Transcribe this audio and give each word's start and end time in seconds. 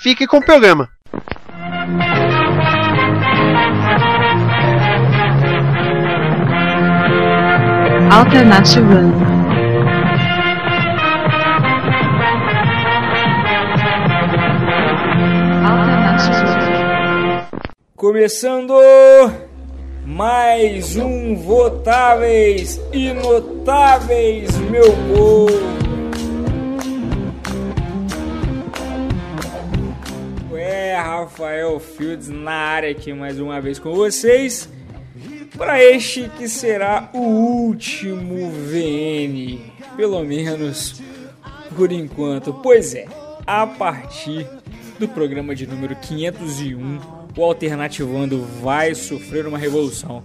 fique 0.00 0.26
com 0.26 0.38
o 0.38 0.44
programa. 0.44 0.88
Alternative 8.10 8.84
Começando 17.94 18.74
mais 20.06 20.96
um 20.96 21.36
Votáveis 21.36 22.80
e 22.92 23.12
Notáveis, 23.12 24.56
meu 24.56 24.90
povo. 25.14 25.79
Rafael 31.02 31.78
Fields 31.80 32.28
na 32.28 32.52
área 32.52 32.90
aqui 32.90 33.12
mais 33.12 33.38
uma 33.38 33.60
vez 33.60 33.78
com 33.78 33.94
vocês 33.94 34.68
para 35.56 35.82
este 35.82 36.28
que 36.38 36.48
será 36.48 37.10
o 37.12 37.18
último 37.18 38.50
VN, 38.50 39.58
pelo 39.96 40.22
menos 40.24 41.02
por 41.76 41.92
enquanto. 41.92 42.52
Pois 42.54 42.94
é, 42.94 43.06
a 43.46 43.66
partir 43.66 44.46
do 44.98 45.08
programa 45.08 45.54
de 45.54 45.66
número 45.66 45.96
501 45.96 47.20
o 47.36 47.44
Alternativando 47.44 48.44
vai 48.62 48.94
sofrer 48.94 49.46
uma 49.46 49.58
revolução. 49.58 50.22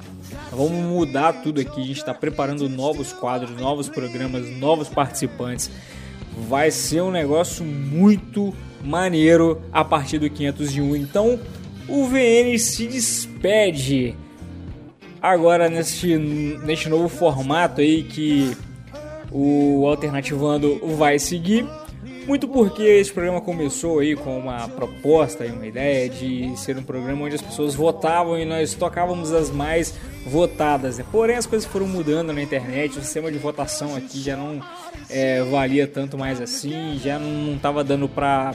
Vamos 0.52 0.72
mudar 0.72 1.34
tudo 1.42 1.62
aqui, 1.62 1.82
a 1.82 1.86
gente 1.86 1.98
está 1.98 2.14
preparando 2.14 2.68
novos 2.68 3.14
quadros, 3.14 3.52
novos 3.60 3.88
programas, 3.90 4.50
novos 4.58 4.90
participantes. 4.90 5.70
Vai 6.48 6.72
ser 6.72 7.02
um 7.02 7.12
negócio 7.12 7.64
muito 7.64 8.54
maneiro 8.86 9.62
a 9.72 9.84
partir 9.84 10.20
do 10.20 10.30
501. 10.30 10.96
Então, 10.96 11.40
o 11.88 12.06
VN 12.06 12.58
se 12.58 12.88
despede 12.88 14.16
agora 15.22 15.70
neste, 15.70 16.18
neste 16.18 16.88
novo 16.88 17.10
formato 17.10 17.82
aí 17.82 18.04
que 18.04 18.56
o 19.32 19.88
Alternativando 19.88 20.80
vai 20.96 21.20
seguir. 21.20 21.68
Muito 22.28 22.48
porque 22.48 22.82
esse 22.82 23.14
programa 23.14 23.40
começou 23.40 24.00
aí 24.00 24.16
com 24.16 24.40
uma 24.40 24.68
proposta 24.68 25.46
e 25.46 25.52
uma 25.52 25.68
ideia 25.68 26.10
de 26.10 26.58
ser 26.58 26.76
um 26.76 26.82
programa 26.82 27.26
onde 27.26 27.36
as 27.36 27.42
pessoas 27.42 27.76
votavam 27.76 28.40
e 28.40 28.46
nós 28.46 28.74
tocávamos 28.74 29.32
as 29.32 29.52
mais 29.52 29.94
votadas. 30.26 30.98
Né? 30.98 31.06
Porém, 31.12 31.36
as 31.36 31.46
coisas 31.46 31.68
foram 31.68 31.88
mudando 31.88 32.34
na 32.34 32.42
internet, 32.42 32.98
o 32.98 33.02
sistema 33.04 33.32
de 33.32 33.38
votação 33.38 33.96
aqui 33.96 34.20
já 34.20 34.36
não 34.36 34.60
é, 35.10 35.44
valia 35.44 35.88
tanto 35.88 36.18
mais 36.18 36.42
assim, 36.42 37.00
já 37.04 37.20
não 37.20 37.56
estava 37.56 37.84
dando 37.84 38.08
para 38.08 38.54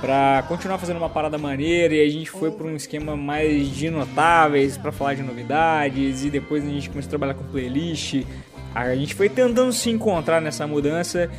para 0.00 0.42
continuar 0.48 0.78
fazendo 0.78 0.96
uma 0.96 1.08
parada 1.08 1.38
maneira 1.38 1.94
e 1.94 2.04
a 2.04 2.10
gente 2.10 2.28
foi 2.28 2.50
para 2.50 2.66
um 2.66 2.74
esquema 2.74 3.16
mais 3.16 3.68
de 3.68 3.88
notáveis 3.88 4.76
para 4.76 4.90
falar 4.90 5.14
de 5.14 5.22
novidades 5.22 6.24
e 6.24 6.30
depois 6.30 6.64
a 6.64 6.68
gente 6.68 6.90
começou 6.90 7.06
a 7.06 7.10
trabalhar 7.10 7.34
com 7.34 7.44
playlist. 7.44 8.24
A 8.74 8.96
gente 8.96 9.14
foi 9.14 9.28
tentando 9.28 9.72
se 9.72 9.90
encontrar 9.90 10.40
nessa 10.40 10.66
mudança 10.66 11.30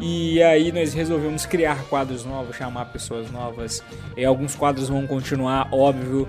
e 0.00 0.40
aí 0.42 0.70
nós 0.70 0.94
resolvemos 0.94 1.46
criar 1.46 1.84
quadros 1.88 2.24
novos, 2.24 2.56
chamar 2.56 2.86
pessoas 2.86 3.30
novas. 3.30 3.82
E 4.16 4.24
alguns 4.24 4.54
quadros 4.54 4.88
vão 4.88 5.06
continuar, 5.06 5.68
óbvio. 5.72 6.28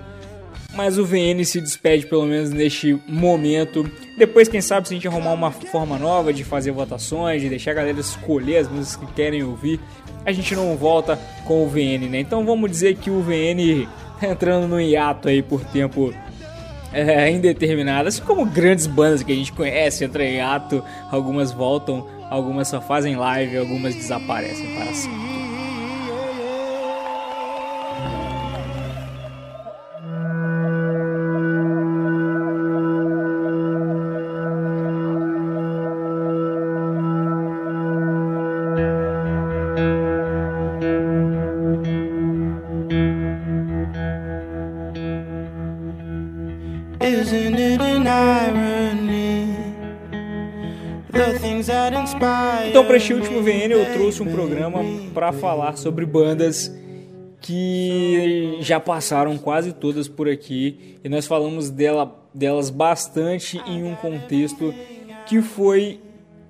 Mas 0.74 0.98
o 0.98 1.04
VN 1.04 1.44
se 1.44 1.60
despede 1.60 2.06
pelo 2.06 2.26
menos 2.26 2.50
neste 2.50 2.98
momento. 3.06 3.88
Depois, 4.18 4.48
quem 4.48 4.60
sabe, 4.60 4.88
se 4.88 4.94
a 4.94 4.96
gente 4.96 5.06
arrumar 5.06 5.32
uma 5.32 5.50
forma 5.50 5.98
nova 5.98 6.32
de 6.32 6.42
fazer 6.42 6.72
votações, 6.72 7.42
de 7.42 7.48
deixar 7.48 7.70
a 7.72 7.74
galera 7.74 8.00
escolher 8.00 8.58
as 8.58 8.68
músicas 8.68 9.08
que 9.08 9.14
querem 9.14 9.42
ouvir, 9.42 9.78
a 10.24 10.32
gente 10.32 10.54
não 10.54 10.76
volta 10.76 11.18
com 11.44 11.64
o 11.64 11.68
VN, 11.68 12.08
né? 12.08 12.20
Então 12.20 12.44
vamos 12.44 12.70
dizer 12.70 12.96
que 12.96 13.10
o 13.10 13.20
VN 13.20 13.86
tá 14.20 14.28
entrando 14.28 14.66
no 14.66 14.80
hiato 14.80 15.28
aí 15.28 15.42
por 15.42 15.64
tempo 15.64 16.12
é, 16.92 17.30
indeterminado. 17.30 18.08
Assim 18.08 18.22
como 18.22 18.44
grandes 18.44 18.86
bandas 18.86 19.22
que 19.22 19.32
a 19.32 19.36
gente 19.36 19.52
conhece 19.52 20.04
entram 20.04 20.24
em 20.24 20.36
hiato, 20.36 20.82
algumas 21.10 21.52
voltam 21.52 22.14
algumas 22.30 22.68
só 22.68 22.80
fazem 22.80 23.16
live, 23.16 23.58
algumas 23.58 23.94
desaparecem 23.94 24.74
para 24.74 24.92
sempre. 24.92 25.33
Para 52.94 52.98
este 52.98 53.12
último 53.12 53.42
VN, 53.42 53.72
eu 53.72 53.92
trouxe 53.92 54.22
um 54.22 54.30
programa 54.30 54.78
para 55.12 55.32
falar 55.32 55.76
sobre 55.76 56.06
bandas 56.06 56.72
que 57.40 58.56
já 58.60 58.78
passaram 58.78 59.36
quase 59.36 59.72
todas 59.72 60.06
por 60.06 60.28
aqui 60.28 60.96
e 61.02 61.08
nós 61.08 61.26
falamos 61.26 61.70
dela, 61.70 62.16
delas 62.32 62.70
bastante 62.70 63.60
em 63.66 63.82
um 63.82 63.96
contexto 63.96 64.72
que 65.26 65.42
foi 65.42 65.98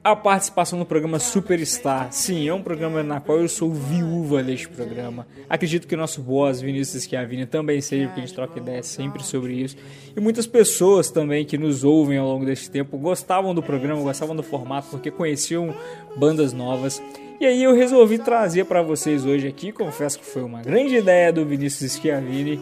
a 0.05 0.15
participação 0.15 0.79
no 0.79 0.85
programa 0.85 1.19
Superstar. 1.19 2.13
Sim, 2.13 2.47
é 2.47 2.53
um 2.53 2.63
programa 2.63 3.03
na 3.03 3.21
qual 3.21 3.41
eu 3.41 3.49
sou 3.49 3.73
viúva 3.73 4.43
deste 4.43 4.69
programa. 4.69 5.27
Acredito 5.49 5.89
que 5.89 5.95
o 5.95 5.99
nosso 5.99 6.21
boss, 6.21 6.61
Vinícius 6.61 7.05
Schiavini, 7.05 7.47
também 7.47 7.81
seja, 7.81 8.09
porque 8.09 8.21
a 8.21 8.27
gente 8.27 8.35
troca 8.35 8.59
ideias 8.59 8.87
sempre 8.87 9.23
sobre 9.23 9.55
isso. 9.55 9.79
E 10.15 10.21
muitas 10.21 10.47
pessoas 10.47 11.11
também 11.11 11.47
que 11.47 11.57
nos 11.57 11.85
ouvem 11.85 12.19
ao 12.19 12.29
longo 12.29 12.45
deste 12.45 12.71
tempo 12.71 12.99
gostavam 12.99 13.55
do 13.55 13.63
programa, 13.63 14.03
gostavam 14.03 14.37
do 14.37 14.43
formato, 14.43 14.89
porque 14.91 15.11
conheciam 15.11 15.75
bandas 16.15 16.53
novas. 16.53 17.03
E 17.41 17.47
aí 17.47 17.63
eu 17.63 17.75
resolvi 17.75 18.19
trazer 18.19 18.67
para 18.67 18.83
vocês 18.83 19.25
hoje 19.25 19.49
aqui, 19.49 19.73
confesso 19.73 20.19
que 20.19 20.27
foi 20.27 20.43
uma 20.43 20.61
grande 20.61 20.97
ideia 20.97 21.33
do 21.33 21.47
Vinícius 21.47 21.93
Schiavini, 21.93 22.61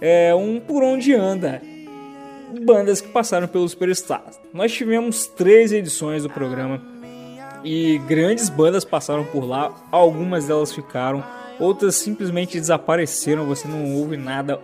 é 0.00 0.34
um 0.34 0.58
Por 0.58 0.82
Onde 0.82 1.14
Anda 1.14 1.62
bandas 2.64 3.00
que 3.00 3.08
passaram 3.08 3.48
pelo 3.48 3.68
Superstar. 3.68 4.24
Nós 4.52 4.72
tivemos 4.72 5.26
três 5.26 5.72
edições 5.72 6.22
do 6.22 6.30
programa 6.30 6.82
e 7.64 7.98
grandes 8.08 8.48
bandas 8.48 8.84
passaram 8.84 9.24
por 9.24 9.44
lá. 9.44 9.74
Algumas 9.90 10.46
delas 10.46 10.72
ficaram, 10.72 11.22
outras 11.58 11.94
simplesmente 11.96 12.58
desapareceram. 12.58 13.46
Você 13.46 13.68
não 13.68 13.94
ouve 13.96 14.16
nada. 14.16 14.60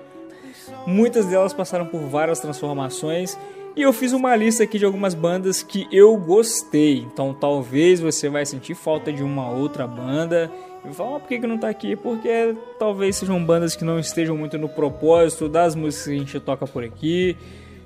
Muitas 0.87 1.27
delas 1.27 1.53
passaram 1.53 1.87
por 1.87 2.01
várias 2.01 2.41
transformações 2.41 3.37
e 3.77 3.83
eu 3.83 3.93
fiz 3.93 4.13
uma 4.13 4.35
lista 4.35 4.65
aqui 4.65 4.79
de 4.79 4.87
algumas 4.87 5.13
bandas 5.13 5.63
que 5.63 5.87
eu 5.93 6.17
gostei. 6.17 7.01
Então 7.01 7.35
talvez 7.35 8.01
você 8.01 8.29
vai 8.29 8.47
sentir 8.47 8.75
falta 8.75 9.13
de 9.13 9.23
uma 9.23 9.51
outra 9.51 9.87
banda. 9.87 10.51
E 10.89 10.95
falar, 10.95 11.17
ah, 11.17 11.21
por 11.21 11.29
que, 11.29 11.41
que 11.41 11.47
não 11.47 11.59
tá 11.59 11.69
aqui? 11.69 11.97
Porque 11.97 12.55
talvez 12.79 13.17
sejam 13.17 13.45
bandas 13.45 13.75
que 13.75 13.85
não 13.85 13.99
estejam 13.99 14.37
muito 14.37 14.57
no 14.57 14.69
propósito 14.69 15.49
das 15.49 15.75
músicas 15.75 16.07
que 16.07 16.15
a 16.15 16.19
gente 16.19 16.41
toca 16.41 16.67
por 16.67 16.85
aqui. 16.85 17.37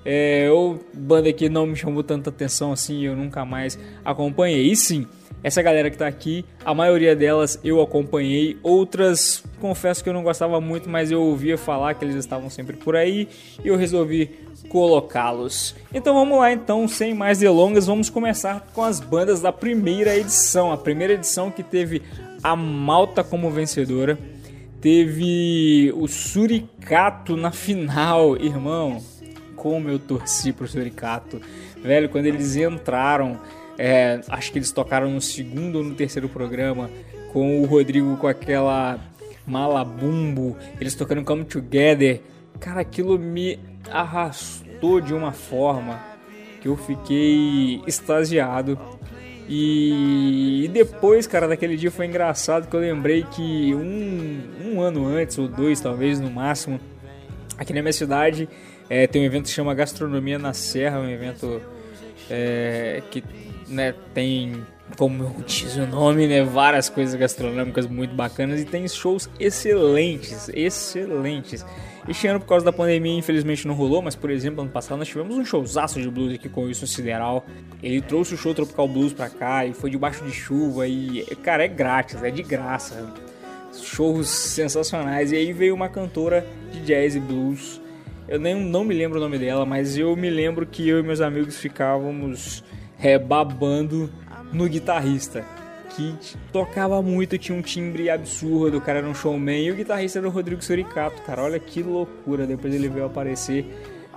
É, 0.04 0.48
ou 0.50 0.80
banda 0.94 1.32
que 1.32 1.48
não 1.48 1.66
me 1.66 1.76
chamou 1.76 2.02
tanta 2.02 2.30
atenção 2.30 2.72
assim, 2.72 3.04
eu 3.04 3.14
nunca 3.14 3.44
mais 3.44 3.78
acompanhei. 4.04 4.70
E 4.70 4.76
sim, 4.76 5.06
essa 5.42 5.62
galera 5.62 5.90
que 5.90 5.96
tá 5.96 6.06
aqui, 6.06 6.44
a 6.64 6.74
maioria 6.74 7.16
delas 7.16 7.58
eu 7.64 7.80
acompanhei, 7.80 8.58
outras 8.62 9.42
confesso 9.58 10.02
que 10.02 10.08
eu 10.08 10.14
não 10.14 10.22
gostava 10.22 10.60
muito, 10.60 10.88
mas 10.88 11.10
eu 11.10 11.22
ouvia 11.22 11.56
falar 11.56 11.94
que 11.94 12.04
eles 12.04 12.14
estavam 12.16 12.50
sempre 12.50 12.76
por 12.76 12.96
aí 12.96 13.28
e 13.62 13.68
eu 13.68 13.76
resolvi 13.76 14.30
colocá-los. 14.68 15.74
Então 15.92 16.14
vamos 16.14 16.38
lá 16.38 16.52
então, 16.52 16.86
sem 16.86 17.14
mais 17.14 17.38
delongas, 17.38 17.86
vamos 17.86 18.10
começar 18.10 18.68
com 18.74 18.82
as 18.82 19.00
bandas 19.00 19.40
da 19.40 19.52
primeira 19.52 20.16
edição, 20.16 20.72
a 20.72 20.76
primeira 20.76 21.14
edição 21.14 21.50
que 21.50 21.62
teve 21.62 22.02
a 22.42 22.54
Malta 22.54 23.24
como 23.24 23.50
vencedora. 23.50 24.18
Teve 24.80 25.92
o 25.94 26.08
Suricato 26.08 27.36
na 27.36 27.50
final, 27.50 28.34
irmão 28.36 29.02
como 29.60 29.90
eu 29.90 29.98
torci 29.98 30.54
pro 30.54 30.66
Suricato. 30.66 31.38
Velho, 31.82 32.08
quando 32.08 32.24
eles 32.24 32.56
entraram, 32.56 33.38
é, 33.76 34.22
acho 34.28 34.50
que 34.50 34.58
eles 34.58 34.72
tocaram 34.72 35.10
no 35.10 35.20
segundo 35.20 35.76
ou 35.76 35.84
no 35.84 35.94
terceiro 35.94 36.30
programa, 36.30 36.90
com 37.30 37.60
o 37.60 37.66
Rodrigo 37.66 38.16
com 38.16 38.26
aquela 38.26 38.98
Malabumbo, 39.46 40.56
eles 40.80 40.94
tocando 40.94 41.22
Come 41.24 41.44
Together. 41.44 42.22
Cara, 42.58 42.80
aquilo 42.80 43.18
me 43.18 43.58
arrastou 43.90 44.98
de 44.98 45.12
uma 45.12 45.30
forma 45.30 46.00
que 46.62 46.68
eu 46.68 46.76
fiquei 46.76 47.82
extasiado. 47.86 48.78
E, 49.46 50.70
depois, 50.72 51.26
cara, 51.26 51.46
daquele 51.48 51.76
dia 51.76 51.90
foi 51.90 52.06
engraçado 52.06 52.66
que 52.66 52.74
eu 52.74 52.80
lembrei 52.80 53.24
que 53.24 53.74
um, 53.74 54.40
um 54.64 54.80
ano 54.80 55.06
antes, 55.06 55.36
ou 55.36 55.48
dois 55.48 55.80
talvez 55.80 56.18
no 56.18 56.30
máximo, 56.30 56.80
aqui 57.58 57.74
na 57.74 57.82
minha 57.82 57.92
cidade 57.92 58.48
é, 58.90 59.06
tem 59.06 59.22
um 59.22 59.24
evento 59.24 59.44
que 59.44 59.50
chama 59.50 59.72
Gastronomia 59.72 60.36
na 60.36 60.52
Serra, 60.52 60.98
um 60.98 61.08
evento 61.08 61.62
é, 62.28 63.00
que 63.08 63.22
né, 63.68 63.94
tem, 64.12 64.66
como 64.98 65.32
diz 65.46 65.76
o 65.76 65.86
nome, 65.86 66.26
né, 66.26 66.42
várias 66.42 66.88
coisas 66.88 67.14
gastronômicas 67.14 67.86
muito 67.86 68.16
bacanas 68.16 68.60
e 68.60 68.64
tem 68.64 68.86
shows 68.88 69.30
excelentes, 69.38 70.50
excelentes. 70.52 71.64
Este 72.08 72.26
ano, 72.26 72.40
por 72.40 72.46
causa 72.48 72.64
da 72.64 72.72
pandemia, 72.72 73.16
infelizmente 73.16 73.64
não 73.68 73.74
rolou, 73.74 74.02
mas 74.02 74.16
por 74.16 74.28
exemplo, 74.28 74.62
ano 74.62 74.70
passado 74.70 74.98
nós 74.98 75.06
tivemos 75.06 75.36
um 75.36 75.44
showzaço 75.44 76.00
de 76.00 76.10
blues 76.10 76.34
aqui 76.34 76.48
com 76.48 76.62
o 76.62 76.64
Wilson 76.64 76.86
Sideral. 76.86 77.46
Ele 77.80 78.00
trouxe 78.00 78.34
o 78.34 78.36
show 78.36 78.52
Tropical 78.52 78.88
Blues 78.88 79.12
pra 79.12 79.30
cá 79.30 79.64
e 79.64 79.72
foi 79.72 79.90
debaixo 79.90 80.24
de 80.24 80.32
chuva 80.32 80.88
e, 80.88 81.24
cara, 81.44 81.64
é 81.64 81.68
grátis, 81.68 82.20
é 82.24 82.30
de 82.30 82.42
graça. 82.42 83.08
Shows 83.72 84.28
sensacionais. 84.28 85.30
E 85.30 85.36
aí 85.36 85.52
veio 85.52 85.76
uma 85.76 85.88
cantora 85.88 86.44
de 86.72 86.80
jazz 86.80 87.14
e 87.14 87.20
blues. 87.20 87.80
Eu 88.30 88.38
nem, 88.38 88.54
não 88.54 88.84
me 88.84 88.94
lembro 88.94 89.18
o 89.18 89.20
nome 89.20 89.38
dela, 89.38 89.66
mas 89.66 89.98
eu 89.98 90.14
me 90.14 90.30
lembro 90.30 90.64
que 90.64 90.88
eu 90.88 91.00
e 91.00 91.02
meus 91.02 91.20
amigos 91.20 91.58
ficávamos 91.58 92.62
é, 93.02 93.18
babando 93.18 94.08
no 94.52 94.68
guitarrista 94.68 95.44
que 95.90 96.14
tocava 96.52 97.02
muito, 97.02 97.36
tinha 97.36 97.58
um 97.58 97.60
timbre 97.60 98.08
absurdo, 98.08 98.78
o 98.78 98.80
cara 98.80 98.98
era 98.98 99.08
um 99.08 99.14
showman. 99.14 99.64
E 99.64 99.72
o 99.72 99.74
guitarrista 99.74 100.20
era 100.20 100.28
o 100.28 100.30
Rodrigo 100.30 100.62
Suricato, 100.62 101.20
cara. 101.22 101.42
Olha 101.42 101.58
que 101.58 101.82
loucura. 101.82 102.46
Depois 102.46 102.72
ele 102.72 102.88
veio 102.88 103.06
aparecer 103.06 103.66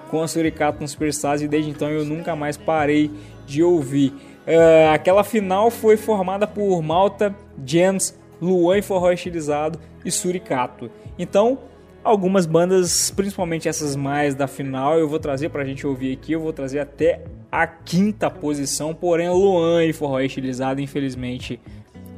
com 0.09 0.21
a 0.21 0.27
Suricato 0.27 0.79
no 0.79 0.87
Superstars 0.87 1.41
e 1.41 1.47
desde 1.47 1.71
então 1.71 1.89
eu 1.89 2.05
nunca 2.05 2.35
mais 2.35 2.55
parei 2.55 3.09
de 3.47 3.63
ouvir. 3.63 4.13
Uh, 4.45 4.93
aquela 4.93 5.23
final 5.23 5.71
foi 5.71 5.97
formada 5.97 6.45
por 6.45 6.83
Malta, 6.83 7.35
James, 7.65 8.15
Luan 8.39 8.77
e 8.77 8.81
Forró 8.83 9.11
Estilizado 9.11 9.79
e 10.05 10.11
Suricato. 10.11 10.91
Então, 11.17 11.57
algumas 12.03 12.45
bandas, 12.45 13.11
principalmente 13.11 13.69
essas 13.69 13.95
mais 13.95 14.35
da 14.35 14.47
final, 14.47 14.99
eu 14.99 15.07
vou 15.07 15.19
trazer 15.19 15.49
pra 15.49 15.63
gente 15.63 15.87
ouvir 15.87 16.13
aqui. 16.13 16.33
Eu 16.33 16.41
vou 16.41 16.51
trazer 16.51 16.79
até 16.79 17.23
a 17.51 17.65
quinta 17.65 18.29
posição, 18.29 18.93
porém 18.93 19.29
Luan 19.29 19.85
e 19.85 19.93
Forró 19.93 20.19
Estilizado, 20.19 20.81
infelizmente, 20.81 21.59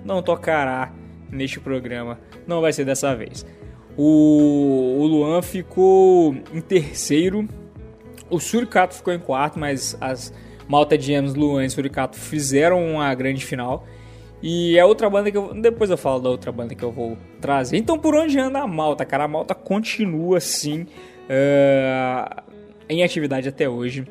não 0.03 0.21
tocará 0.21 0.91
neste 1.29 1.59
programa. 1.59 2.19
Não 2.47 2.61
vai 2.61 2.73
ser 2.73 2.85
dessa 2.85 3.15
vez. 3.15 3.45
O, 3.97 4.97
o 4.99 5.05
Luan 5.05 5.41
ficou 5.41 6.35
em 6.53 6.61
terceiro, 6.61 7.47
o 8.29 8.39
Suricato 8.39 8.95
ficou 8.95 9.13
em 9.13 9.19
quarto, 9.19 9.59
mas 9.59 9.97
as 10.01 10.33
Malta 10.67 10.99
James, 10.99 11.35
Luan 11.35 11.63
e 11.65 11.69
Suricato 11.69 12.17
fizeram 12.17 12.83
uma 12.85 13.13
grande 13.13 13.45
final. 13.45 13.85
E 14.47 14.77
é 14.77 14.85
outra 14.85 15.09
banda 15.09 15.31
que 15.31 15.37
eu. 15.37 15.55
Depois 15.55 15.89
eu 15.89 15.97
falo 15.97 16.19
da 16.19 16.29
outra 16.29 16.51
banda 16.51 16.75
que 16.75 16.83
eu 16.83 16.91
vou 16.91 17.17
trazer. 17.41 17.77
Então, 17.77 17.97
por 17.97 18.13
onde 18.13 18.39
anda 18.39 18.59
a 18.59 18.67
Malta, 18.67 19.03
cara? 19.03 19.23
A 19.23 19.27
Malta 19.27 19.55
continua 19.55 20.37
assim 20.37 20.81
uh, 20.83 22.43
em 22.87 23.03
atividade 23.03 23.49
até 23.49 23.67
hoje. 23.67 24.07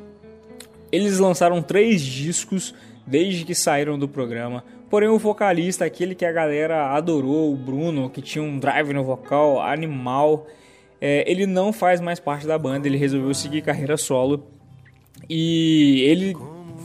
Eles 0.90 1.20
lançaram 1.20 1.62
três 1.62 2.02
discos 2.02 2.74
desde 3.06 3.44
que 3.44 3.54
saíram 3.54 3.96
do 3.96 4.08
programa. 4.08 4.64
Porém, 4.90 5.08
o 5.08 5.20
vocalista, 5.20 5.84
aquele 5.84 6.16
que 6.16 6.24
a 6.24 6.32
galera 6.32 6.88
adorou, 6.88 7.52
o 7.52 7.56
Bruno, 7.56 8.10
que 8.10 8.20
tinha 8.20 8.42
um 8.42 8.58
drive 8.58 8.92
no 8.92 9.04
vocal 9.04 9.62
animal, 9.62 10.48
é, 11.00 11.30
ele 11.30 11.46
não 11.46 11.72
faz 11.72 12.00
mais 12.00 12.18
parte 12.18 12.44
da 12.44 12.58
banda. 12.58 12.88
Ele 12.88 12.96
resolveu 12.96 13.32
seguir 13.34 13.62
carreira 13.62 13.96
solo. 13.96 14.42
E 15.30 16.02
ele 16.08 16.36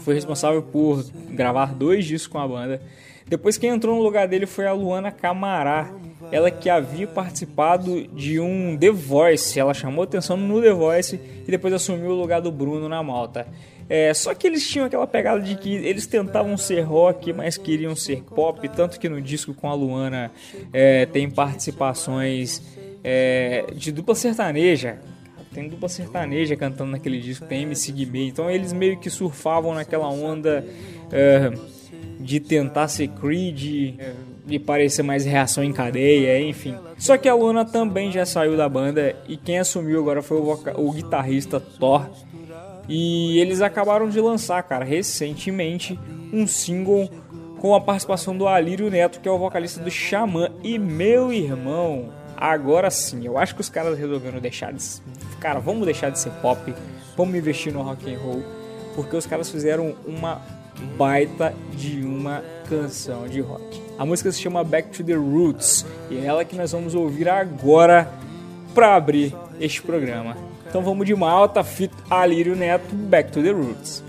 foi 0.03 0.13
responsável 0.13 0.61
por 0.61 1.03
gravar 1.31 1.73
dois 1.73 2.05
discos 2.05 2.27
com 2.27 2.37
a 2.37 2.47
banda. 2.47 2.79
Depois 3.29 3.59
quem 3.59 3.69
entrou 3.69 3.95
no 3.95 4.01
lugar 4.01 4.27
dele 4.27 4.47
foi 4.47 4.65
a 4.65 4.73
Luana 4.73 5.11
Camará, 5.11 5.93
ela 6.31 6.49
que 6.49 6.67
havia 6.67 7.05
participado 7.05 8.07
de 8.07 8.39
um 8.39 8.75
The 8.75 8.89
Voice, 8.89 9.59
ela 9.59 9.73
chamou 9.73 10.03
atenção 10.03 10.35
no 10.35 10.59
The 10.59 10.73
Voice 10.73 11.19
e 11.47 11.51
depois 11.51 11.71
assumiu 11.71 12.09
o 12.09 12.19
lugar 12.19 12.41
do 12.41 12.51
Bruno 12.51 12.89
na 12.89 13.03
Malta. 13.03 13.47
É, 13.87 14.11
só 14.15 14.33
que 14.33 14.47
eles 14.47 14.67
tinham 14.67 14.85
aquela 14.87 15.05
pegada 15.05 15.41
de 15.41 15.55
que 15.55 15.71
eles 15.71 16.07
tentavam 16.07 16.57
ser 16.57 16.81
rock, 16.81 17.31
mas 17.31 17.55
queriam 17.55 17.95
ser 17.95 18.23
pop, 18.23 18.67
tanto 18.69 18.99
que 18.99 19.07
no 19.07 19.21
disco 19.21 19.53
com 19.53 19.69
a 19.69 19.75
Luana 19.75 20.31
é, 20.73 21.05
tem 21.05 21.29
participações 21.29 22.63
é, 23.03 23.65
de 23.75 23.91
dupla 23.91 24.15
sertaneja. 24.15 24.99
Tem 25.53 25.67
dupla 25.67 25.89
sertaneja 25.89 26.55
cantando 26.55 26.91
naquele 26.91 27.19
disco, 27.19 27.45
tem 27.45 27.63
MC 27.63 27.91
Guimê, 27.91 28.27
então 28.27 28.49
eles 28.49 28.73
meio 28.73 28.99
que 28.99 29.09
surfavam 29.09 29.73
naquela 29.73 30.07
onda 30.07 30.63
é, 31.11 31.51
de 32.19 32.39
tentar 32.39 32.87
ser 32.87 33.07
Creed, 33.07 33.95
de 34.45 34.59
parecer 34.59 35.03
mais 35.03 35.25
reação 35.25 35.63
em 35.63 35.71
cadeia, 35.71 36.41
enfim. 36.41 36.75
Só 36.97 37.17
que 37.17 37.29
a 37.29 37.35
Luana 37.35 37.63
também 37.63 38.11
já 38.11 38.25
saiu 38.25 38.57
da 38.57 38.67
banda 38.67 39.15
e 39.27 39.37
quem 39.37 39.59
assumiu 39.59 39.99
agora 39.99 40.21
foi 40.21 40.37
o, 40.37 40.59
o 40.75 40.91
guitarrista 40.91 41.59
Thor 41.59 42.09
e 42.89 43.39
eles 43.39 43.61
acabaram 43.61 44.09
de 44.09 44.19
lançar, 44.19 44.63
cara, 44.63 44.83
recentemente 44.83 45.97
um 46.33 46.47
single 46.47 47.07
com 47.59 47.75
a 47.75 47.79
participação 47.81 48.35
do 48.35 48.47
Alírio 48.47 48.89
Neto, 48.89 49.19
que 49.19 49.29
é 49.29 49.31
o 49.31 49.37
vocalista 49.37 49.79
do 49.79 49.91
Xamã. 49.91 50.49
E 50.63 50.79
meu 50.79 51.31
irmão, 51.31 52.09
agora 52.35 52.89
sim, 52.89 53.25
eu 53.25 53.37
acho 53.37 53.53
que 53.53 53.61
os 53.61 53.69
caras 53.69 53.97
resolveram 53.97 54.39
deixar 54.39 54.73
de. 54.73 54.83
Cara, 55.39 55.59
vamos 55.59 55.85
deixar 55.85 56.09
de 56.09 56.19
ser 56.19 56.31
pop, 56.41 56.73
vamos 57.15 57.35
investir 57.35 57.71
no 57.71 57.83
rock 57.83 58.11
and 58.11 58.17
roll, 58.17 58.43
porque 58.95 59.15
os 59.15 59.27
caras 59.27 59.51
fizeram 59.51 59.95
uma 60.05 60.41
baita 60.97 61.53
de 61.75 62.01
uma 62.03 62.43
canção 62.69 63.27
de 63.27 63.41
rock. 63.41 63.81
A 63.97 64.05
música 64.05 64.31
se 64.31 64.39
chama 64.39 64.63
Back 64.63 64.89
to 64.89 65.03
the 65.03 65.15
Roots 65.15 65.85
e 66.09 66.17
é 66.17 66.25
ela 66.25 66.45
que 66.45 66.55
nós 66.55 66.71
vamos 66.71 66.95
ouvir 66.95 67.27
agora 67.27 68.09
para 68.73 68.95
abrir 68.95 69.35
este 69.59 69.81
programa. 69.81 70.37
Então 70.67 70.81
vamos 70.83 71.05
de 71.05 71.15
Malta, 71.15 71.63
Fit 71.63 71.93
Alírio 72.09 72.55
Neto, 72.55 72.93
Back 72.93 73.31
to 73.31 73.41
the 73.41 73.51
Roots. 73.51 74.03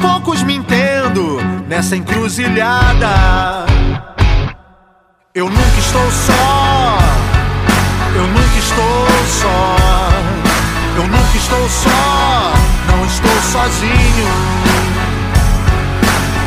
Poucos 0.00 0.42
me 0.42 0.56
entendo 0.56 1.38
nessa 1.68 1.96
encruzilhada. 1.96 3.66
Eu 5.34 5.48
nunca 5.48 5.78
estou 5.78 6.10
só. 6.10 6.98
Eu 8.14 8.26
nunca 8.26 8.58
estou 8.58 9.06
só. 9.28 9.76
Eu 10.96 11.06
nunca 11.06 11.36
estou 11.36 11.68
só. 11.68 12.52
Não 12.88 13.04
estou 13.06 13.42
sozinho. 13.52 14.28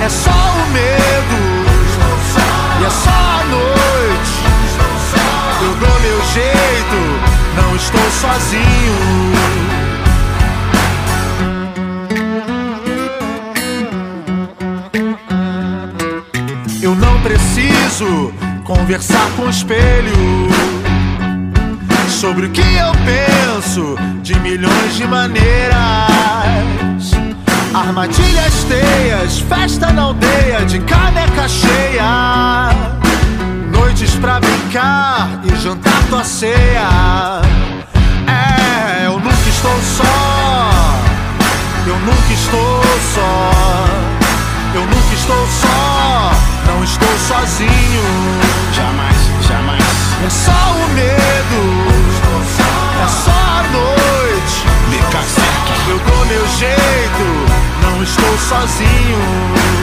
É 0.04 0.10
só 0.10 0.32
o 0.32 0.70
medo. 0.72 1.64
E 2.82 2.86
é 2.86 2.90
só 2.90 3.10
a 3.10 3.44
noite. 3.46 4.34
Eu 5.62 5.74
dou 5.76 6.00
meu 6.02 6.22
jeito. 6.34 7.00
Não 7.56 7.76
estou 7.76 8.12
sozinho. 8.12 9.83
Preciso 17.94 18.34
conversar 18.64 19.30
com 19.36 19.44
o 19.44 19.50
espelho 19.52 20.50
sobre 22.10 22.48
o 22.48 22.50
que 22.50 22.62
eu 22.62 22.92
penso 23.06 23.96
de 24.24 24.34
milhões 24.40 24.96
de 24.96 25.06
maneiras. 25.06 25.76
Armadilhas, 27.72 28.64
teias, 28.64 29.40
festa 29.42 29.94
na 29.94 30.04
aldeia 30.04 30.66
de 30.66 30.80
caneca 30.80 31.48
cheia. 31.48 32.70
Noites 33.72 34.16
pra 34.16 34.40
brincar 34.40 35.42
e 35.44 35.56
jantar 35.58 36.04
tua 36.10 36.24
ceia. 36.24 37.42
É, 38.26 39.06
eu 39.06 39.20
nunca 39.20 39.50
estou 39.50 39.80
só. 39.98 40.04
Eu 41.86 42.00
nunca 42.00 42.34
estou 42.34 42.84
só. 43.14 43.52
Eu 44.74 44.82
nunca 44.82 45.03
estou 45.24 45.48
só. 45.48 46.32
Não 46.68 46.84
estou 46.84 47.18
sozinho. 47.18 48.04
Jamais, 48.74 49.16
jamais. 49.48 49.84
É 50.26 50.30
só 50.30 50.52
o 50.52 50.90
medo. 50.94 51.62
É 53.02 53.08
só 53.08 53.32
a 53.32 53.64
noite. 53.72 54.66
BK 54.90 55.16
Eu 55.90 56.00
dou 56.00 56.26
meu 56.26 56.48
jeito. 56.48 57.26
Não 57.82 58.04
estou 58.04 58.38
sozinho. 58.38 59.74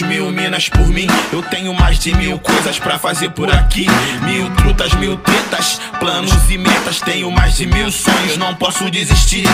Mil 0.00 0.30
minas 0.30 0.68
por 0.68 0.88
mim. 0.88 1.06
Eu 1.32 1.40
tenho 1.42 1.72
mais 1.72 1.98
de 1.98 2.14
mil 2.16 2.38
coisas 2.38 2.78
pra 2.78 2.98
fazer 2.98 3.30
por 3.30 3.48
aqui. 3.52 3.86
Mil 4.22 4.50
trutas, 4.56 4.92
mil 4.94 5.16
tretas, 5.18 5.80
planos 6.00 6.32
e 6.50 6.58
metas. 6.58 7.00
Tenho 7.00 7.30
mais 7.30 7.56
de 7.56 7.66
mil 7.66 7.90
sonhos, 7.92 8.36
não 8.36 8.54
posso 8.54 8.90
desistir. 8.90 9.44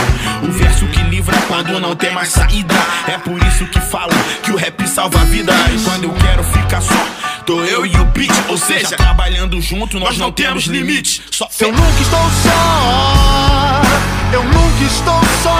O 0.42 0.50
verso 0.50 0.86
que 0.86 1.02
livra 1.02 1.36
quando 1.46 1.78
não 1.78 1.94
tem 1.94 2.12
mais 2.12 2.30
saída. 2.30 2.74
É 3.06 3.18
por 3.18 3.38
isso 3.44 3.66
que 3.66 3.80
falo 3.80 4.12
que 4.42 4.50
o 4.50 4.56
rap 4.56 4.86
salva 4.88 5.18
vidas. 5.26 5.54
Quando 5.84 6.04
eu 6.04 6.14
quero 6.14 6.42
ficar 6.42 6.80
só, 6.80 7.06
tô 7.44 7.62
eu 7.62 7.84
e 7.84 7.94
o 7.96 8.04
beat. 8.06 8.32
Ou 8.48 8.56
seja, 8.56 8.96
trabalhando 8.96 9.60
junto, 9.60 9.98
nós 10.00 10.16
não 10.16 10.32
temos 10.32 10.64
limite. 10.64 11.22
Só. 11.30 11.48
Eu 11.60 11.72
nunca 11.72 12.00
estou 12.00 12.30
só. 12.42 14.19
Eu 14.32 14.42
nunca 14.44 14.84
estou 14.84 15.20
só. 15.42 15.58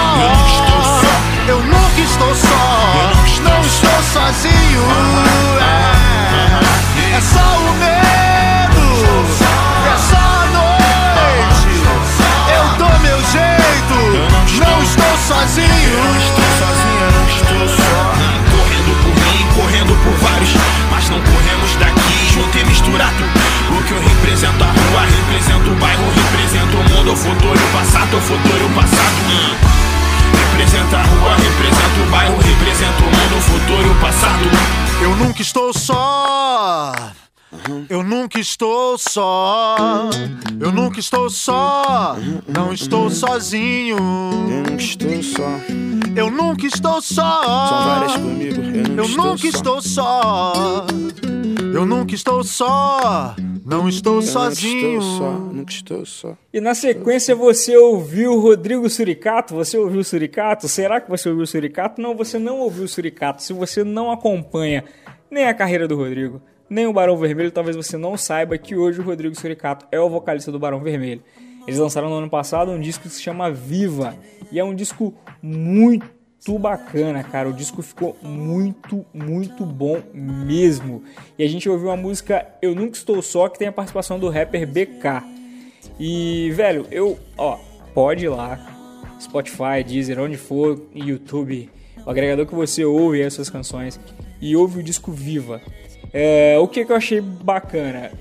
Eu 1.47 1.59
nunca 1.61 2.01
estou 2.01 2.35
só. 2.35 3.01
Não 3.43 3.61
estou 3.61 4.03
sozinho. 4.13 4.83
É, 5.59 7.15
é 7.17 7.21
só 7.21 7.39
o 7.39 7.73
medo. 7.73 8.85
É 9.85 9.97
só 9.97 10.17
a 10.17 10.45
noite. 10.57 11.73
Eu 12.55 12.65
dou 12.77 12.99
meu 12.99 13.17
jeito. 13.31 13.97
Não 14.65 14.83
estou- 14.83 15.11
sozinho. 15.27 15.97
Não 16.03 16.17
estou 16.17 16.49
sozinho, 16.59 17.07
não 17.11 17.27
estou 17.29 17.67
só. 17.77 18.01
Correndo 18.51 18.91
por 19.03 19.13
mim, 19.23 19.39
correndo 19.55 19.93
por 20.03 20.13
vários. 20.29 20.51
Mas 20.89 21.09
não 21.09 21.19
corremos 21.21 21.75
daqui, 21.75 22.33
junto 22.33 22.57
e 22.57 22.63
misturado. 22.65 23.23
O 23.69 23.83
que 23.83 23.91
eu 23.93 24.01
represento 24.01 24.63
a 24.63 24.67
rua, 24.67 25.01
represento 25.05 25.71
o 25.71 25.75
bairro, 25.75 25.90
nunca 35.41 35.47
estou 35.47 35.73
só. 35.73 36.93
Eu 37.89 38.03
nunca 38.03 38.39
estou 38.39 38.97
só. 38.97 40.09
Eu 40.59 40.71
nunca 40.71 40.99
estou 40.99 41.29
só. 41.31 42.15
Não 42.47 42.71
estou 42.71 43.09
sozinho. 43.09 43.97
Eu 43.97 44.61
nunca 44.61 44.75
estou 44.75 45.23
só. 45.23 45.59
Eu 46.15 46.29
nunca 46.29 46.67
estou 46.67 47.01
só. 47.01 48.19
comigo, 48.19 48.61
Eu 48.95 49.07
nunca 49.07 49.47
estou 49.47 49.81
só. 49.81 50.85
Eu 51.73 51.85
nunca 51.85 52.13
estou 52.13 52.43
só. 52.43 53.35
Não 53.65 53.89
estou 53.89 54.21
sozinho. 54.21 55.01
nunca 55.51 55.71
estou 55.71 56.05
só. 56.05 56.37
E 56.53 56.61
na 56.61 56.75
sequência 56.75 57.35
você 57.35 57.75
ouviu 57.75 58.33
o 58.33 58.39
Rodrigo 58.39 58.87
Suricato? 58.89 59.55
Você 59.55 59.77
ouviu 59.77 60.01
o 60.01 60.03
Suricato? 60.03 60.67
Será 60.67 61.01
que 61.01 61.09
você 61.09 61.29
ouviu 61.29 61.43
o 61.43 61.47
Suricato? 61.47 61.99
Não, 61.99 62.15
você 62.15 62.37
não 62.37 62.59
ouviu 62.59 62.83
o 62.83 62.87
Suricato. 62.87 63.41
Se 63.41 63.53
você 63.53 63.83
não 63.83 64.11
acompanha 64.11 64.83
nem 65.31 65.45
a 65.45 65.53
carreira 65.53 65.87
do 65.87 65.95
Rodrigo, 65.95 66.41
nem 66.69 66.85
o 66.85 66.93
Barão 66.93 67.17
Vermelho, 67.17 67.51
talvez 67.51 67.75
você 67.75 67.97
não 67.97 68.17
saiba 68.17 68.57
que 68.57 68.75
hoje 68.75 68.99
o 68.99 69.03
Rodrigo 69.03 69.33
Suricato 69.33 69.87
é 69.91 69.99
o 69.99 70.09
vocalista 70.09 70.51
do 70.51 70.59
Barão 70.59 70.81
Vermelho. 70.81 71.23
Eles 71.65 71.79
lançaram 71.79 72.09
no 72.09 72.15
ano 72.15 72.29
passado 72.29 72.71
um 72.71 72.79
disco 72.79 73.03
que 73.03 73.09
se 73.09 73.21
chama 73.21 73.51
Viva. 73.51 74.15
E 74.51 74.59
é 74.59 74.63
um 74.63 74.73
disco 74.73 75.13
muito 75.41 76.57
bacana, 76.57 77.23
cara. 77.23 77.49
O 77.49 77.53
disco 77.53 77.81
ficou 77.81 78.17
muito, 78.21 79.05
muito 79.13 79.65
bom 79.65 80.01
mesmo. 80.13 81.03
E 81.37 81.43
a 81.43 81.47
gente 81.47 81.69
ouviu 81.69 81.91
a 81.91 81.97
música 81.97 82.47
Eu 82.61 82.73
Nunca 82.73 82.97
Estou 82.97 83.21
Só, 83.21 83.47
que 83.47 83.59
tem 83.59 83.67
a 83.67 83.71
participação 83.71 84.19
do 84.19 84.29
rapper 84.29 84.67
BK. 84.67 85.23
E, 85.99 86.51
velho, 86.51 86.87
eu, 86.89 87.19
ó, 87.37 87.59
pode 87.93 88.25
ir 88.25 88.29
lá, 88.29 88.59
Spotify, 89.19 89.83
Deezer, 89.85 90.19
onde 90.19 90.37
for, 90.37 90.81
YouTube, 90.95 91.69
o 92.05 92.09
agregador 92.09 92.45
que 92.47 92.55
você 92.55 92.83
ouve 92.83 93.21
as 93.21 93.33
suas 93.33 93.49
canções 93.49 93.99
e 94.41 94.55
ouve 94.55 94.79
o 94.79 94.83
disco 94.83 95.11
Viva. 95.11 95.61
É, 96.11 96.57
o 96.59 96.67
que, 96.67 96.83
que 96.83 96.91
eu 96.91 96.95
achei 96.95 97.21
bacana? 97.21 98.11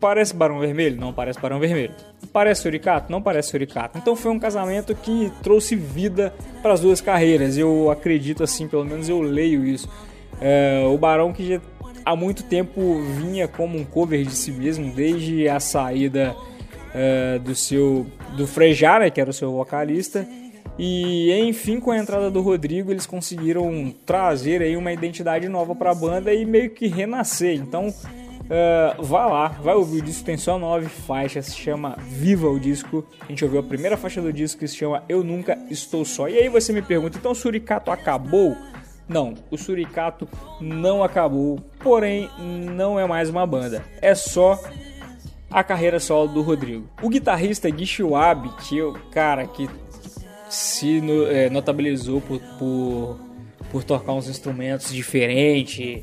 Parece 0.00 0.34
Barão 0.34 0.58
Vermelho? 0.58 0.98
Não 0.98 1.12
parece 1.12 1.38
Barão 1.38 1.60
Vermelho. 1.60 1.94
Parece 2.32 2.62
Suricato? 2.62 3.12
Não 3.12 3.20
parece 3.20 3.50
Suricato. 3.50 3.98
Então 3.98 4.16
foi 4.16 4.30
um 4.30 4.38
casamento 4.38 4.94
que 4.94 5.30
trouxe 5.42 5.76
vida 5.76 6.34
para 6.62 6.72
as 6.72 6.80
duas 6.80 7.00
carreiras. 7.00 7.56
Eu 7.56 7.90
acredito 7.90 8.42
assim, 8.42 8.66
pelo 8.66 8.84
menos 8.84 9.08
eu 9.08 9.20
leio 9.20 9.64
isso. 9.64 9.88
É, 10.40 10.82
o 10.86 10.96
Barão 10.96 11.32
que 11.32 11.46
já 11.46 11.60
há 12.04 12.16
muito 12.16 12.42
tempo 12.44 13.02
vinha 13.18 13.46
como 13.46 13.78
um 13.78 13.84
cover 13.84 14.24
de 14.24 14.34
si 14.34 14.50
mesmo, 14.50 14.90
desde 14.92 15.48
a 15.48 15.60
saída 15.60 16.34
é, 16.94 17.38
do 17.38 17.54
seu 17.54 18.06
do 18.36 18.46
Frejá, 18.46 19.00
né, 19.00 19.10
que 19.10 19.20
era 19.20 19.30
o 19.30 19.34
seu 19.34 19.52
vocalista. 19.52 20.26
E 20.78 21.32
enfim, 21.32 21.78
com 21.78 21.90
a 21.90 21.98
entrada 21.98 22.30
do 22.30 22.40
Rodrigo, 22.40 22.90
eles 22.90 23.06
conseguiram 23.06 23.92
trazer 24.06 24.62
aí 24.62 24.76
uma 24.76 24.92
identidade 24.92 25.48
nova 25.48 25.74
para 25.74 25.90
a 25.90 25.94
banda 25.94 26.32
e 26.32 26.44
meio 26.44 26.70
que 26.70 26.86
renascer. 26.86 27.54
Então, 27.54 27.92
Uh, 28.50 29.00
vá 29.04 29.26
lá, 29.26 29.48
vai 29.62 29.76
ouvir 29.76 29.98
o 29.98 30.02
disco, 30.02 30.24
tem 30.24 30.36
só 30.36 30.58
nove 30.58 30.88
faixas, 30.88 31.46
se 31.46 31.56
chama 31.56 31.96
Viva 32.00 32.48
o 32.48 32.58
disco. 32.58 33.06
A 33.20 33.26
gente 33.26 33.44
ouviu 33.44 33.60
a 33.60 33.62
primeira 33.62 33.96
faixa 33.96 34.20
do 34.20 34.32
disco 34.32 34.58
que 34.58 34.66
se 34.66 34.74
chama 34.74 35.04
Eu 35.08 35.22
Nunca 35.22 35.56
Estou 35.70 36.04
Só. 36.04 36.28
E 36.28 36.36
aí 36.36 36.48
você 36.48 36.72
me 36.72 36.82
pergunta, 36.82 37.16
então 37.16 37.30
o 37.30 37.34
Suricato 37.34 37.92
acabou? 37.92 38.56
Não, 39.08 39.34
o 39.52 39.56
Suricato 39.56 40.28
não 40.60 41.04
acabou, 41.04 41.60
porém 41.78 42.28
não 42.40 42.98
é 42.98 43.06
mais 43.06 43.30
uma 43.30 43.46
banda. 43.46 43.84
É 44.02 44.16
só 44.16 44.58
a 45.48 45.62
carreira 45.62 46.00
solo 46.00 46.26
do 46.26 46.42
Rodrigo. 46.42 46.88
O 47.00 47.08
guitarrista 47.08 47.70
Gui 47.70 47.86
que 47.86 48.82
o 48.82 48.92
cara 49.12 49.46
que 49.46 49.70
se 50.50 51.00
no, 51.00 51.26
é, 51.26 51.48
notabilizou 51.48 52.20
por, 52.20 52.40
por, 52.58 53.20
por 53.70 53.84
tocar 53.84 54.12
uns 54.12 54.28
instrumentos 54.28 54.92
diferentes 54.92 56.02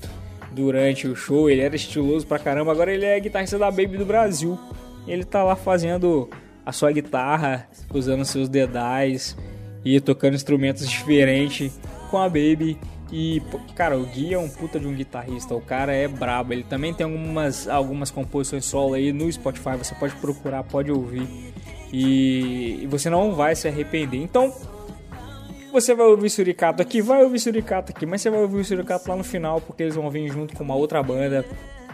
durante 0.51 1.08
o 1.08 1.16
show, 1.16 1.50
ele 1.50 1.62
era 1.62 1.75
estiloso 1.75 2.25
pra 2.25 2.39
caramba. 2.39 2.72
Agora 2.72 2.92
ele 2.92 3.06
é 3.06 3.20
guitarrista 3.20 3.60
da 3.60 3.70
Baby 3.70 3.98
do 3.98 4.06
Brasil. 4.06 4.58
Ele 5.08 5.24
tá 5.24 5.44
lá 5.44 5.56
fazendo 5.56 6.30
a 6.66 6.72
sua 6.72 6.92
guitarra, 6.92 7.70
usando 7.94 8.25
seus 8.25 8.50
dedais 8.50 9.38
e 9.86 10.00
tocando 10.01 10.36
instrumentos 10.36 10.89
diferentes 10.89 11.80
com 12.10 12.18
a 12.18 12.27
Baby. 12.27 12.77
E, 13.12 13.42
cara, 13.75 13.98
o 13.98 14.06
Gui 14.06 14.34
é 14.34 14.38
um 14.38 14.50
puta 14.50 14.80
de 14.80 14.86
um 14.86 14.94
guitarrista, 14.94 15.56
o 15.56 15.62
cara 15.62 15.94
é 15.94 16.08
brabo. 16.08 16.51
Ele 16.51 16.63
também 16.63 16.94
tem 16.94 17.06
algumas, 17.06 17.68
algumas 17.68 18.12
composições 18.12 18.66
solo 18.66 18.96
aí 18.96 19.13
no 19.13 19.32
Spotify, 19.32 19.77
você 19.77 19.96
pode 19.96 20.16
procurar, 20.16 20.63
pode 20.63 20.92
ouvir. 20.92 21.54
E, 21.91 22.79
e 22.83 22.87
você 22.87 23.09
não 23.09 23.33
vai 23.33 23.55
se 23.55 23.67
arrepender. 23.67 24.17
Então, 24.17 24.53
você 25.71 25.93
vai 25.93 26.07
ouvir 26.07 26.29
Suricato 26.29 26.81
aqui, 26.81 27.01
vai 27.01 27.23
ouvir 27.23 27.39
Suricato 27.39 27.91
aqui, 27.91 28.05
mas 28.05 28.21
você 28.21 28.29
vai 28.29 28.41
ouvir 28.41 28.63
Suricato 28.63 29.09
lá 29.09 29.15
no 29.15 29.23
final, 29.23 29.61
porque 29.61 29.83
eles 29.83 29.95
vão 29.95 30.09
vir 30.09 30.27
junto 30.31 30.55
com 30.55 30.63
uma 30.63 30.75
outra 30.75 31.01
banda 31.03 31.45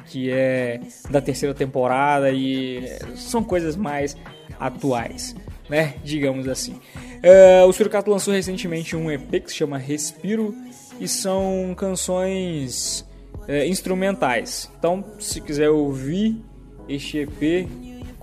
que 0.06 0.30
é 0.30 0.82
da 1.10 1.22
terceira 1.22 1.56
temporada 1.56 2.30
e 2.30 2.84
são 3.16 3.44
coisas 3.44 3.76
mais 3.76 4.18
atuais, 4.60 5.36
né? 5.70 5.96
Digamos 6.04 6.48
assim. 6.48 6.74
Uh, 6.74 7.68
o 7.68 7.74
Suricato 7.74 8.12
lançou 8.12 8.34
recentemente 8.34 8.96
um 8.96 9.10
EP 9.10 9.44
que 9.44 9.50
se 9.50 9.56
chama 9.56 9.78
Respiro 9.78 10.54
e 11.00 11.08
são 11.08 11.74
canções 11.78 13.08
uh, 13.48 13.66
instrumentais. 13.66 14.70
Então, 14.78 15.04
se 15.20 15.40
quiser 15.42 15.70
ouvir 15.70 16.44
este 16.88 17.20
EP, 17.20 17.68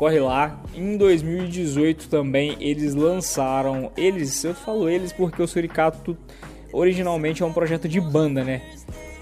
corre 0.00 0.18
lá. 0.18 0.58
Em 0.74 0.96
2018 0.96 2.08
também 2.08 2.56
eles 2.58 2.94
lançaram, 2.94 3.92
eles, 3.98 4.42
eu 4.42 4.54
falo 4.54 4.88
eles 4.88 5.12
porque 5.12 5.42
o 5.42 5.46
Suricato 5.46 6.16
originalmente 6.72 7.42
é 7.42 7.46
um 7.46 7.52
projeto 7.52 7.86
de 7.86 8.00
banda, 8.00 8.42
né? 8.42 8.62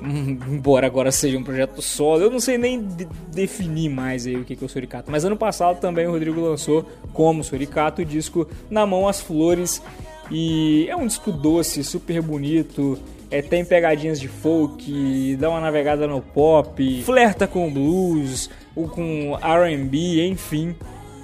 embora 0.01 0.87
agora 0.87 1.11
seja 1.11 1.37
um 1.37 1.43
projeto 1.43 1.83
solo, 1.83 2.23
eu 2.23 2.31
não 2.31 2.39
sei 2.39 2.57
nem 2.57 2.81
de 2.81 3.05
definir 3.35 3.89
mais 3.89 4.25
aí 4.25 4.37
o 4.37 4.45
que 4.45 4.55
é 4.55 4.65
o 4.65 4.69
Suricato. 4.69 5.11
Mas 5.11 5.25
ano 5.25 5.37
passado 5.37 5.81
também 5.81 6.07
o 6.07 6.13
Rodrigo 6.13 6.41
lançou, 6.41 6.87
como 7.13 7.43
Suricato, 7.43 8.03
o 8.03 8.05
disco 8.05 8.49
Na 8.71 8.87
Mão 8.87 9.09
as 9.09 9.21
Flores. 9.21 9.83
E 10.31 10.87
é 10.89 10.95
um 10.95 11.09
disco 11.09 11.33
doce, 11.33 11.83
super 11.83 12.23
bonito. 12.23 12.97
É, 13.31 13.43
tem 13.43 13.65
pegadinhas 13.65 14.21
de 14.21 14.29
folk, 14.29 15.37
dá 15.41 15.51
uma 15.51 15.61
navegada 15.61 16.07
no 16.07 16.23
pop, 16.23 17.03
flerta 17.03 17.49
com 17.49 17.71
blues, 17.71 18.49
ou 18.79 18.89
com 18.89 19.35
RB, 19.35 20.27
enfim. 20.27 20.75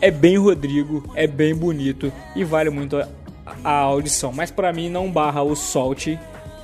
É 0.01 0.11
bem 0.11 0.37
Rodrigo, 0.37 1.11
é 1.14 1.27
bem 1.27 1.55
bonito 1.55 2.12
e 2.35 2.45
vale 2.45 2.69
muito 2.69 2.97
a, 2.97 3.09
a 3.62 3.79
audição. 3.79 4.33
Mas 4.33 4.51
para 4.51 4.73
mim 4.73 4.90
não 4.90 5.11
barra 5.11 5.43
o 5.43 5.55
Salt 5.55 6.09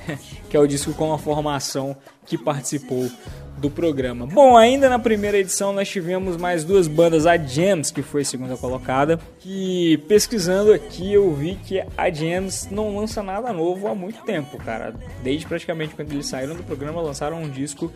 que 0.49 0.57
é 0.57 0.59
o 0.59 0.67
disco 0.67 0.93
com 0.93 1.13
a 1.13 1.17
formação 1.17 1.95
que 2.25 2.37
participou 2.37 3.09
do 3.57 3.69
programa. 3.69 4.25
Bom, 4.25 4.57
ainda 4.57 4.89
na 4.89 4.97
primeira 4.97 5.37
edição 5.37 5.71
nós 5.71 5.87
tivemos 5.87 6.35
mais 6.35 6.63
duas 6.63 6.87
bandas, 6.87 7.27
a 7.27 7.37
Gems, 7.37 7.91
que 7.91 8.01
foi 8.01 8.25
segunda 8.25 8.57
colocada, 8.57 9.19
que 9.39 9.97
pesquisando 10.07 10.73
aqui 10.73 11.13
eu 11.13 11.31
vi 11.33 11.55
que 11.63 11.83
a 11.95 12.09
Gems 12.09 12.69
não 12.71 12.97
lança 12.97 13.21
nada 13.21 13.53
novo 13.53 13.87
há 13.87 13.93
muito 13.93 14.23
tempo, 14.23 14.57
cara. 14.57 14.95
Desde 15.23 15.45
praticamente 15.45 15.93
quando 15.93 16.11
eles 16.11 16.25
saíram 16.25 16.55
do 16.55 16.63
programa, 16.63 17.01
lançaram 17.01 17.41
um 17.41 17.49
disco 17.49 17.91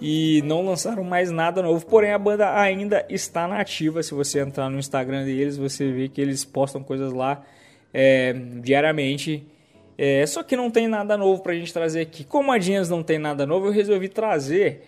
e 0.00 0.42
não 0.44 0.64
lançaram 0.64 1.04
mais 1.04 1.30
nada 1.30 1.62
novo. 1.62 1.84
Porém, 1.86 2.12
a 2.12 2.18
banda 2.18 2.58
ainda 2.58 3.04
está 3.08 3.46
nativa. 3.46 4.02
Se 4.02 4.14
você 4.14 4.40
entrar 4.40 4.70
no 4.70 4.78
Instagram 4.78 5.24
deles, 5.24 5.56
você 5.56 5.90
vê 5.90 6.08
que 6.08 6.20
eles 6.20 6.44
postam 6.44 6.82
coisas 6.82 7.12
lá 7.12 7.42
é, 7.92 8.32
diariamente 8.62 9.46
é, 10.02 10.24
só 10.26 10.42
que 10.42 10.56
não 10.56 10.70
tem 10.70 10.88
nada 10.88 11.14
novo 11.14 11.42
pra 11.42 11.54
gente 11.54 11.74
trazer 11.74 12.00
aqui. 12.00 12.24
Como 12.24 12.50
a 12.50 12.58
Jeans 12.58 12.88
não 12.88 13.02
tem 13.02 13.18
nada 13.18 13.44
novo, 13.44 13.66
eu 13.66 13.70
resolvi 13.70 14.08
trazer 14.08 14.82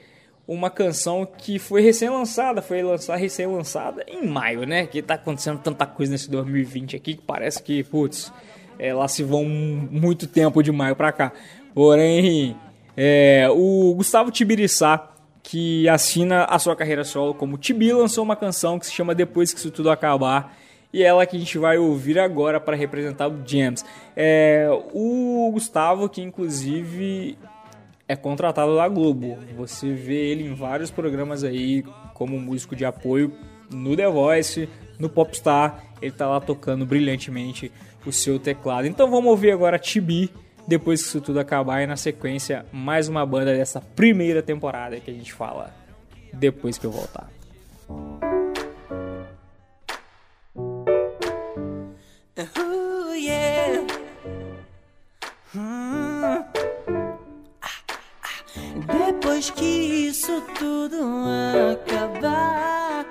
uma 0.49 0.71
canção 0.71 1.27
que 1.27 1.59
foi 1.59 1.83
recém-lançada, 1.83 2.63
foi 2.63 2.83
lançada, 2.83 3.19
recém-lançada 3.19 4.07
em 4.09 4.27
maio, 4.27 4.65
né? 4.65 4.87
Que 4.87 5.03
tá 5.03 5.13
acontecendo 5.13 5.59
tanta 5.59 5.85
coisa 5.85 6.13
nesse 6.13 6.31
2020 6.31 6.97
aqui 6.97 7.13
que 7.13 7.23
parece 7.27 7.63
que, 7.63 7.85
putz, 7.85 8.33
é, 8.79 8.95
lá 8.95 9.07
se 9.07 9.23
vão 9.23 9.45
muito 9.45 10.27
tempo 10.27 10.63
de 10.63 10.73
maio 10.73 10.97
pra 10.97 11.13
cá. 11.13 11.31
Porém, 11.75 12.57
é, 12.97 13.49
o 13.51 13.95
Gustavo 13.95 14.31
Tibiriçá, 14.31 15.11
que 15.43 15.89
assina 15.89 16.45
a 16.45 16.59
sua 16.59 16.77
carreira 16.77 17.05
solo 17.05 17.35
como 17.35 17.59
Tibi, 17.59 17.93
lançou 17.93 18.23
uma 18.23 18.37
canção 18.37 18.79
que 18.79 18.87
se 18.87 18.93
chama 18.93 19.15
Depois 19.15 19.53
que 19.53 19.59
Isso 19.59 19.71
Tudo 19.71 19.91
Acabar 19.91 20.57
e 20.93 21.03
é 21.03 21.07
ela 21.07 21.25
que 21.25 21.37
a 21.37 21.39
gente 21.39 21.57
vai 21.57 21.79
ouvir 21.79 22.19
agora 22.19 22.61
para 22.61 22.77
representar 22.77 23.29
o 23.29 23.41
James. 23.47 23.85
É, 24.15 24.69
o 24.93 25.51
Gustavo, 25.53 26.09
que 26.09 26.21
inclusive 26.21 27.39
é 28.07 28.15
contratado 28.15 28.77
da 28.77 28.87
Globo. 28.89 29.39
Você 29.57 29.95
vê 29.95 30.31
ele 30.31 30.45
em 30.45 30.55
vários 30.55 30.91
programas 30.91 31.43
aí 31.43 31.83
como 32.13 32.39
músico 32.39 32.77
de 32.77 32.85
apoio 32.85 33.33
no 33.71 33.97
The 33.97 34.07
Voice, 34.07 34.69
no 34.99 35.09
Popstar. 35.09 35.83
Ele 36.03 36.13
tá 36.13 36.29
lá 36.29 36.41
tocando 36.41 36.85
brilhantemente 36.85 37.73
o 38.05 38.13
seu 38.13 38.39
teclado. 38.39 38.87
Então 38.87 39.11
vamos 39.11 39.31
ouvir 39.31 39.53
agora 39.53 39.79
Tibi 39.79 40.31
depois 40.73 41.03
que 41.03 41.09
isso 41.09 41.21
tudo 41.21 41.39
acabar 41.39 41.83
e 41.83 41.87
na 41.87 41.99
sequência 41.99 42.65
mais 42.73 43.07
uma 43.07 43.27
banda 43.27 43.55
dessa 43.55 43.79
primeira 43.79 44.43
temporada 44.43 44.99
que 44.99 45.11
a 45.11 45.13
gente 45.13 45.31
fala 45.31 45.71
depois 46.33 46.79
que 46.79 46.87
eu 46.87 46.91
voltar. 46.91 47.29
Depois 58.87 59.51
que 59.51 60.09
isso 60.09 60.41
tudo 60.59 60.97
acabar, 61.75 63.05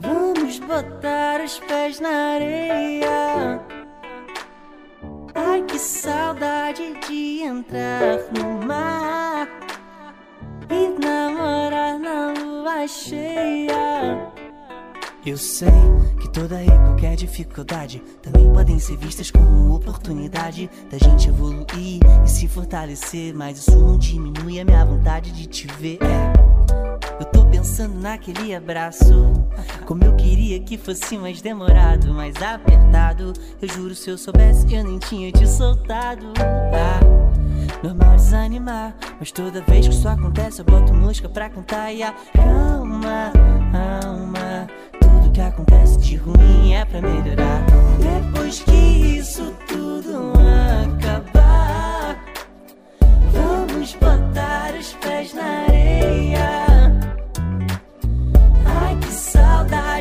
vamos 0.00 0.58
botar 0.58 1.40
os 1.42 1.58
pés 1.60 1.98
na 1.98 2.34
areia. 2.34 3.81
Ai 5.44 5.62
que 5.62 5.78
saudade 5.78 6.94
de 7.06 7.42
entrar 7.42 8.18
no 8.32 8.64
mar 8.66 9.48
e 10.70 11.04
namorar 11.04 11.98
na 11.98 12.32
lua 12.32 12.86
cheia. 12.86 14.32
Eu 15.26 15.36
sei 15.36 15.68
que 16.20 16.28
toda 16.28 16.62
e 16.62 16.66
qualquer 16.66 17.16
dificuldade 17.16 18.00
também 18.22 18.52
podem 18.52 18.78
ser 18.78 18.96
vistas 18.96 19.30
como 19.30 19.74
oportunidade 19.74 20.70
da 20.90 20.98
gente 20.98 21.28
evoluir 21.28 22.00
e 22.24 22.28
se 22.28 22.46
fortalecer. 22.46 23.34
Mas 23.34 23.58
isso 23.58 23.76
não 23.78 23.98
diminui 23.98 24.60
a 24.60 24.64
minha 24.64 24.84
vontade 24.84 25.32
de 25.32 25.46
te 25.46 25.66
ver. 25.66 25.98
É. 26.02 26.51
Eu 27.22 27.26
tô 27.26 27.46
pensando 27.46 28.00
naquele 28.00 28.52
abraço. 28.52 29.32
Como 29.86 30.02
eu 30.02 30.12
queria 30.16 30.58
que 30.58 30.76
fosse 30.76 31.16
mais 31.16 31.40
demorado, 31.40 32.12
mais 32.12 32.34
apertado. 32.42 33.32
Eu 33.62 33.68
juro, 33.68 33.94
se 33.94 34.10
eu 34.10 34.18
soubesse, 34.18 34.74
eu 34.74 34.82
nem 34.82 34.98
tinha 34.98 35.30
te 35.30 35.46
soltado. 35.46 36.32
Ah, 36.74 36.98
normal 37.80 38.16
desanimar, 38.16 38.96
mas 39.20 39.30
toda 39.30 39.62
vez 39.62 39.86
que 39.86 39.94
isso 39.94 40.08
acontece, 40.08 40.62
eu 40.62 40.64
boto 40.64 40.92
música 40.92 41.28
pra 41.28 41.48
cantar 41.48 41.94
e 41.94 42.02
a 42.02 42.12
calma, 42.34 43.30
alma 44.02 44.66
que 45.32 45.40
acontece 45.40 45.98
de 45.98 46.16
ruim 46.16 46.74
é 46.74 46.84
pra 46.84 47.00
melhorar. 47.00 47.64
Depois 48.00 48.58
que 48.62 48.72
isso 49.18 49.54
tudo 49.68 50.32
acabar, 50.90 52.18
vamos 53.30 53.94
botar 53.94 54.74
os 54.76 54.92
pés 54.94 55.32
na 55.34 55.44
areia. 55.44 56.51
Ai, 59.34 59.38
que 59.38 59.38
saudade 59.38 59.91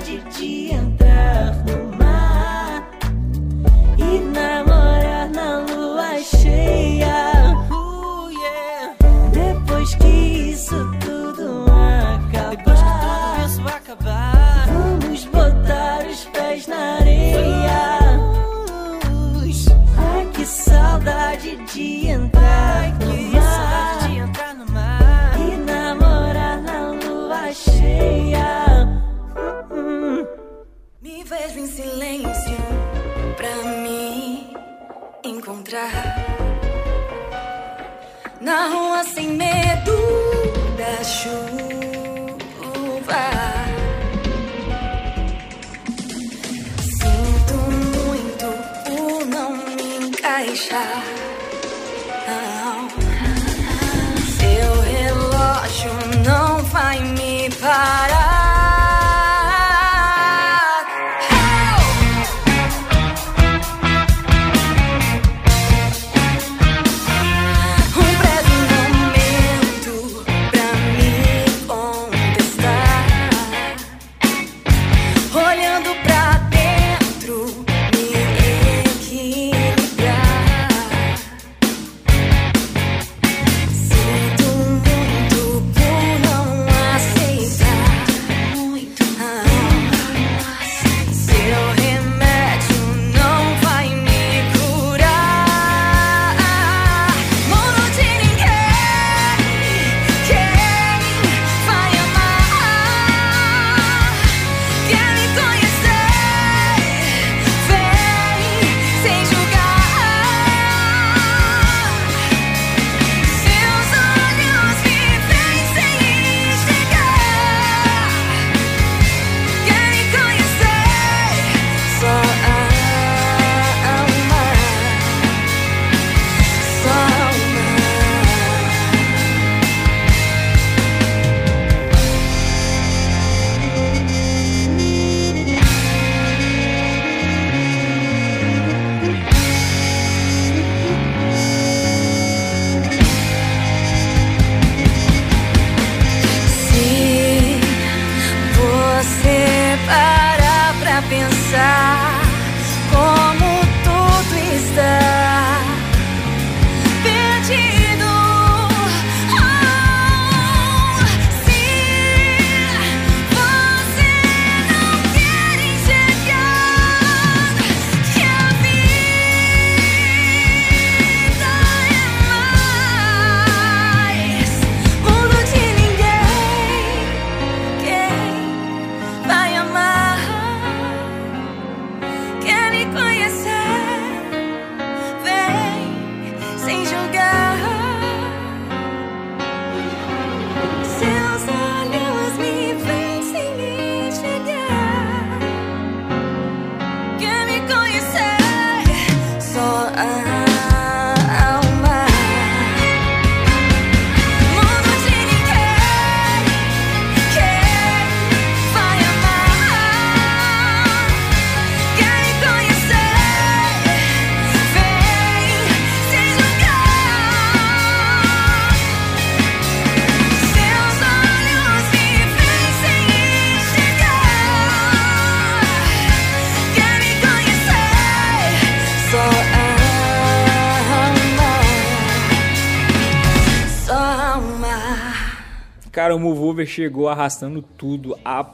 Cara, 236.12 236.15
o 236.15 236.19
Move 236.19 236.65
chegou 236.65 237.08
arrastando 237.08 237.62
tudo. 237.62 238.17
A, 238.26 238.45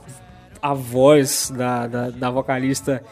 a 0.62 0.74
voz 0.76 1.52
da, 1.56 1.88
da, 1.88 2.10
da 2.12 2.30
vocalista 2.30 3.04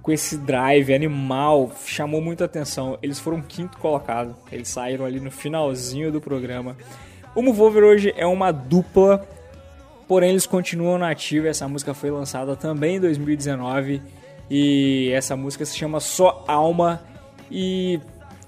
com 0.00 0.12
esse 0.12 0.38
drive 0.38 0.94
animal 0.94 1.72
chamou 1.84 2.20
muita 2.20 2.44
atenção. 2.44 2.96
Eles 3.02 3.18
foram 3.18 3.42
quinto 3.42 3.78
colocado. 3.78 4.36
Eles 4.52 4.68
saíram 4.68 5.04
ali 5.04 5.18
no 5.18 5.30
finalzinho 5.30 6.12
do 6.12 6.20
programa. 6.20 6.76
O 7.34 7.42
Move 7.42 7.80
hoje 7.80 8.14
é 8.16 8.24
uma 8.24 8.52
dupla, 8.52 9.26
porém 10.06 10.30
eles 10.30 10.46
continuam 10.46 10.96
nativos. 10.96 11.48
Essa 11.48 11.66
música 11.66 11.92
foi 11.92 12.12
lançada 12.12 12.54
também 12.54 12.96
em 12.96 13.00
2019 13.00 14.00
e 14.48 15.10
essa 15.12 15.34
música 15.34 15.64
se 15.64 15.76
chama 15.76 15.98
Só 15.98 16.44
Alma. 16.46 17.02
E, 17.50 17.98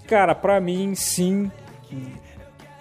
cara, 0.07 0.37
pra 0.37 0.61
mim, 0.61 0.94
sim, 0.94 1.50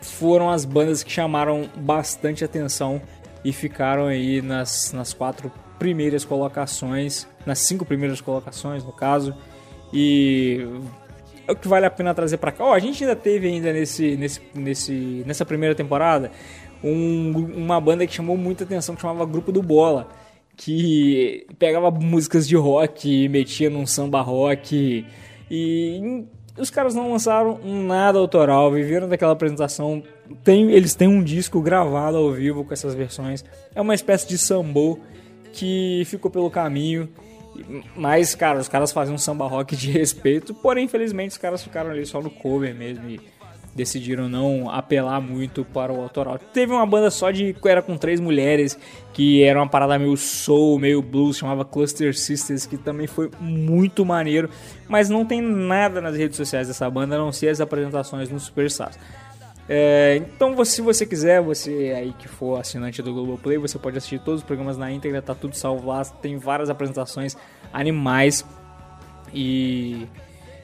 foram 0.01 0.49
as 0.49 0.65
bandas 0.65 1.03
que 1.03 1.11
chamaram 1.11 1.69
bastante 1.75 2.43
atenção 2.43 3.01
e 3.43 3.53
ficaram 3.53 4.05
aí 4.05 4.41
nas, 4.41 4.91
nas 4.93 5.13
quatro 5.13 5.51
primeiras 5.79 6.25
colocações, 6.25 7.27
nas 7.45 7.59
cinco 7.59 7.85
primeiras 7.85 8.21
colocações, 8.21 8.83
no 8.83 8.91
caso. 8.91 9.35
E 9.93 10.65
é 11.47 11.51
o 11.51 11.55
que 11.55 11.67
vale 11.67 11.85
a 11.85 11.89
pena 11.89 12.13
trazer 12.13 12.37
para 12.37 12.51
cá. 12.51 12.65
Oh, 12.65 12.73
a 12.73 12.79
gente 12.79 13.03
ainda 13.03 13.15
teve 13.15 13.47
ainda 13.47 13.73
nesse, 13.73 14.15
nesse, 14.15 14.41
nesse, 14.53 15.23
nessa 15.25 15.45
primeira 15.45 15.75
temporada 15.75 16.31
um, 16.83 17.31
uma 17.55 17.79
banda 17.79 18.05
que 18.07 18.13
chamou 18.13 18.37
muita 18.37 18.63
atenção, 18.63 18.95
que 18.95 19.01
chamava 19.01 19.25
Grupo 19.25 19.51
do 19.51 19.61
Bola, 19.61 20.09
que 20.55 21.45
pegava 21.59 21.91
músicas 21.91 22.47
de 22.47 22.55
rock 22.55 23.09
e 23.25 23.29
metia 23.29 23.69
num 23.69 23.85
samba 23.85 24.21
rock. 24.21 25.05
E 25.49 26.25
os 26.57 26.69
caras 26.69 26.93
não 26.93 27.11
lançaram 27.11 27.59
nada 27.63 28.19
autoral, 28.19 28.71
viveram 28.71 29.07
daquela 29.07 29.33
apresentação. 29.33 30.03
Tem, 30.43 30.71
eles 30.71 30.95
têm 30.95 31.07
um 31.07 31.23
disco 31.23 31.61
gravado 31.61 32.17
ao 32.17 32.31
vivo 32.31 32.63
com 32.63 32.73
essas 32.73 32.93
versões. 32.93 33.43
É 33.73 33.81
uma 33.81 33.95
espécie 33.95 34.27
de 34.27 34.37
sambô 34.37 34.99
que 35.53 36.03
ficou 36.05 36.29
pelo 36.29 36.49
caminho. 36.49 37.09
Mas, 37.95 38.33
cara, 38.33 38.59
os 38.59 38.67
caras 38.67 38.91
faziam 38.91 39.15
um 39.15 39.17
samba 39.17 39.45
rock 39.47 39.75
de 39.75 39.91
respeito. 39.91 40.53
Porém, 40.53 40.85
infelizmente, 40.85 41.31
os 41.31 41.37
caras 41.37 41.63
ficaram 41.63 41.91
ali 41.91 42.05
só 42.05 42.21
no 42.21 42.29
cover 42.29 42.73
mesmo. 42.75 43.09
E 43.09 43.19
decidiram 43.75 44.27
não 44.27 44.69
apelar 44.69 45.21
muito 45.21 45.63
para 45.63 45.91
o 45.91 46.01
autoral. 46.01 46.37
Teve 46.37 46.73
uma 46.73 46.85
banda 46.85 47.09
só 47.09 47.31
de. 47.31 47.55
Era 47.65 47.81
com 47.81 47.97
três 47.97 48.19
mulheres, 48.19 48.77
que 49.13 49.43
era 49.43 49.59
uma 49.59 49.67
parada 49.67 49.97
meio 49.97 50.15
soul, 50.17 50.77
meio 50.79 51.01
blues, 51.01 51.37
chamava 51.37 51.63
Cluster 51.63 52.15
Sisters, 52.17 52.65
que 52.65 52.77
também 52.77 53.07
foi 53.07 53.29
muito 53.39 54.05
maneiro. 54.05 54.49
Mas 54.87 55.09
não 55.09 55.25
tem 55.25 55.41
nada 55.41 56.01
nas 56.01 56.15
redes 56.15 56.37
sociais 56.37 56.67
dessa 56.67 56.89
banda, 56.89 57.15
a 57.15 57.17
não 57.17 57.31
ser 57.31 57.49
as 57.49 57.61
apresentações 57.61 58.29
no 58.29 58.39
Superstars. 58.39 58.97
É, 59.69 60.17
então, 60.17 60.65
se 60.65 60.81
você 60.81 61.05
quiser, 61.05 61.41
você 61.41 61.93
aí 61.95 62.13
que 62.19 62.27
for 62.27 62.59
assinante 62.59 63.01
do 63.01 63.13
Globoplay, 63.13 63.57
você 63.57 63.79
pode 63.79 63.97
assistir 63.97 64.19
todos 64.19 64.41
os 64.41 64.45
programas 64.45 64.77
na 64.77 64.91
íntegra, 64.91 65.21
tá 65.21 65.33
tudo 65.33 65.55
salvo 65.55 65.87
lá, 65.87 66.03
tem 66.03 66.37
várias 66.37 66.69
apresentações 66.69 67.37
animais 67.71 68.45
e 69.33 70.07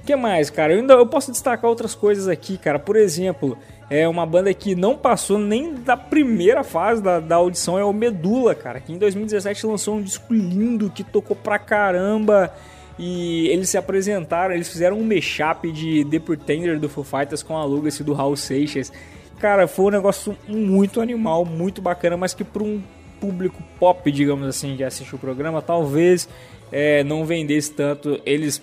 que 0.08 0.16
mais, 0.16 0.50
cara? 0.50 0.74
Eu 0.74 0.80
ainda 0.80 0.94
eu 0.94 1.06
posso 1.06 1.32
destacar 1.32 1.70
outras 1.70 1.94
coisas 1.94 2.30
aqui, 2.30 2.58
cara. 2.58 2.80
Por 2.80 2.96
exemplo, 2.96 3.58
é 3.90 4.08
uma 4.08 4.26
banda 4.26 4.54
que 4.54 4.74
não 4.74 4.96
passou 4.96 5.38
nem 5.38 5.74
da 5.74 5.98
primeira 5.98 6.64
fase 6.64 7.04
da, 7.04 7.20
da 7.20 7.36
audição, 7.36 7.78
é 7.78 7.84
o 7.84 7.92
Medula, 7.92 8.56
cara. 8.56 8.80
Que 8.80 8.94
em 8.94 8.98
2017 8.98 9.68
lançou 9.68 9.98
um 9.98 10.02
disco 10.02 10.34
lindo 10.34 10.90
que 10.90 11.04
tocou 11.04 11.36
pra 11.36 11.60
caramba. 11.60 12.54
E 12.98 13.48
eles 13.50 13.70
se 13.70 13.78
apresentaram, 13.78 14.56
eles 14.56 14.70
fizeram 14.70 14.98
um 14.98 15.04
mashup 15.04 15.72
de 15.72 16.04
The 16.06 16.20
Pretender 16.20 16.80
do 16.80 16.90
Foo 16.90 17.04
Fighters 17.04 17.44
com 17.44 17.56
a 17.56 17.66
Lugacy 17.66 18.02
do 18.02 18.14
Raul 18.14 18.38
Seixas. 18.38 18.92
Cara, 19.40 19.68
foi 19.68 19.86
um 19.86 19.92
negócio 19.92 20.36
muito 20.48 21.00
animal, 21.02 21.46
muito 21.46 21.82
bacana, 21.82 22.18
mas 22.18 22.34
que 22.34 22.44
para 22.44 22.64
um 22.64 22.82
público 23.20 23.62
pop, 23.78 24.12
digamos 24.12 24.48
assim, 24.48 24.76
que 24.76 24.84
assiste 24.84 25.14
o 25.14 25.20
programa, 25.20 25.62
talvez 25.62 26.28
é, 26.72 27.04
não 27.04 27.24
vendesse 27.24 27.72
tanto. 27.72 28.20
Eles 28.26 28.62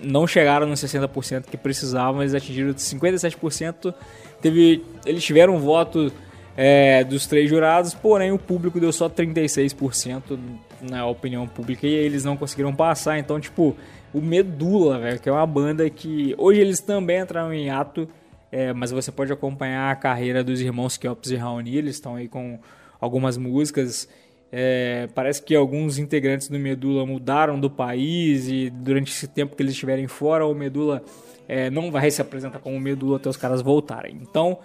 não 0.00 0.26
chegaram 0.26 0.66
nos 0.66 0.80
60% 0.80 1.44
que 1.50 1.56
precisavam, 1.56 2.22
eles 2.22 2.34
atingiram 2.34 2.72
57%. 2.72 3.94
Teve, 4.40 4.84
eles 5.04 5.24
tiveram 5.24 5.56
um 5.56 5.58
voto 5.58 6.12
é, 6.56 7.04
dos 7.04 7.26
três 7.26 7.48
jurados, 7.48 7.94
porém 7.94 8.32
o 8.32 8.38
público 8.38 8.80
deu 8.80 8.92
só 8.92 9.08
36% 9.08 10.38
na 10.80 11.06
opinião 11.06 11.46
pública 11.46 11.86
e 11.86 11.92
eles 11.92 12.24
não 12.24 12.36
conseguiram 12.36 12.74
passar. 12.74 13.18
Então, 13.18 13.38
tipo, 13.40 13.76
o 14.12 14.20
Medula, 14.20 14.98
velho, 14.98 15.20
que 15.20 15.28
é 15.28 15.32
uma 15.32 15.46
banda 15.46 15.88
que 15.90 16.34
hoje 16.38 16.60
eles 16.60 16.80
também 16.80 17.20
entraram 17.20 17.52
em 17.52 17.70
ato, 17.70 18.08
é, 18.50 18.72
mas 18.72 18.90
você 18.90 19.12
pode 19.12 19.32
acompanhar 19.32 19.90
a 19.90 19.96
carreira 19.96 20.42
dos 20.42 20.60
irmãos 20.60 20.96
Kelps 20.96 21.30
e 21.30 21.36
Raoni, 21.36 21.76
eles 21.76 21.96
estão 21.96 22.16
aí 22.16 22.28
com 22.28 22.58
algumas 23.00 23.36
músicas 23.36 24.08
é, 24.52 25.08
parece 25.14 25.42
que 25.42 25.54
alguns 25.54 25.98
integrantes 25.98 26.48
do 26.48 26.58
Medula 26.58 27.04
mudaram 27.04 27.58
do 27.58 27.68
país 27.68 28.48
e 28.48 28.70
durante 28.70 29.10
esse 29.10 29.26
tempo 29.26 29.56
que 29.56 29.62
eles 29.62 29.72
estiverem 29.72 30.06
fora, 30.06 30.46
o 30.46 30.54
Medula 30.54 31.02
é, 31.48 31.70
não 31.70 31.90
vai 31.90 32.10
se 32.10 32.20
apresentar 32.22 32.58
como 32.58 32.78
Medula 32.78 33.16
até 33.16 33.28
os 33.28 33.36
caras 33.36 33.60
voltarem. 33.60 34.18
Então, 34.22 34.58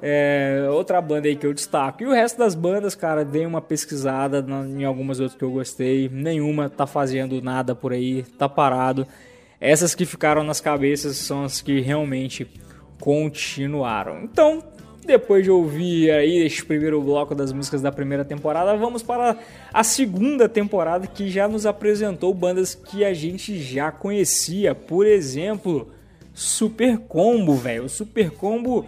é, 0.00 0.66
outra 0.70 1.00
banda 1.00 1.28
aí 1.28 1.36
que 1.36 1.46
eu 1.46 1.54
destaco. 1.54 2.02
E 2.02 2.06
o 2.06 2.12
resto 2.12 2.38
das 2.38 2.54
bandas, 2.54 2.94
cara, 2.94 3.24
dei 3.24 3.46
uma 3.46 3.60
pesquisada 3.60 4.44
em 4.68 4.84
algumas 4.84 5.20
outras 5.20 5.38
que 5.38 5.44
eu 5.44 5.50
gostei. 5.50 6.08
Nenhuma 6.08 6.68
tá 6.68 6.86
fazendo 6.86 7.40
nada 7.40 7.74
por 7.74 7.92
aí, 7.92 8.22
tá 8.38 8.48
parado. 8.48 9.06
Essas 9.60 9.94
que 9.94 10.04
ficaram 10.04 10.44
nas 10.44 10.60
cabeças 10.60 11.16
são 11.16 11.44
as 11.44 11.62
que 11.62 11.80
realmente 11.80 12.46
continuaram. 13.00 14.22
Então, 14.22 14.62
depois 15.06 15.44
de 15.44 15.50
ouvir 15.50 16.10
aí 16.10 16.38
este 16.38 16.64
primeiro 16.64 17.00
bloco 17.00 17.34
das 17.34 17.52
músicas 17.52 17.80
da 17.80 17.92
primeira 17.92 18.24
temporada, 18.24 18.76
vamos 18.76 19.02
para 19.02 19.38
a 19.72 19.84
segunda 19.84 20.48
temporada 20.48 21.06
que 21.06 21.30
já 21.30 21.48
nos 21.48 21.64
apresentou 21.64 22.34
bandas 22.34 22.74
que 22.74 23.04
a 23.04 23.14
gente 23.14 23.58
já 23.58 23.90
conhecia. 23.90 24.74
Por 24.74 25.06
exemplo, 25.06 25.88
Super 26.34 26.98
Combo, 26.98 27.54
velho. 27.54 27.88
Super 27.88 28.30
Combo 28.30 28.84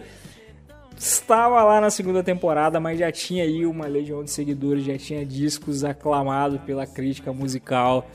estava 0.97 1.63
lá 1.63 1.79
na 1.79 1.89
segunda 1.89 2.21
temporada, 2.21 2.79
mas 2.79 2.99
já 2.99 3.11
tinha 3.11 3.43
aí 3.43 3.65
uma 3.65 3.87
legião 3.87 4.23
de 4.23 4.29
seguidores, 4.29 4.83
já 4.83 4.97
tinha 4.97 5.25
discos 5.25 5.83
aclamados 5.83 6.59
pela 6.61 6.85
crítica 6.85 7.31
musical. 7.31 8.07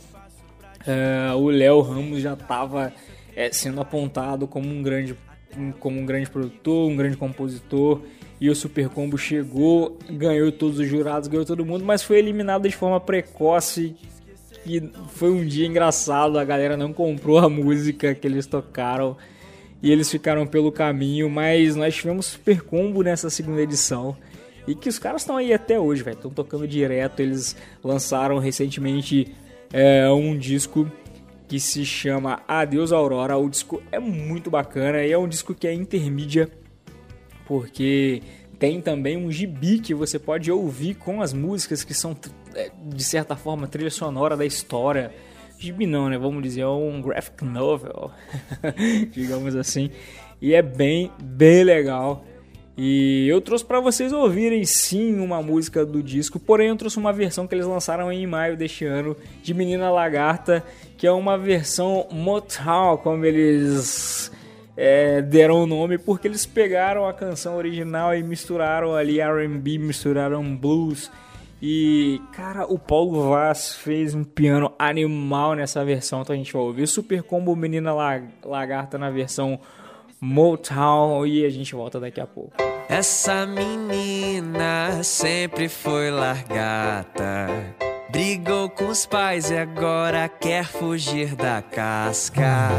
Uh, 0.86 1.36
o 1.36 1.48
Léo 1.48 1.80
Ramos 1.80 2.20
já 2.20 2.34
estava 2.34 2.92
é, 3.34 3.50
sendo 3.50 3.80
apontado 3.80 4.46
como 4.46 4.68
um 4.68 4.82
grande 4.82 5.16
como 5.80 6.00
um 6.00 6.06
grande 6.06 6.28
produtor, 6.30 6.90
um 6.90 6.96
grande 6.96 7.16
compositor. 7.16 8.02
E 8.40 8.50
o 8.50 8.54
Super 8.54 8.88
Combo 8.88 9.16
chegou, 9.16 9.96
ganhou 10.10 10.50
todos 10.50 10.78
os 10.78 10.86
jurados, 10.86 11.28
ganhou 11.28 11.46
todo 11.46 11.64
mundo, 11.64 11.84
mas 11.84 12.02
foi 12.02 12.18
eliminado 12.18 12.68
de 12.68 12.74
forma 12.74 13.00
precoce. 13.00 13.96
E 14.66 14.82
foi 15.08 15.30
um 15.30 15.44
dia 15.44 15.66
engraçado, 15.66 16.38
a 16.38 16.44
galera 16.44 16.76
não 16.76 16.92
comprou 16.92 17.38
a 17.38 17.48
música 17.48 18.14
que 18.14 18.26
eles 18.26 18.46
tocaram 18.46 19.16
e 19.82 19.92
eles 19.92 20.10
ficaram 20.10 20.46
pelo 20.46 20.72
caminho, 20.72 21.28
mas 21.28 21.76
nós 21.76 21.94
tivemos 21.94 22.26
Super 22.26 22.62
Combo 22.62 23.02
nessa 23.02 23.28
segunda 23.28 23.60
edição. 23.60 24.16
E 24.66 24.74
que 24.74 24.88
os 24.88 24.98
caras 24.98 25.20
estão 25.20 25.36
aí 25.36 25.52
até 25.52 25.78
hoje, 25.78 26.02
velho. 26.02 26.16
Estão 26.16 26.30
tocando 26.30 26.66
direto. 26.66 27.20
Eles 27.20 27.54
lançaram 27.82 28.38
recentemente 28.38 29.34
é, 29.70 30.08
um 30.10 30.38
disco 30.38 30.90
que 31.48 31.60
se 31.60 31.84
chama 31.84 32.42
Adeus 32.48 32.92
Aurora. 32.92 33.36
O 33.36 33.48
disco 33.48 33.82
é 33.92 33.98
muito 33.98 34.50
bacana 34.50 35.02
e 35.04 35.12
é 35.12 35.18
um 35.18 35.28
disco 35.28 35.54
que 35.54 35.66
é 35.66 35.72
intermídia, 35.72 36.50
porque 37.46 38.22
tem 38.58 38.80
também 38.80 39.16
um 39.16 39.30
gibi 39.30 39.78
que 39.78 39.94
você 39.94 40.18
pode 40.18 40.50
ouvir 40.50 40.94
com 40.94 41.20
as 41.20 41.32
músicas 41.32 41.84
que 41.84 41.94
são, 41.94 42.16
é, 42.54 42.70
de 42.86 43.04
certa 43.04 43.36
forma, 43.36 43.66
trilha 43.66 43.90
sonora 43.90 44.36
da 44.36 44.44
história. 44.44 45.12
Gibi 45.58 45.86
não, 45.86 46.08
né? 46.08 46.18
Vamos 46.18 46.42
dizer, 46.42 46.62
é 46.62 46.66
um 46.66 47.00
graphic 47.00 47.44
novel, 47.44 48.10
digamos 49.12 49.54
assim. 49.54 49.90
E 50.40 50.54
é 50.54 50.62
bem, 50.62 51.10
bem 51.22 51.64
legal. 51.64 52.24
E 52.76 53.28
eu 53.28 53.40
trouxe 53.40 53.64
para 53.64 53.78
vocês 53.78 54.12
ouvirem 54.12 54.64
sim 54.64 55.20
uma 55.20 55.40
música 55.40 55.86
do 55.86 56.02
disco, 56.02 56.40
porém 56.40 56.68
eu 56.68 56.76
trouxe 56.76 56.98
uma 56.98 57.12
versão 57.12 57.46
que 57.46 57.54
eles 57.54 57.66
lançaram 57.66 58.10
em 58.10 58.26
maio 58.26 58.56
deste 58.56 58.84
ano 58.84 59.16
de 59.42 59.54
Menina 59.54 59.90
Lagarta, 59.90 60.64
que 60.96 61.06
é 61.06 61.12
uma 61.12 61.38
versão 61.38 62.06
Motown, 62.10 62.96
como 62.96 63.24
eles 63.24 64.32
é, 64.76 65.22
deram 65.22 65.62
o 65.62 65.66
nome, 65.66 65.98
porque 65.98 66.26
eles 66.26 66.44
pegaram 66.44 67.06
a 67.06 67.12
canção 67.12 67.56
original 67.56 68.12
e 68.12 68.24
misturaram 68.24 68.94
ali 68.94 69.20
R&B, 69.20 69.78
misturaram 69.78 70.56
blues. 70.56 71.12
E, 71.62 72.20
cara, 72.32 72.66
o 72.66 72.76
Paulo 72.76 73.30
Vaz 73.30 73.74
fez 73.76 74.14
um 74.14 74.24
piano 74.24 74.72
animal 74.78 75.54
nessa 75.54 75.84
versão, 75.84 76.22
então 76.22 76.34
a 76.34 76.36
gente 76.36 76.52
vai 76.52 76.60
ouvir 76.60 76.88
Super 76.88 77.22
Combo 77.22 77.54
Menina 77.54 77.94
Lagarta 78.44 78.98
na 78.98 79.10
versão 79.10 79.60
Motown 80.20 81.26
e 81.26 81.44
a 81.44 81.50
gente 81.50 81.74
volta 81.74 82.00
daqui 82.00 82.20
a 82.20 82.26
pouco. 82.26 82.54
Essa 82.88 83.46
menina 83.46 85.02
sempre 85.02 85.68
foi 85.68 86.10
largata. 86.10 87.48
Brigou 88.10 88.68
com 88.70 88.88
os 88.88 89.06
pais 89.06 89.50
e 89.50 89.56
agora 89.56 90.28
quer 90.28 90.66
fugir 90.66 91.34
da 91.34 91.60
casca. 91.60 92.70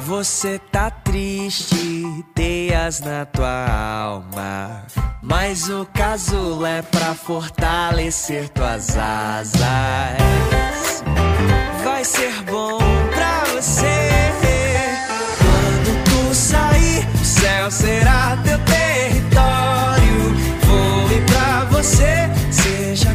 Você 0.00 0.58
tá 0.58 0.90
triste 0.90 1.83
ideias 2.04 3.00
na 3.00 3.24
tua 3.24 3.66
alma. 3.68 4.82
Mas 5.22 5.68
o 5.70 5.86
casulo 5.86 6.66
é 6.66 6.82
pra 6.82 7.14
fortalecer 7.14 8.48
tuas 8.50 8.96
asas. 8.96 9.58
Vai 11.82 12.04
ser 12.04 12.42
bom 12.44 12.78
pra 13.14 13.44
você. 13.54 13.86
Quando 15.38 16.04
tu 16.04 16.34
sair, 16.34 17.08
o 17.14 17.24
céu 17.24 17.70
será 17.70 18.36
teu 18.44 18.58
território. 18.58 20.34
Vou 20.66 21.08
pra 21.26 21.64
você, 21.70 22.30
seja 22.50 23.14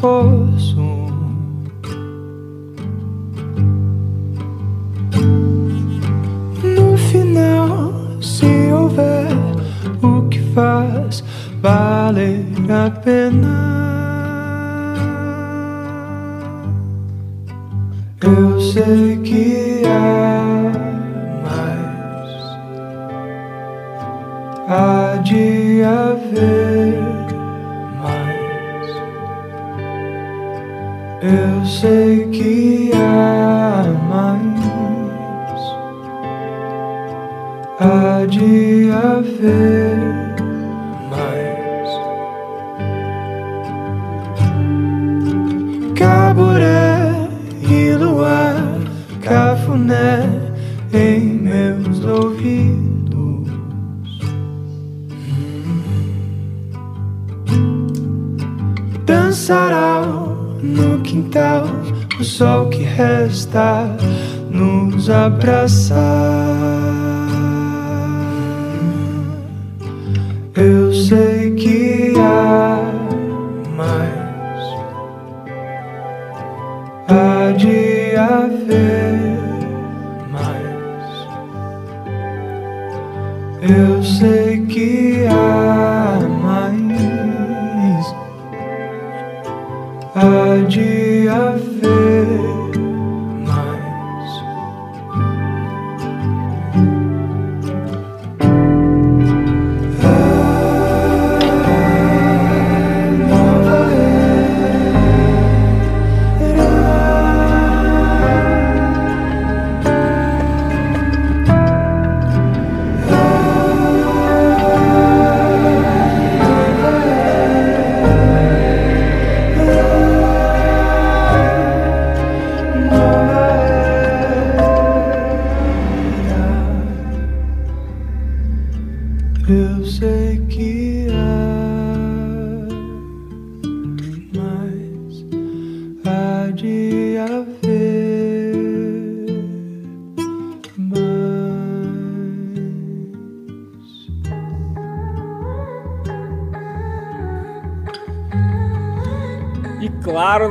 for. 0.00 0.47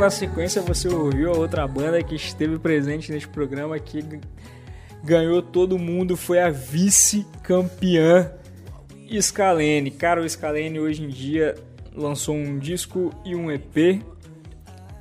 Na 0.08 0.12
sequência 0.12 0.62
você 0.62 0.88
ouviu 0.88 1.34
a 1.34 1.38
outra 1.38 1.68
banda 1.68 2.02
que 2.02 2.16
esteve 2.16 2.58
presente 2.58 3.12
neste 3.12 3.28
programa 3.28 3.78
que 3.78 4.02
ganhou 5.04 5.42
todo 5.42 5.78
mundo, 5.78 6.16
foi 6.16 6.40
a 6.40 6.50
vice-campeã 6.50 8.32
Scalene. 9.20 9.92
Cara, 9.92 10.22
o 10.22 10.30
Scalene 10.30 10.80
hoje 10.80 11.04
em 11.04 11.10
dia 11.10 11.56
lançou 11.94 12.36
um 12.36 12.58
disco 12.58 13.14
e 13.26 13.36
um 13.36 13.52
EP 13.52 14.02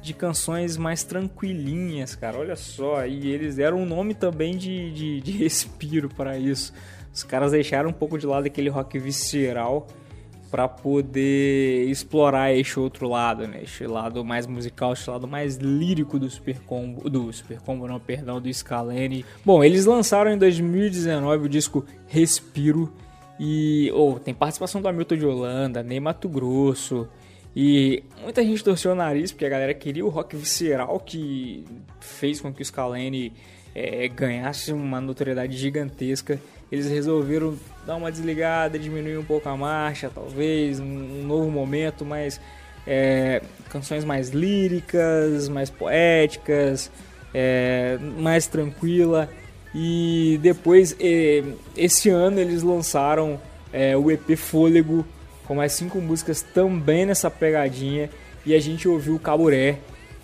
de 0.03 0.13
canções 0.13 0.77
mais 0.77 1.05
tranquilinhas, 1.05 2.17
cara. 2.17 2.39
Olha 2.39 2.57
só, 2.57 3.07
e 3.07 3.29
eles 3.29 3.55
deram 3.55 3.79
um 3.79 3.87
nome 3.87 4.13
também 4.13 4.57
de, 4.57 4.91
de, 4.91 5.21
de 5.21 5.31
respiro 5.39 6.09
para 6.09 6.37
isso. 6.37 6.73
Os 7.15 7.23
caras 7.23 7.53
deixaram 7.53 7.91
um 7.91 7.93
pouco 7.93 8.19
de 8.19 8.27
lado 8.27 8.47
aquele 8.47 8.69
rock 8.69 8.99
visceral 8.99 9.87
para 10.57 10.69
poder 10.69 11.87
explorar 11.91 12.51
este 12.55 12.81
outro 12.81 13.07
lado, 13.07 13.47
né? 13.47 13.61
Este 13.63 13.87
lado 13.87 14.25
mais 14.25 14.47
musical, 14.47 14.95
este 14.95 15.11
lado 15.11 15.29
mais 15.29 15.57
lírico 15.57 16.19
do 16.19 16.31
Super 16.31 16.61
Combo, 16.61 17.11
do 17.11 17.31
Super 17.31 17.61
Combo, 17.61 17.87
não, 17.87 18.01
perdão, 18.01 18.41
do 18.41 18.51
Scalene. 18.51 19.23
Bom, 19.45 19.63
eles 19.63 19.85
lançaram 19.85 20.31
em 20.31 20.39
2019 20.39 21.45
o 21.45 21.49
disco 21.51 21.85
Respiro 22.07 22.91
e 23.39 23.93
oh, 23.95 24.19
tem 24.19 24.33
participação 24.33 24.81
do 24.81 24.89
Hamilton 24.89 25.17
de 25.17 25.27
Holanda, 25.27 25.83
Ney 25.83 26.01
Mato 26.01 26.27
Grosso. 26.27 27.07
E 27.55 28.03
muita 28.23 28.43
gente 28.43 28.65
torceu 28.65 28.93
o 28.93 28.95
nariz 28.95 29.33
porque 29.33 29.45
a 29.45 29.51
galera 29.51 29.75
queria 29.75 30.07
o 30.07 30.09
rock 30.09 30.35
visceral 30.37 30.99
que 31.01 31.67
fez 32.01 32.41
com 32.41 32.51
que 32.51 32.63
o 32.63 32.65
Scalene 32.65 33.31
é, 33.75 34.09
ganhasse 34.09 34.73
uma 34.73 35.03
notoriedade 35.03 35.55
gigantesca. 35.55 36.41
Eles 36.71 36.89
resolveram 36.89 37.57
dar 37.87 37.97
uma 37.97 38.11
desligada, 38.11 38.79
diminuir 38.79 39.17
um 39.17 39.25
pouco 39.25 39.49
a 39.49 39.57
marcha, 39.57 40.11
talvez, 40.13 40.81
um, 40.81 41.25
novo 41.25 41.51
momento, 41.51 42.05
mas 42.05 42.41
é, 42.87 43.41
canções 43.69 44.05
mais 44.05 44.31
líricas, 44.31 45.49
mais 45.49 45.71
poéticas, 45.71 46.91
é, 47.33 47.99
mais 48.19 48.47
tranquila. 48.47 49.29
E 49.79 50.39
depois, 50.43 50.97
eh, 50.99 51.45
esse 51.77 52.09
ano, 52.09 52.41
eles 52.41 52.63
lançaram 52.63 53.39
eh, 53.71 53.95
o 53.95 54.11
EP 54.11 54.35
Fôlego, 54.35 55.05
com 55.45 55.55
mais 55.55 55.73
cinco 55.73 56.01
músicas 56.01 56.41
também 56.41 57.05
nessa 57.05 57.31
pegadinha. 57.31 58.09
E 58.47 58.55
a 58.55 58.59
gente 58.59 58.89
ouviu 58.89 59.17
o 59.17 59.19
Caburé. 59.19 59.79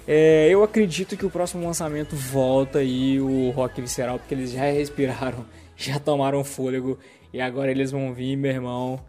Eh, 0.09 0.49
eu 0.51 0.63
acredito 0.63 1.19
que 1.19 1.27
o 1.27 1.31
próximo 1.31 1.67
lançamento 1.67 2.17
volta 2.17 2.79
aí 2.79 3.21
o 3.21 3.51
Rock 3.51 3.79
Visceral, 3.83 4.19
porque 4.19 4.35
eles 4.35 4.53
já 4.53 4.65
respiraram, 4.73 5.45
já 5.77 5.99
tomaram 5.99 6.45
fôlego. 6.45 6.99
E 7.33 7.41
agora 7.41 7.71
eles 7.71 7.91
vão 7.91 8.13
vir, 8.13 8.37
meu 8.37 8.51
irmão, 8.51 9.01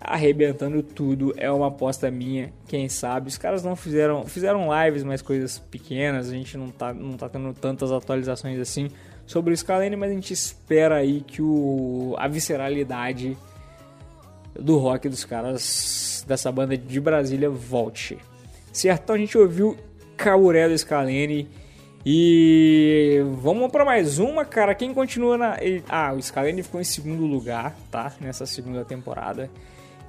arrebentando 0.00 0.82
tudo. 0.82 1.34
É 1.36 1.50
uma 1.50 1.68
aposta 1.68 2.10
minha, 2.10 2.52
quem 2.66 2.88
sabe. 2.88 3.28
Os 3.28 3.38
caras 3.38 3.62
não 3.62 3.76
fizeram, 3.76 4.24
fizeram 4.24 4.68
lives, 4.84 5.04
mas 5.04 5.20
coisas 5.20 5.58
pequenas. 5.58 6.28
A 6.28 6.32
gente 6.32 6.56
não 6.56 6.68
tá, 6.68 6.92
não 6.94 7.16
tá 7.16 7.28
tendo 7.28 7.52
tantas 7.52 7.92
atualizações 7.92 8.58
assim 8.58 8.88
sobre 9.26 9.52
o 9.52 9.56
Scalene, 9.56 9.96
mas 9.96 10.10
a 10.10 10.14
gente 10.14 10.32
espera 10.32 10.96
aí 10.96 11.20
que 11.20 11.42
o, 11.42 12.14
a 12.16 12.26
visceralidade 12.26 13.36
do 14.58 14.78
rock 14.78 15.08
dos 15.08 15.24
caras 15.24 16.24
dessa 16.26 16.50
banda 16.50 16.76
de 16.76 17.00
Brasília 17.00 17.50
volte. 17.50 18.18
Certo? 18.72 19.12
A 19.12 19.18
gente 19.18 19.36
ouviu 19.36 19.76
Caburé 20.16 20.68
do 20.68 20.76
Scalene. 20.76 21.48
E 22.04 23.20
vamos 23.42 23.70
para 23.70 23.84
mais 23.84 24.18
uma, 24.18 24.44
cara. 24.44 24.74
Quem 24.74 24.94
continua 24.94 25.36
na. 25.36 25.56
Ah, 25.88 26.12
o 26.12 26.22
Scalene 26.22 26.62
ficou 26.62 26.80
em 26.80 26.84
segundo 26.84 27.26
lugar, 27.26 27.76
tá? 27.90 28.12
Nessa 28.20 28.46
segunda 28.46 28.84
temporada. 28.84 29.50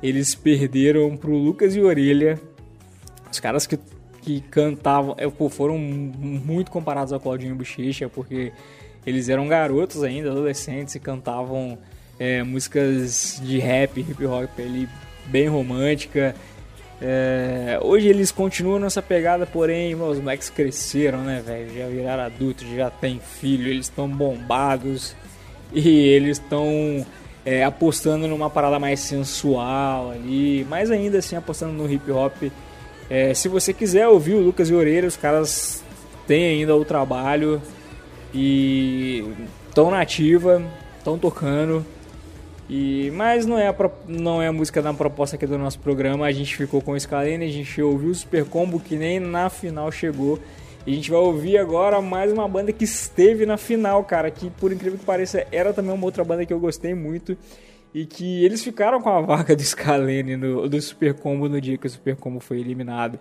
Eles 0.01 0.33
perderam 0.33 1.17
pro 1.17 1.35
Lucas 1.35 1.75
e 1.75 1.81
Orelha. 1.81 2.39
Os 3.31 3.39
caras 3.39 3.67
que, 3.67 3.77
que 4.21 4.41
cantavam. 4.41 5.15
é, 5.17 5.29
pô, 5.29 5.49
foram 5.49 5.77
muito 5.77 6.71
comparados 6.71 7.11
ao 7.11 7.19
Claudinho 7.19 7.55
Bochecha, 7.55 8.07
porque 8.07 8.53
eles 9.05 9.27
eram 9.27 9.47
garotos 9.47 10.03
ainda, 10.03 10.31
adolescentes, 10.31 10.95
e 10.95 10.99
cantavam 10.99 11.77
é, 12.17 12.43
músicas 12.43 13.41
de 13.43 13.59
rap, 13.59 13.99
hip 13.99 14.25
hop 14.25 14.49
ali, 14.59 14.87
bem 15.25 15.47
romântica. 15.47 16.35
É, 17.01 17.79
hoje 17.81 18.07
eles 18.07 18.31
continuam 18.31 18.79
nessa 18.79 19.01
pegada, 19.01 19.45
porém, 19.45 19.95
os 19.95 20.19
moleques 20.19 20.49
cresceram, 20.49 21.19
né, 21.19 21.41
velho? 21.45 21.73
Já 21.73 21.87
viraram 21.87 22.23
adultos, 22.23 22.67
já 22.75 22.89
tem 22.89 23.19
filho, 23.19 23.69
eles 23.69 23.85
estão 23.85 24.07
bombados 24.07 25.15
e 25.73 25.87
eles 26.07 26.37
estão 26.37 27.05
é, 27.45 27.63
apostando 27.63 28.27
numa 28.27 28.49
parada 28.49 28.79
mais 28.79 28.99
sensual 28.99 30.11
ali, 30.11 30.65
mas 30.69 30.91
ainda 30.91 31.19
assim 31.19 31.35
apostando 31.35 31.73
no 31.73 31.91
hip 31.91 32.11
hop. 32.11 32.51
É, 33.09 33.33
se 33.33 33.47
você 33.47 33.73
quiser 33.73 34.07
ouvir 34.07 34.33
o 34.33 34.41
Lucas 34.41 34.69
e 34.69 34.73
Orelha, 34.73 35.07
os 35.07 35.17
caras 35.17 35.83
têm 36.27 36.59
ainda 36.59 36.75
o 36.75 36.83
trabalho 36.83 37.61
e 38.33 39.25
estão 39.67 39.89
na 39.89 40.01
ativa, 40.01 40.61
estão 40.97 41.17
tocando. 41.17 41.85
E, 42.69 43.09
mas 43.15 43.47
não 43.47 43.57
é, 43.57 43.67
a, 43.67 43.75
não 44.07 44.39
é 44.39 44.47
a 44.47 44.53
música 44.53 44.79
da 44.79 44.93
proposta 44.93 45.35
aqui 45.35 45.47
do 45.47 45.57
nosso 45.57 45.79
programa. 45.79 46.27
A 46.27 46.31
gente 46.31 46.55
ficou 46.55 46.81
com 46.81 46.91
o 46.91 46.99
Scalene, 46.99 47.43
a 47.43 47.51
gente 47.51 47.81
ouviu 47.81 48.11
o 48.11 48.15
Super 48.15 48.45
Combo 48.45 48.79
que 48.79 48.95
nem 48.95 49.19
na 49.19 49.49
final 49.49 49.91
chegou. 49.91 50.39
E 50.85 50.91
a 50.91 50.95
gente 50.95 51.09
vai 51.09 51.19
ouvir 51.19 51.57
agora 51.57 51.99
mais 51.99 52.31
uma 52.31 52.47
banda 52.47 52.71
que 52.71 52.83
esteve 52.83 53.43
na 53.45 53.57
final, 53.57 54.03
cara. 54.03 54.29
Que 54.29 54.51
por 54.51 54.71
incrível 54.71 54.99
que 54.99 55.05
pareça 55.05 55.47
era 55.51 55.73
também 55.73 55.91
uma 55.91 56.05
outra 56.05 56.23
banda 56.23 56.45
que 56.45 56.53
eu 56.53 56.59
gostei 56.59 56.93
muito. 56.93 57.35
E 57.91 58.05
que 58.05 58.45
eles 58.45 58.63
ficaram 58.63 59.01
com 59.01 59.09
a 59.09 59.19
vaga 59.19 59.55
do 59.55 59.63
Scalene 59.63 60.37
no, 60.37 60.69
do 60.69 60.79
Super 60.79 61.15
Combo 61.15 61.49
no 61.49 61.59
dia 61.59 61.75
que 61.75 61.87
o 61.87 61.89
Super 61.89 62.15
Combo 62.15 62.39
foi 62.39 62.59
eliminado. 62.59 63.19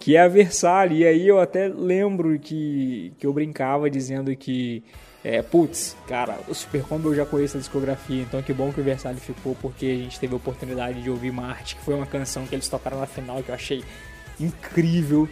Que 0.00 0.16
é 0.16 0.22
a 0.22 0.26
Versalhes. 0.26 0.98
E 0.98 1.06
aí 1.06 1.28
eu 1.28 1.38
até 1.38 1.68
lembro 1.68 2.36
que, 2.36 3.12
que 3.16 3.28
eu 3.28 3.32
brincava 3.32 3.88
dizendo 3.88 4.34
que 4.34 4.82
é, 5.24 5.40
putz, 5.40 5.96
cara, 6.08 6.38
o 6.48 6.54
Super 6.54 6.82
Combo 6.82 7.10
eu 7.10 7.14
já 7.14 7.24
conheço 7.24 7.56
a 7.56 7.60
discografia, 7.60 8.22
então 8.22 8.42
que 8.42 8.52
bom 8.52 8.72
que 8.72 8.80
o 8.80 8.84
Versalhes 8.84 9.22
ficou, 9.22 9.56
porque 9.60 9.86
a 9.86 9.94
gente 9.94 10.18
teve 10.18 10.34
a 10.34 10.36
oportunidade 10.36 11.00
de 11.00 11.08
ouvir 11.08 11.32
Marte, 11.32 11.76
que 11.76 11.82
foi 11.82 11.94
uma 11.94 12.06
canção 12.06 12.46
que 12.46 12.54
eles 12.54 12.68
tocaram 12.68 12.98
na 12.98 13.06
final 13.06 13.42
que 13.42 13.50
eu 13.50 13.54
achei 13.54 13.84
incrível. 14.40 15.28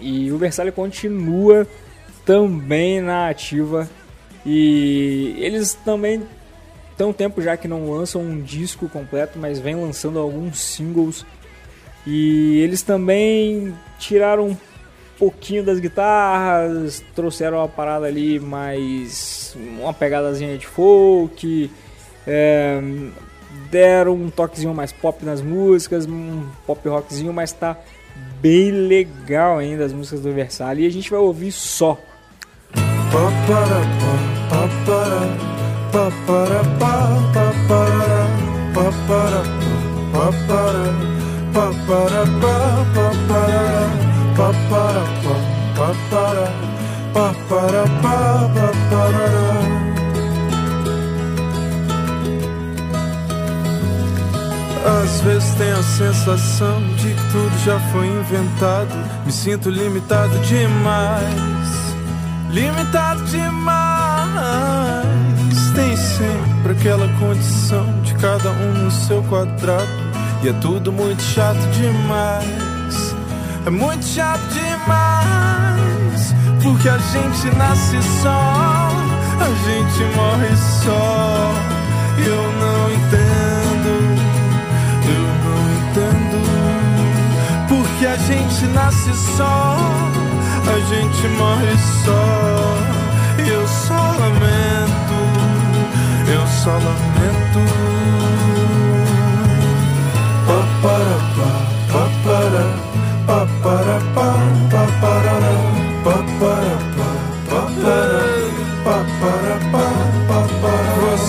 E 0.00 0.32
o 0.32 0.38
Versalhes 0.38 0.74
continua 0.74 1.66
também 2.24 3.00
na 3.00 3.28
ativa. 3.28 3.88
E 4.44 5.34
eles 5.38 5.74
também 5.74 6.22
um 7.00 7.12
tempo 7.12 7.42
já 7.42 7.56
que 7.56 7.66
não 7.66 7.90
lançam 7.90 8.22
um 8.22 8.40
disco 8.40 8.88
completo, 8.88 9.38
mas 9.38 9.58
vem 9.58 9.74
lançando 9.74 10.18
alguns 10.18 10.60
singles. 10.60 11.26
E 12.06 12.60
eles 12.60 12.82
também 12.82 13.74
tiraram 13.98 14.56
pouquinho 15.18 15.64
das 15.64 15.80
guitarras, 15.80 17.02
trouxeram 17.14 17.58
uma 17.58 17.68
parada 17.68 18.06
ali 18.06 18.38
mais. 18.38 19.56
uma 19.56 19.92
pegadazinha 19.92 20.56
de 20.58 20.66
folk, 20.66 21.70
é, 22.26 22.80
deram 23.70 24.14
um 24.14 24.30
toquezinho 24.30 24.74
mais 24.74 24.92
pop 24.92 25.24
nas 25.24 25.40
músicas, 25.40 26.06
um 26.06 26.44
pop 26.66 26.88
rockzinho, 26.88 27.32
mas 27.32 27.52
tá 27.52 27.76
bem 28.40 28.70
legal 28.70 29.58
ainda 29.58 29.84
as 29.84 29.92
músicas 29.92 30.20
do 30.20 30.32
Versalhes. 30.32 30.84
E 30.84 30.86
a 30.86 30.90
gente 30.90 31.10
vai 31.10 31.20
ouvir 31.20 31.52
só 31.52 31.98
Às 55.02 55.20
vezes 55.20 55.54
tenho 55.54 55.78
a 55.78 55.82
sensação 55.82 56.80
de 56.96 57.14
que 57.14 57.32
tudo 57.32 57.64
já 57.64 57.78
foi 57.92 58.06
inventado. 58.06 58.92
Me 59.24 59.32
sinto 59.32 59.70
limitado 59.70 60.36
demais. 60.40 61.94
Limitado 62.50 63.22
demais. 63.24 64.34
Tem 65.74 65.96
sempre 65.96 66.72
aquela 66.72 67.08
condição 67.18 67.86
de 68.02 68.14
cada 68.14 68.50
um 68.50 68.84
no 68.84 68.90
seu 68.90 69.22
quadrado. 69.24 69.88
E 70.42 70.48
é 70.48 70.52
tudo 70.54 70.92
muito 70.92 71.22
chato 71.22 71.60
demais. 71.70 72.63
É 73.66 73.70
muito 73.70 74.04
chato 74.04 74.42
demais. 74.48 76.34
Porque 76.62 76.88
a 76.88 76.98
gente 76.98 77.56
nasce 77.56 78.02
só. 78.22 78.90
A 79.40 79.48
gente 79.66 80.04
morre 80.16 80.56
só. 80.84 81.52
Eu 82.18 82.52
não 82.60 82.92
entendo. 82.92 83.92
Eu 85.06 85.24
não 85.44 85.62
entendo 85.72 86.44
porque 88.04 88.06
a 88.06 88.16
gente 88.16 88.66
nasce 88.66 89.12
só, 89.36 89.76
a 90.66 90.78
gente 90.88 91.28
morre 91.38 91.76
só. 92.04 92.76
Eu 93.38 93.66
só 93.66 93.94
lamento, 93.94 95.16
eu 96.28 96.46
só 96.46 96.72
lamento. 96.72 97.60
Paparará, 100.46 101.28
paparapá, 101.36 101.50
papará, 101.92 101.92
paparapá, 101.92 102.04
papará. 102.32 102.83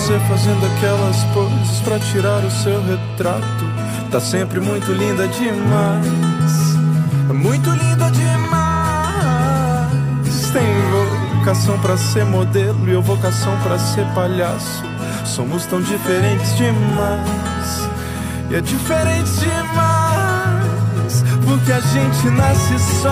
Você 0.06 0.20
fazendo 0.28 0.66
aquelas 0.66 1.24
poses 1.34 1.80
pra 1.80 1.98
tirar 1.98 2.44
o 2.44 2.50
seu 2.50 2.80
retrato. 2.84 3.64
Tá 4.10 4.20
sempre 4.20 4.60
muito 4.60 4.92
linda 4.92 5.26
demais. 5.26 6.06
Muito 7.32 7.70
linda 7.70 8.10
demais. 8.10 9.16
Tem 10.52 10.64
vocação 11.38 11.78
pra 11.80 11.96
ser 11.96 12.24
modelo 12.24 12.88
e 12.88 12.92
eu 12.92 13.02
vocação 13.02 13.56
pra 13.62 13.78
ser 13.78 14.06
palhaço. 14.14 14.84
Somos 15.24 15.66
tão 15.66 15.80
diferentes 15.80 16.56
demais. 16.56 17.88
E 18.50 18.54
é 18.54 18.60
diferente 18.60 19.30
demais. 19.40 20.05
Porque 21.46 21.72
a 21.72 21.80
gente 21.80 22.30
nasce 22.30 22.78
só. 23.00 23.08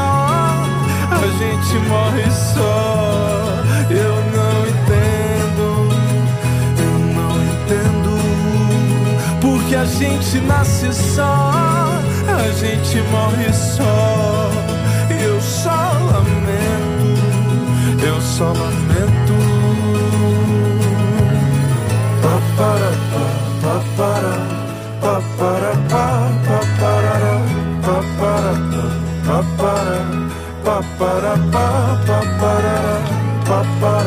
A 1.11 1.27
gente 1.39 1.79
morre 1.89 2.31
só. 2.31 3.63
Eu 3.91 4.15
não 4.37 4.67
entendo. 4.69 5.67
Eu 6.79 6.99
não 7.15 7.33
entendo. 7.43 8.15
Porque 9.41 9.77
a 9.77 9.85
gente 9.85 10.41
nasce 10.41 10.93
só, 10.93 11.51
a 12.27 12.51
gente 12.59 13.01
morre 13.11 13.53
só. 13.53 14.51
Eu 15.11 15.41
só 15.41 15.71
lamento, 16.11 17.21
eu 18.07 18.21
só 18.21 18.47
lamento. 18.47 19.35
Paparapá, 22.23 23.27
papará, 23.63 24.37
paparapá, 25.01 25.74
pa 29.35 29.43
pa 29.59 29.75
da 29.85 29.99
pa 30.65 30.77
pa 30.99 31.11
da 31.23 31.35
pa 31.53 31.67
pa 32.07 32.19
pa 32.41 32.53
da 32.65 32.77
pa 33.47 33.59
pa 33.81 34.04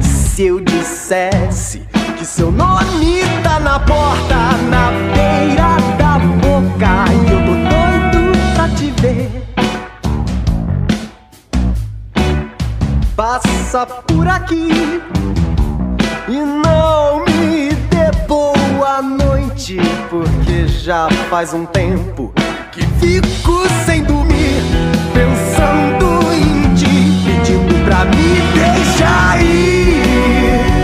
se 0.00 0.44
eu 0.44 0.60
dissesse 0.60 1.82
que 2.16 2.24
seu 2.24 2.52
nome 2.52 3.24
tá 3.42 3.58
na 3.58 3.80
porta, 3.80 4.36
na 4.70 4.92
beira 5.12 5.76
da 5.98 6.20
boca 6.36 7.04
e 7.10 7.32
eu 7.32 7.40
tô 7.44 7.54
doido 7.68 8.32
pra 8.54 8.68
te 8.68 8.92
ver. 9.02 9.42
Passa 13.16 13.86
por 14.06 14.28
aqui 14.28 15.02
e 16.28 16.36
não 16.36 17.24
me 17.24 17.74
dê 17.90 18.12
boa 18.28 19.02
noite, 19.02 19.78
porque 20.08 20.68
já 20.68 21.08
faz 21.28 21.52
um 21.52 21.66
tempo 21.66 22.32
que 22.70 22.82
fico 23.00 23.66
sem 23.84 24.04
dormir, 24.04 24.62
pensando 25.12 25.97
pra 27.88 28.04
me 28.04 28.42
deixar 28.52 29.42
ir. 29.42 30.77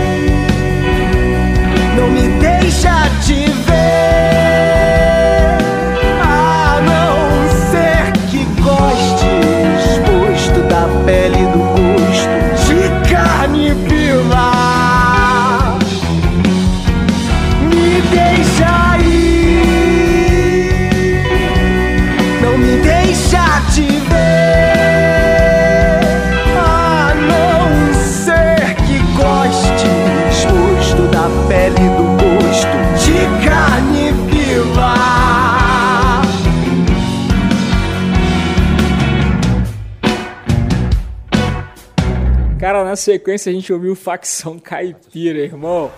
Na 42.95 42.97
sequência 42.97 43.49
a 43.49 43.53
gente 43.53 43.71
ouviu 43.73 43.93
Facção 43.93 44.57
Caipira, 44.57 45.39
irmão. 45.39 45.91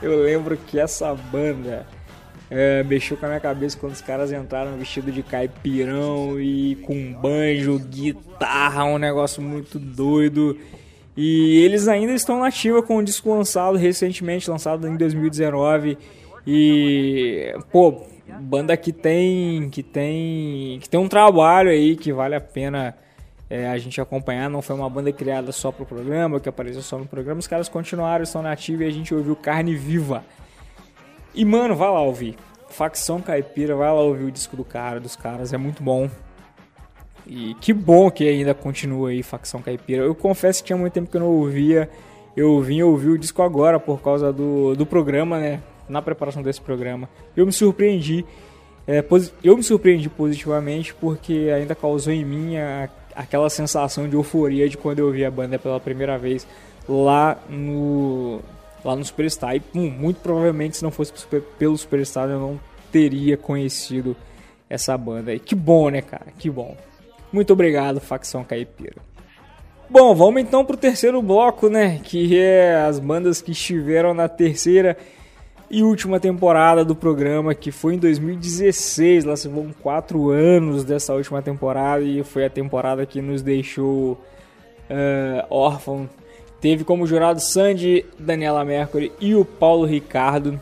Eu 0.00 0.22
lembro 0.22 0.56
que 0.56 0.78
essa 0.78 1.12
banda 1.12 1.84
é, 2.48 2.84
mexeu 2.84 3.16
com 3.16 3.26
a 3.26 3.28
minha 3.28 3.40
cabeça 3.40 3.76
quando 3.76 3.92
os 3.92 4.00
caras 4.00 4.30
entraram 4.30 4.76
vestido 4.76 5.10
de 5.10 5.22
caipirão 5.22 6.40
e 6.40 6.76
com 6.76 7.12
banjo, 7.14 7.78
guitarra, 7.80 8.84
um 8.84 8.98
negócio 8.98 9.42
muito 9.42 9.80
doido. 9.80 10.56
E 11.16 11.60
eles 11.64 11.88
ainda 11.88 12.12
estão 12.12 12.38
na 12.38 12.46
ativa 12.46 12.82
com 12.82 12.98
um 12.98 13.02
disco 13.02 13.30
lançado 13.30 13.76
recentemente, 13.76 14.48
lançado 14.48 14.86
em 14.86 14.96
2019. 14.96 15.98
E, 16.46 17.52
pô, 17.72 18.02
banda 18.40 18.76
que 18.76 18.92
tem 18.92 19.70
que 19.70 19.82
tem 19.82 20.78
que 20.80 20.88
tem 20.88 21.00
um 21.00 21.08
trabalho 21.08 21.70
aí 21.70 21.96
que 21.96 22.12
vale 22.12 22.34
a 22.34 22.40
pena 22.40 22.94
é, 23.48 23.68
a 23.68 23.78
gente 23.78 24.00
acompanhar. 24.00 24.48
Não 24.48 24.62
foi 24.62 24.76
uma 24.76 24.88
banda 24.88 25.12
criada 25.12 25.52
só 25.52 25.70
pro 25.70 25.86
programa, 25.86 26.40
que 26.40 26.48
apareceu 26.48 26.82
só 26.82 26.98
no 26.98 27.06
programa. 27.06 27.40
Os 27.40 27.46
caras 27.46 27.68
continuaram, 27.68 28.24
estão 28.24 28.42
na 28.42 28.54
e 28.54 28.84
a 28.84 28.90
gente 28.90 29.14
ouviu 29.14 29.36
Carne 29.36 29.74
Viva. 29.74 30.24
E 31.34 31.44
mano, 31.44 31.74
vai 31.74 31.88
lá 31.88 32.00
ouvir. 32.00 32.36
Facção 32.70 33.20
Caipira, 33.20 33.76
vai 33.76 33.88
lá 33.88 34.00
ouvir 34.00 34.24
o 34.24 34.30
disco 34.30 34.56
do 34.56 34.64
cara, 34.64 34.98
dos 34.98 35.14
caras, 35.14 35.52
é 35.52 35.56
muito 35.56 35.82
bom. 35.82 36.10
E 37.26 37.54
que 37.60 37.72
bom 37.72 38.10
que 38.10 38.28
ainda 38.28 38.52
continua 38.52 39.10
aí 39.10 39.22
Facção 39.22 39.62
Caipira. 39.62 40.02
Eu 40.02 40.14
confesso 40.14 40.62
que 40.62 40.66
tinha 40.66 40.76
muito 40.76 40.92
tempo 40.92 41.10
que 41.10 41.16
eu 41.16 41.20
não 41.20 41.28
ouvia. 41.28 41.88
Eu 42.36 42.60
vim 42.60 42.82
ouvir 42.82 43.10
o 43.10 43.18
disco 43.18 43.42
agora 43.42 43.78
por 43.78 44.02
causa 44.02 44.32
do, 44.32 44.74
do 44.74 44.84
programa, 44.84 45.38
né? 45.38 45.62
Na 45.88 46.02
preparação 46.02 46.42
desse 46.42 46.60
programa. 46.60 47.08
Eu 47.36 47.46
me 47.46 47.52
surpreendi. 47.52 48.24
É, 48.86 49.02
eu 49.42 49.56
me 49.56 49.62
surpreendi 49.62 50.10
positivamente 50.10 50.94
porque 50.94 51.50
ainda 51.54 51.74
causou 51.74 52.12
em 52.12 52.24
mim 52.24 52.56
a, 52.56 52.90
aquela 53.14 53.48
sensação 53.50 54.08
de 54.08 54.14
euforia 54.14 54.68
de 54.68 54.76
quando 54.76 54.98
eu 54.98 55.10
vi 55.10 55.24
a 55.24 55.30
banda 55.30 55.58
pela 55.58 55.80
primeira 55.80 56.18
vez 56.18 56.46
lá 56.88 57.38
no 57.48 58.40
lá 58.84 58.94
no 58.94 59.04
Superstar. 59.04 59.56
E 59.56 59.62
muito 59.78 60.20
provavelmente 60.20 60.76
se 60.76 60.82
não 60.82 60.90
fosse 60.90 61.12
pelo 61.58 61.76
Superstar 61.76 62.28
eu 62.28 62.38
não 62.38 62.60
teria 62.92 63.36
conhecido 63.36 64.16
essa 64.68 64.96
banda. 64.96 65.34
E 65.34 65.38
que 65.38 65.54
bom, 65.54 65.88
né, 65.88 66.02
cara? 66.02 66.26
Que 66.38 66.50
bom. 66.50 66.76
Muito 67.32 67.52
obrigado, 67.52 68.00
facção 68.00 68.44
caipira. 68.44 68.96
Bom, 69.88 70.14
vamos 70.14 70.40
então 70.40 70.64
pro 70.64 70.76
terceiro 70.76 71.20
bloco, 71.20 71.68
né? 71.68 72.00
Que 72.02 72.38
é 72.38 72.76
as 72.76 72.98
bandas 72.98 73.42
que 73.42 73.52
estiveram 73.52 74.14
na 74.14 74.28
terceira 74.28 74.96
e 75.70 75.82
última 75.82 76.20
temporada 76.20 76.84
do 76.84 76.94
programa, 76.94 77.54
que 77.54 77.70
foi 77.70 77.94
em 77.94 77.98
2016. 77.98 79.24
Lá 79.24 79.36
se 79.36 79.48
vão 79.48 79.74
quatro 79.82 80.30
anos 80.30 80.84
dessa 80.84 81.14
última 81.14 81.42
temporada 81.42 82.02
e 82.02 82.22
foi 82.22 82.44
a 82.44 82.50
temporada 82.50 83.04
que 83.06 83.20
nos 83.20 83.42
deixou 83.42 84.12
uh, 84.12 85.46
órfão. 85.50 86.08
Teve 86.60 86.84
como 86.84 87.06
jurado 87.06 87.40
Sandy, 87.40 88.04
Daniela 88.18 88.64
Mercury 88.64 89.12
e 89.20 89.34
o 89.34 89.44
Paulo 89.44 89.84
Ricardo. 89.84 90.60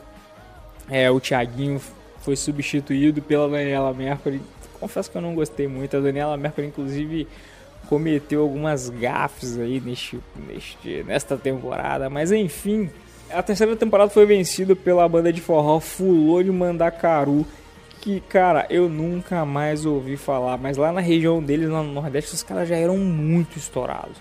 É, 0.90 1.10
o 1.10 1.20
Thiaguinho 1.20 1.80
foi 2.20 2.36
substituído 2.36 3.22
pela 3.22 3.48
Daniela 3.48 3.92
Mercury 3.92 4.40
confesso 4.82 5.08
que 5.08 5.16
eu 5.16 5.22
não 5.22 5.34
gostei 5.34 5.68
muito. 5.68 5.96
A 5.96 6.00
Daniela 6.00 6.36
Mercury, 6.36 6.66
inclusive, 6.66 7.28
cometeu 7.88 8.42
algumas 8.42 8.88
gafes 8.88 9.56
aí 9.56 9.80
neste, 9.80 10.18
neste, 10.48 11.04
nesta 11.04 11.36
temporada. 11.36 12.10
Mas 12.10 12.32
enfim, 12.32 12.90
a 13.32 13.42
terceira 13.42 13.74
temporada 13.76 14.10
foi 14.10 14.26
vencida 14.26 14.74
pela 14.76 15.08
banda 15.08 15.32
de 15.32 15.40
forró 15.40 15.80
Fulô 15.80 16.42
de 16.42 16.50
Mandacaru. 16.50 17.46
Que, 18.00 18.20
cara, 18.20 18.66
eu 18.68 18.88
nunca 18.88 19.44
mais 19.44 19.86
ouvi 19.86 20.16
falar. 20.16 20.58
Mas 20.58 20.76
lá 20.76 20.90
na 20.90 21.00
região 21.00 21.42
deles, 21.42 21.68
lá 21.68 21.82
no 21.82 21.92
Nordeste, 21.92 22.34
os 22.34 22.42
caras 22.42 22.68
já 22.68 22.76
eram 22.76 22.98
muito 22.98 23.56
estourados. 23.56 24.16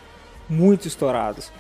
Muito 0.47 0.87
estourados 0.87 1.51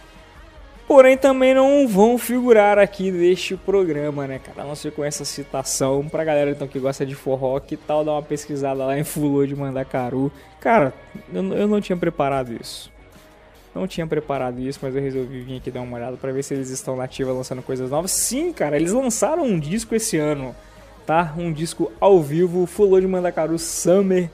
porém 0.91 1.15
também 1.15 1.53
não 1.53 1.87
vão 1.87 2.17
figurar 2.17 2.77
aqui 2.77 3.11
neste 3.11 3.55
programa, 3.55 4.27
né, 4.27 4.39
cara? 4.39 4.63
A 4.63 4.65
não 4.65 4.75
ser 4.75 4.91
com 4.91 5.05
essa 5.05 5.23
citação. 5.23 6.05
Pra 6.09 6.25
galera 6.25 6.51
então 6.51 6.67
que 6.67 6.77
gosta 6.79 7.05
de 7.05 7.15
forró, 7.15 7.57
que 7.61 7.77
tal 7.77 8.03
dar 8.03 8.11
uma 8.11 8.21
pesquisada 8.21 8.85
lá 8.85 8.99
em 8.99 9.03
Fulô 9.05 9.45
de 9.45 9.55
Mandacaru? 9.55 10.29
Cara, 10.59 10.93
eu, 11.33 11.53
eu 11.53 11.65
não 11.65 11.79
tinha 11.79 11.95
preparado 11.95 12.51
isso. 12.51 12.91
Não 13.73 13.87
tinha 13.87 14.05
preparado 14.05 14.59
isso, 14.59 14.79
mas 14.81 14.93
eu 14.95 15.01
resolvi 15.01 15.41
vir 15.41 15.57
aqui 15.57 15.71
dar 15.71 15.81
uma 15.81 15.95
olhada 15.95 16.17
para 16.17 16.31
ver 16.31 16.43
se 16.43 16.53
eles 16.53 16.69
estão 16.69 16.95
nativa 16.95 17.31
lançando 17.31 17.61
coisas 17.61 17.89
novas. 17.89 18.11
Sim, 18.11 18.51
cara, 18.51 18.75
eles 18.75 18.91
lançaram 18.91 19.43
um 19.43 19.57
disco 19.57 19.95
esse 19.95 20.17
ano, 20.17 20.53
tá? 21.05 21.33
Um 21.37 21.53
disco 21.53 21.89
ao 21.99 22.21
vivo, 22.21 22.65
Fulô 22.65 22.99
de 22.99 23.07
Mandacaru 23.07 23.57
Summer. 23.57 24.29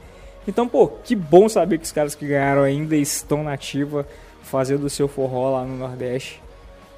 Então, 0.47 0.67
pô, 0.67 0.87
que 0.87 1.15
bom 1.15 1.47
saber 1.47 1.77
que 1.77 1.83
os 1.83 1.91
caras 1.91 2.15
que 2.15 2.25
ganharam 2.25 2.63
ainda 2.63 2.95
estão 2.95 3.43
nativa 3.43 4.07
fazendo 4.41 4.85
o 4.85 4.89
seu 4.89 5.07
forró 5.07 5.51
lá 5.51 5.65
no 5.65 5.77
Nordeste 5.77 6.41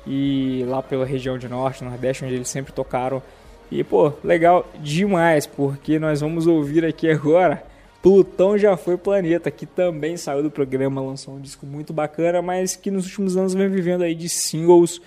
e 0.07 0.63
lá 0.67 0.81
pela 0.81 1.05
região 1.05 1.37
de 1.37 1.49
Norte, 1.49 1.83
Nordeste, 1.83 2.23
onde 2.23 2.35
eles 2.35 2.47
sempre 2.47 2.71
tocaram. 2.71 3.21
E 3.69 3.83
pô, 3.83 4.13
legal 4.23 4.65
demais, 4.79 5.45
porque 5.45 5.99
nós 5.99 6.21
vamos 6.21 6.47
ouvir 6.47 6.85
aqui 6.85 7.09
agora 7.09 7.63
Plutão 8.01 8.57
já 8.57 8.77
foi 8.77 8.97
planeta, 8.97 9.51
que 9.51 9.65
também 9.65 10.15
saiu 10.15 10.41
do 10.41 10.49
programa, 10.49 11.01
lançou 11.01 11.35
um 11.35 11.41
disco 11.41 11.65
muito 11.65 11.91
bacana, 11.91 12.41
mas 12.41 12.75
que 12.75 12.89
nos 12.89 13.05
últimos 13.05 13.35
anos 13.35 13.53
vem 13.53 13.67
vivendo 13.69 14.03
aí 14.03 14.15
de 14.15 14.29
singles 14.29 15.01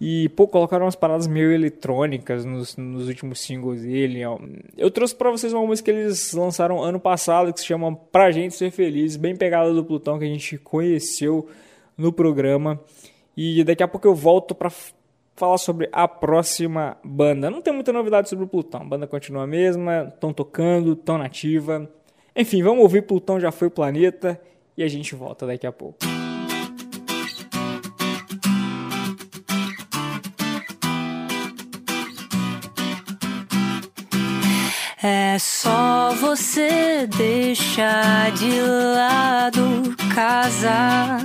e 0.00 0.28
pô, 0.30 0.46
colocaram 0.46 0.84
umas 0.84 0.94
paradas 0.94 1.26
meio 1.26 1.50
eletrônicas 1.50 2.44
nos, 2.44 2.76
nos 2.76 3.08
últimos 3.08 3.40
singles 3.40 3.82
dele. 3.82 4.20
Eu 4.76 4.90
trouxe 4.90 5.14
para 5.14 5.30
vocês 5.30 5.52
uma 5.52 5.66
música 5.66 5.90
que 5.90 5.98
eles 5.98 6.32
lançaram 6.32 6.80
ano 6.80 7.00
passado 7.00 7.52
que 7.52 7.58
se 7.58 7.66
chama 7.66 7.96
Pra 7.96 8.30
Gente 8.30 8.54
Ser 8.54 8.70
Feliz, 8.70 9.16
bem 9.16 9.34
pegada 9.34 9.74
do 9.74 9.84
Plutão 9.84 10.18
que 10.18 10.24
a 10.24 10.28
gente 10.28 10.56
conheceu 10.58 11.48
no 11.96 12.12
programa. 12.12 12.80
E 13.36 13.64
daqui 13.64 13.82
a 13.82 13.88
pouco 13.88 14.06
eu 14.06 14.14
volto 14.14 14.54
para 14.54 14.70
falar 15.34 15.58
sobre 15.58 15.88
a 15.92 16.06
próxima 16.06 16.96
banda. 17.04 17.50
Não 17.50 17.60
tem 17.60 17.72
muita 17.72 17.92
novidade 17.92 18.28
sobre 18.28 18.44
o 18.44 18.48
Plutão. 18.48 18.82
A 18.82 18.84
banda 18.84 19.06
continua 19.08 19.42
a 19.42 19.46
mesma, 19.46 20.12
estão 20.14 20.32
tocando, 20.32 20.92
estão 20.92 21.18
nativa. 21.18 21.90
Enfim, 22.40 22.62
vamos 22.62 22.84
ouvir 22.84 23.02
Plutão 23.02 23.40
já 23.40 23.50
foi 23.50 23.66
o 23.66 23.70
planeta 23.70 24.40
e 24.76 24.84
a 24.84 24.88
gente 24.88 25.12
volta 25.12 25.44
daqui 25.44 25.66
a 25.66 25.72
pouco. 25.72 25.98
É 35.02 35.36
só 35.40 36.14
você 36.20 37.08
deixar 37.08 38.30
de 38.32 38.60
lado 38.60 39.96
casa 40.14 41.18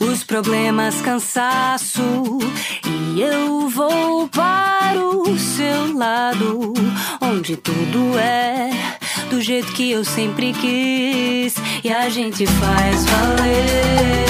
os 0.00 0.24
problemas, 0.24 0.98
cansaço. 1.02 2.38
E 2.86 3.20
eu 3.20 3.68
vou 3.68 4.26
para 4.28 4.98
o 4.98 5.38
seu 5.38 5.94
lado, 5.94 6.72
onde 7.20 7.54
tudo 7.58 8.18
é 8.18 8.99
do 9.30 9.40
jeito 9.40 9.72
que 9.72 9.92
eu 9.92 10.04
sempre 10.04 10.52
quis. 10.52 11.54
E 11.84 11.90
a 11.90 12.08
gente 12.08 12.44
faz 12.46 13.06
valer. 13.06 14.26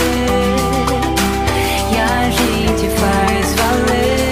E 1.91 1.97
a 1.99 2.31
gente 2.31 2.89
faz 3.01 3.55
valer. 3.55 4.30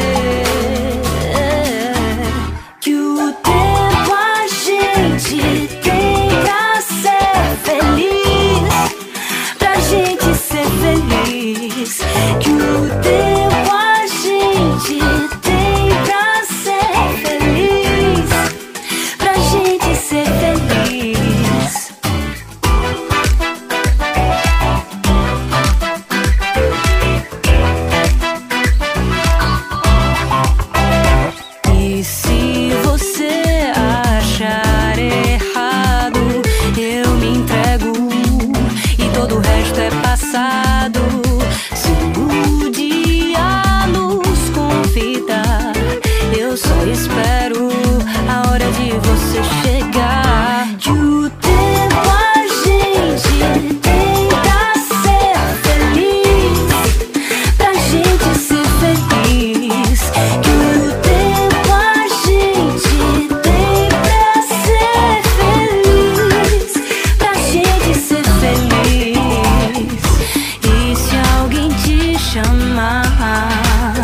chamar. 72.28 73.94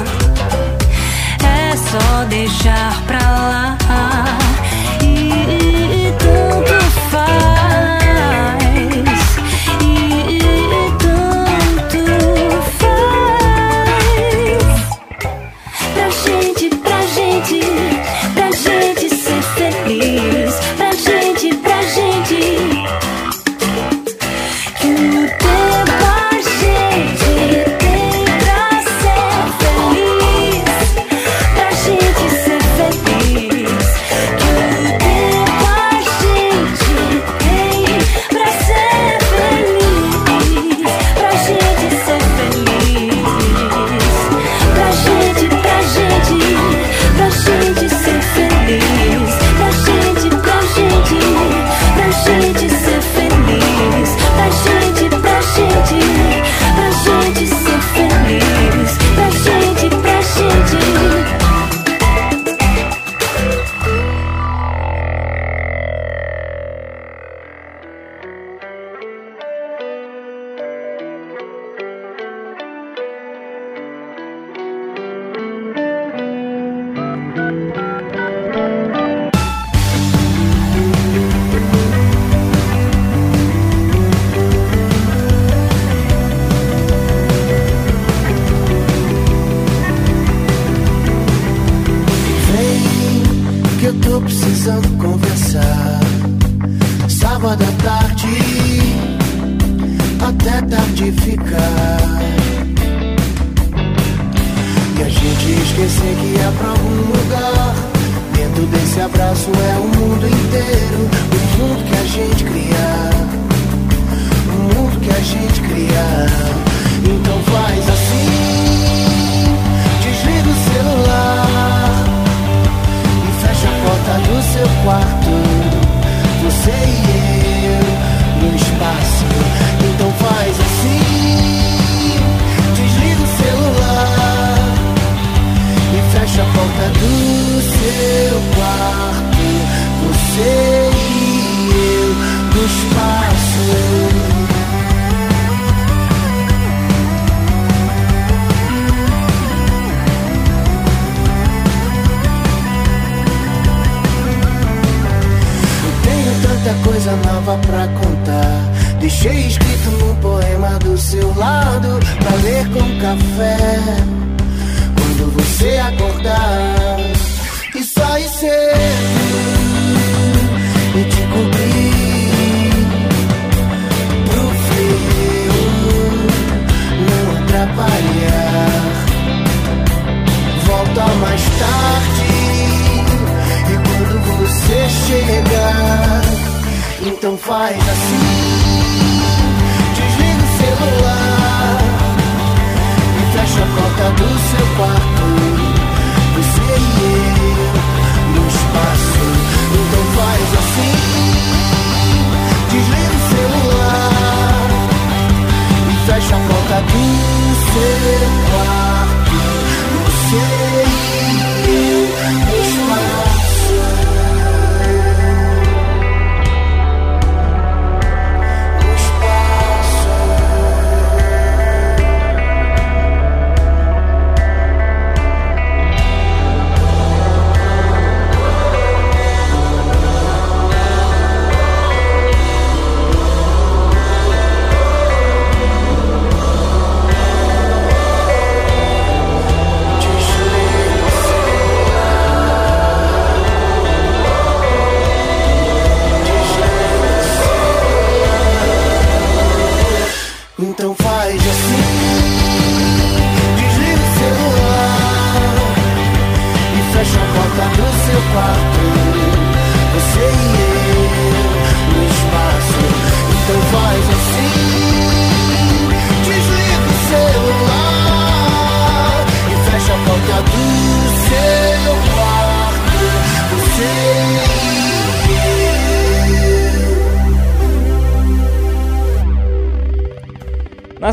É 1.44 1.76
só 1.76 2.24
deixar 2.24 2.98
pra 3.06 3.18
lá. 3.18 3.83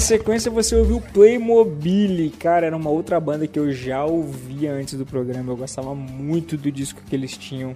Sequência 0.02 0.50
você 0.50 0.76
ouviu 0.76 1.00
Playmobil, 1.00 2.32
cara, 2.40 2.66
era 2.66 2.76
uma 2.76 2.90
outra 2.90 3.20
banda 3.20 3.48
que 3.48 3.58
eu 3.58 3.72
já 3.72 4.04
ouvia 4.04 4.74
antes 4.74 4.96
do 4.98 5.06
programa, 5.06 5.52
eu 5.52 5.56
gostava 5.56 5.94
muito 5.94 6.58
do 6.58 6.72
disco 6.72 7.02
que 7.08 7.16
eles 7.16 7.38
tinham. 7.38 7.76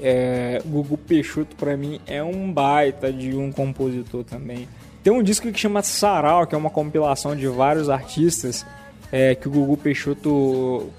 É, 0.00 0.60
Gugu 0.66 0.96
Peixoto 0.98 1.54
pra 1.56 1.76
mim 1.76 2.00
é 2.06 2.22
um 2.22 2.52
baita 2.52 3.12
de 3.12 3.36
um 3.36 3.52
compositor 3.52 4.24
também. 4.24 4.66
Tem 5.02 5.12
um 5.12 5.22
disco 5.22 5.50
que 5.50 5.58
chama 5.58 5.82
Sarau, 5.82 6.46
que 6.46 6.54
é 6.54 6.58
uma 6.58 6.70
compilação 6.70 7.36
de 7.36 7.46
vários 7.46 7.88
artistas, 7.88 8.66
é, 9.12 9.34
que 9.34 9.46
o 9.46 9.50
Gugu 9.50 9.76
Peixoto 9.76 10.90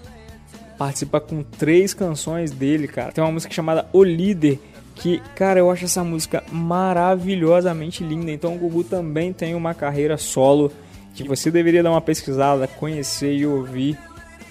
participa 0.77 1.19
com 1.19 1.43
três 1.43 1.93
canções 1.93 2.51
dele, 2.51 2.87
cara. 2.87 3.11
Tem 3.11 3.23
uma 3.23 3.31
música 3.31 3.53
chamada 3.53 3.87
O 3.91 4.03
Líder, 4.03 4.59
que, 5.01 5.19
cara, 5.35 5.59
eu 5.59 5.71
acho 5.71 5.85
essa 5.85 6.03
música 6.03 6.43
maravilhosamente 6.51 8.03
linda. 8.03 8.31
Então 8.31 8.55
o 8.55 8.57
Gugu 8.57 8.83
também 8.83 9.33
tem 9.33 9.55
uma 9.55 9.73
carreira 9.73 10.15
solo 10.15 10.71
que 11.15 11.23
você 11.27 11.49
deveria 11.49 11.81
dar 11.81 11.89
uma 11.89 11.99
pesquisada, 11.99 12.67
conhecer 12.67 13.33
e 13.33 13.45
ouvir. 13.45 13.97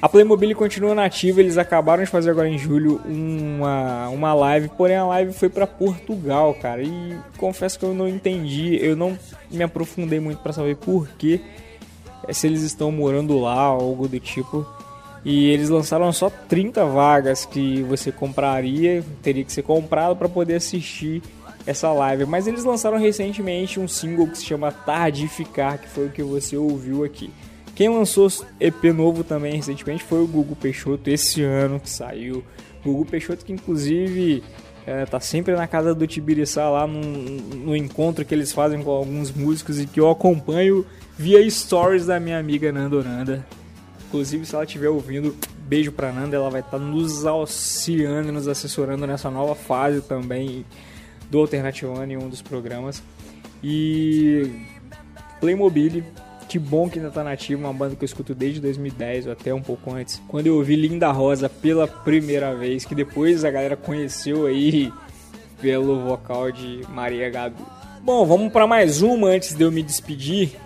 A 0.03 0.09
Playmobil 0.09 0.57
continua 0.57 0.94
nativa, 0.94 1.40
eles 1.40 1.57
acabaram 1.57 2.03
de 2.03 2.11
fazer 2.11 2.30
agora 2.30 2.48
em 2.48 2.59
julho 2.59 3.01
uma, 3.05 4.09
uma 4.09 4.34
live, 4.34 4.70
porém 4.70 4.96
a 4.96 5.07
live 5.07 5.32
foi 5.32 5.48
para 5.48 5.66
Portugal, 5.68 6.53
cara. 6.55 6.82
E 6.82 7.16
confesso 7.36 7.78
que 7.78 7.84
eu 7.84 7.94
não 7.94 8.09
entendi, 8.09 8.76
eu 8.82 8.96
não 8.96 9.16
me 9.51 9.62
aprofundei 9.62 10.18
muito 10.18 10.38
para 10.38 10.53
saber 10.53 10.76
por 10.76 11.07
que 11.11 11.40
se 12.32 12.46
eles 12.46 12.62
estão 12.62 12.90
morando 12.90 13.38
lá 13.38 13.72
ou 13.72 13.82
algo 13.82 14.09
do 14.09 14.18
tipo. 14.18 14.66
E 15.25 15.51
eles 15.51 15.68
lançaram 15.68 16.12
só 16.12 16.31
30 16.31 16.85
vagas 16.87 17.45
que 17.45 17.83
você 17.83 18.11
compraria, 18.11 19.05
teria 19.23 19.45
que 19.45 19.53
ser 19.53 19.62
comprado 19.62 20.16
para 20.16 20.29
poder 20.29 20.55
assistir 20.55 21.23
essa 21.66 21.93
live. 21.93 22.25
Mas 22.25 22.47
eles 22.47 22.64
lançaram 22.64 22.99
recentemente 22.99 23.79
um 23.79 23.87
single 23.87 24.27
que 24.27 24.39
se 24.39 24.45
chama 24.45 24.73
Tardificar, 24.73 25.79
que 25.79 25.89
foi 25.89 26.07
o 26.07 26.11
que 26.11 26.23
você 26.23 26.57
ouviu 26.57 27.05
aqui. 27.05 27.31
Quem 27.75 27.89
lançou 27.89 28.29
EP 28.59 28.85
novo 28.95 29.25
também 29.25 29.57
recentemente 29.57 30.05
foi 30.05 30.23
o 30.23 30.27
Gugu 30.27 30.57
Peixoto, 30.57 31.09
esse 31.09 31.43
ano 31.43 31.81
que 31.81 31.89
saiu. 31.89 32.45
Gugu 32.85 33.05
Peixoto 33.05 33.45
que 33.45 33.53
inclusive 33.53 34.43
é, 34.87 35.05
tá 35.07 35.21
sempre 35.21 35.55
na 35.55 35.66
casa 35.66 35.95
do 35.95 36.07
Tibiriçá 36.07 36.68
lá 36.68 36.87
no, 36.87 37.01
no 37.01 37.77
encontro 37.77 38.25
que 38.25 38.35
eles 38.35 38.53
fazem 38.53 38.83
com 38.83 38.91
alguns 38.91 39.31
músicos 39.31 39.81
e 39.81 39.87
que 39.87 40.01
eu 40.01 40.11
acompanho 40.11 40.85
via 41.16 41.49
stories 41.51 42.07
da 42.07 42.18
minha 42.18 42.39
amiga 42.39 42.73
Nanda. 42.73 43.47
Inclusive, 44.11 44.45
se 44.45 44.57
ela 44.57 44.65
estiver 44.65 44.89
ouvindo, 44.89 45.37
beijo 45.69 45.93
pra 45.93 46.11
Nanda, 46.11 46.35
ela 46.35 46.51
vai 46.51 46.63
estar 46.63 46.81
nos 46.81 47.25
auxiliando, 47.25 48.33
nos 48.33 48.49
assessorando 48.49 49.07
nessa 49.07 49.31
nova 49.31 49.55
fase 49.55 50.01
também 50.01 50.65
do 51.31 51.39
Alternativando 51.39 52.13
em 52.13 52.17
um 52.17 52.29
dos 52.29 52.43
programas. 52.43 53.01
E 53.63 54.51
Playmobil, 55.39 56.03
que 56.49 56.59
bom 56.59 56.91
que 56.91 56.99
ainda 56.99 57.13
tá 57.13 57.23
nativa, 57.23 57.61
uma 57.61 57.73
banda 57.73 57.95
que 57.95 58.03
eu 58.03 58.07
escuto 58.07 58.35
desde 58.35 58.61
2010 58.61 59.27
ou 59.27 59.33
até 59.33 59.55
um 59.55 59.63
pouco 59.63 59.95
antes. 59.95 60.21
Quando 60.27 60.49
eu 60.49 60.57
ouvi 60.57 60.75
Linda 60.75 61.13
Rosa 61.13 61.49
pela 61.49 61.87
primeira 61.87 62.53
vez, 62.57 62.85
que 62.85 62.97
depois 62.97 63.45
a 63.45 63.51
galera 63.53 63.77
conheceu 63.77 64.45
aí 64.45 64.93
pelo 65.61 66.01
vocal 66.01 66.51
de 66.51 66.81
Maria 66.89 67.31
Gabi. 67.31 67.63
Bom, 68.03 68.27
vamos 68.27 68.53
para 68.53 68.67
mais 68.67 69.03
uma 69.03 69.29
antes 69.29 69.55
de 69.55 69.63
eu 69.63 69.71
me 69.71 69.85
despedir. 69.85 70.57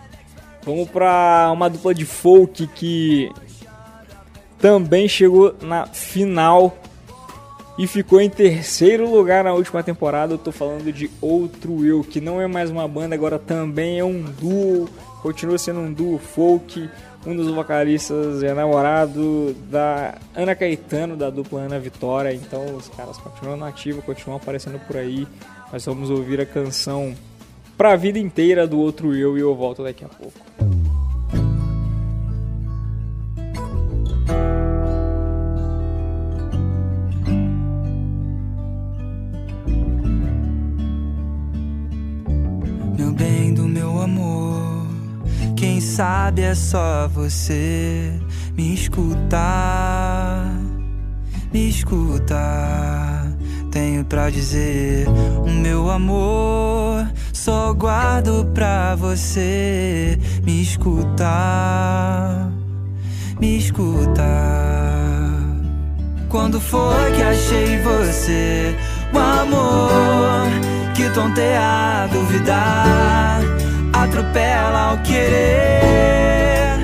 Vamos 0.65 0.89
para 0.89 1.51
uma 1.53 1.69
dupla 1.69 1.95
de 1.95 2.07
folk 2.07 2.67
que 2.69 3.31
também 4.59 5.07
chegou 5.07 5.55
na 5.61 5.87
final 5.87 6.75
e 7.77 7.87
ficou 7.87 8.21
em 8.21 8.31
terceiro 8.31 9.11
lugar 9.11 9.45
na 9.45 9.53
última 9.53 9.83
temporada. 9.83 10.35
Eu 10.35 10.39
tô 10.39 10.51
falando 10.51 10.91
de 10.91 11.11
Outro 11.21 11.85
Eu, 11.85 12.03
que 12.03 12.21
não 12.21 12.41
é 12.41 12.47
mais 12.47 12.71
uma 12.71 12.89
banda, 12.89 13.15
agora 13.15 13.39
também 13.39 13.99
é 13.99 14.05
um 14.05 14.23
duo, 14.23 14.89
continua 15.23 15.59
sendo 15.59 15.81
um 15.81 15.93
duo 15.93 16.19
folk. 16.19 16.89
Um 17.27 17.35
dos 17.35 17.51
vocalistas 17.53 18.43
é 18.43 18.53
namorado 18.53 19.55
da 19.71 20.15
Ana 20.35 20.55
Caetano, 20.55 21.17
da 21.17 21.31
dupla 21.31 21.61
Ana 21.61 21.79
Vitória. 21.79 22.33
Então 22.33 22.77
os 22.77 22.89
caras 22.89 23.17
continuam 23.17 23.57
nativos, 23.57 24.05
continuam 24.05 24.37
aparecendo 24.37 24.79
por 24.87 24.97
aí. 24.97 25.27
Nós 25.73 25.85
vamos 25.85 26.11
ouvir 26.11 26.41
a 26.41 26.47
canção 26.47 27.15
Pra 27.77 27.97
Vida 27.97 28.18
Inteira 28.18 28.66
do 28.68 28.79
Outro 28.79 29.14
Eu 29.14 29.37
e 29.37 29.41
eu 29.41 29.55
volto 29.55 29.83
daqui 29.83 30.05
a 30.05 30.09
pouco. 30.09 30.39
Meu 42.97 43.12
bem 43.12 43.53
do 43.53 43.66
meu 43.66 44.01
amor, 44.01 44.87
quem 45.57 45.81
sabe 45.81 46.43
é 46.43 46.55
só 46.55 47.09
você 47.09 48.12
me 48.57 48.72
escutar, 48.72 50.47
me 51.53 51.68
escutar. 51.68 53.24
Tenho 53.75 54.05
pra 54.05 54.31
dizer, 54.31 55.05
o 55.45 55.51
meu 55.51 55.91
amor, 55.91 57.11
só 57.33 57.75
guardo 57.75 58.49
pra 58.55 58.95
você 58.95 60.16
me 60.45 60.62
escutar, 60.62 62.53
me 63.41 63.59
escutar. 63.59 64.22
Quando 66.29 66.61
foi 66.61 67.12
que 67.16 67.22
achei 67.22 67.81
você, 67.81 68.77
o 69.12 69.18
amor 69.18 70.47
que 70.95 71.11
tonteia 71.11 71.61
a 71.61 72.07
duvidar, 72.07 73.41
atropela 73.93 74.91
ao 74.91 74.99
querer. 74.99 76.79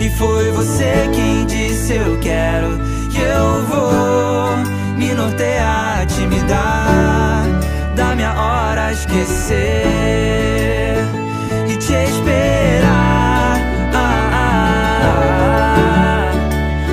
E 0.00 0.08
foi 0.10 0.52
você 0.52 1.10
quem 1.12 1.44
disse 1.46 1.94
eu 1.94 2.16
quero 2.20 2.78
que 3.10 3.18
eu 3.18 3.66
vou 3.66 4.79
me 5.00 5.14
nortear, 5.14 6.06
te 6.06 6.26
me 6.26 6.42
dar 6.42 7.46
da 7.96 8.14
minha 8.14 8.34
hora 8.34 8.92
esquecer 8.92 9.56
e 11.66 11.76
te 11.78 11.94
esperar 12.04 13.58
ah, 13.94 14.30
ah, 14.34 15.00
ah, 15.74 16.32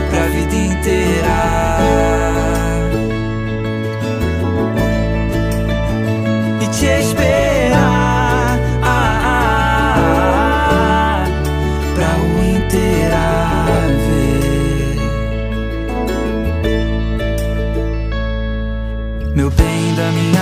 pra 0.10 0.28
vida 0.28 0.56
inteira. 0.56 2.27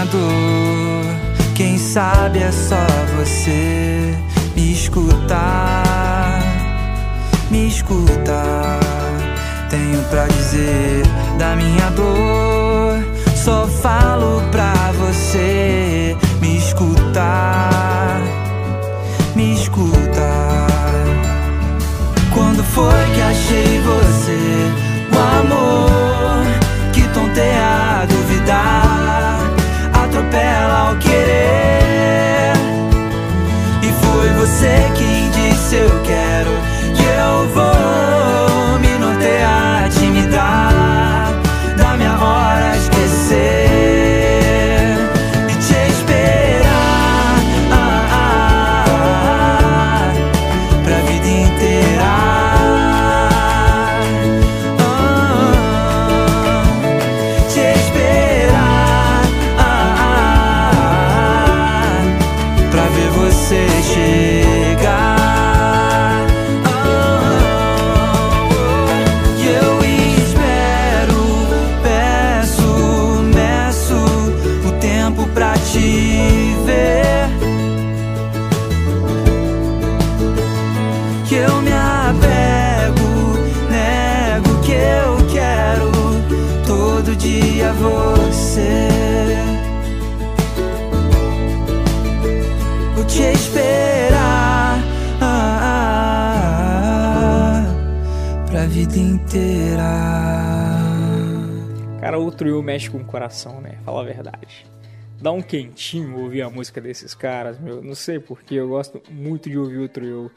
Dor, 0.05 1.53
quem 1.53 1.77
sabe 1.77 2.39
é 2.39 2.51
só 2.51 2.85
você 3.17 4.13
me 4.55 4.71
escutar, 4.71 6.41
me 7.49 7.67
escutar. 7.67 8.79
Tenho 9.69 10.01
pra 10.09 10.27
dizer 10.27 11.03
da 11.37 11.55
minha 11.55 11.89
dor, 11.91 13.03
só 13.35 13.67
falo 13.67 14.41
pra 14.51 14.73
você 14.99 16.15
me 16.41 16.57
escutar, 16.57 18.21
me 19.35 19.53
escutar. 19.53 20.67
Quando 22.33 22.63
foi 22.63 23.05
que 23.13 23.21
achei 23.21 23.81
você, 23.81 24.71
o 25.11 25.17
amor 25.41 25.94
você 34.65 34.91
quem 34.97 35.29
disse 35.29 35.75
eu 35.75 36.01
quero 36.01 36.54
Eu 102.47 102.61
mexe 102.61 102.89
com 102.89 102.97
o 102.97 103.05
coração, 103.05 103.61
né? 103.61 103.77
Fala 103.83 104.01
a 104.01 104.03
verdade. 104.03 104.65
Dá 105.21 105.31
um 105.31 105.41
quentinho 105.41 106.19
ouvir 106.19 106.41
a 106.41 106.49
música 106.49 106.81
desses 106.81 107.13
caras, 107.13 107.59
meu. 107.59 107.81
Não 107.81 107.95
sei 107.95 108.19
porque 108.19 108.55
eu 108.55 108.69
gosto 108.69 109.01
muito 109.09 109.49
de 109.49 109.57
ouvir 109.57 109.79
outro 109.79 110.05
eu. 110.05 110.31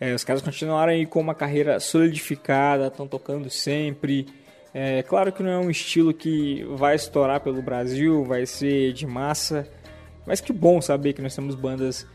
É, 0.00 0.14
os 0.14 0.24
caras 0.24 0.42
continuaram 0.42 0.92
aí 0.92 1.06
com 1.06 1.20
uma 1.20 1.34
carreira 1.34 1.78
solidificada, 1.80 2.86
estão 2.86 3.06
tocando 3.06 3.48
sempre. 3.50 4.26
É 4.74 5.02
claro 5.02 5.32
que 5.32 5.42
não 5.42 5.50
é 5.50 5.58
um 5.58 5.70
estilo 5.70 6.14
que 6.14 6.64
vai 6.76 6.94
estourar 6.94 7.40
pelo 7.40 7.60
Brasil, 7.60 8.24
vai 8.24 8.46
ser 8.46 8.92
de 8.92 9.06
massa. 9.06 9.68
Mas 10.26 10.40
que 10.40 10.52
bom 10.52 10.80
saber 10.80 11.12
que 11.12 11.22
nós 11.22 11.34
temos 11.34 11.54
bandas 11.54 12.06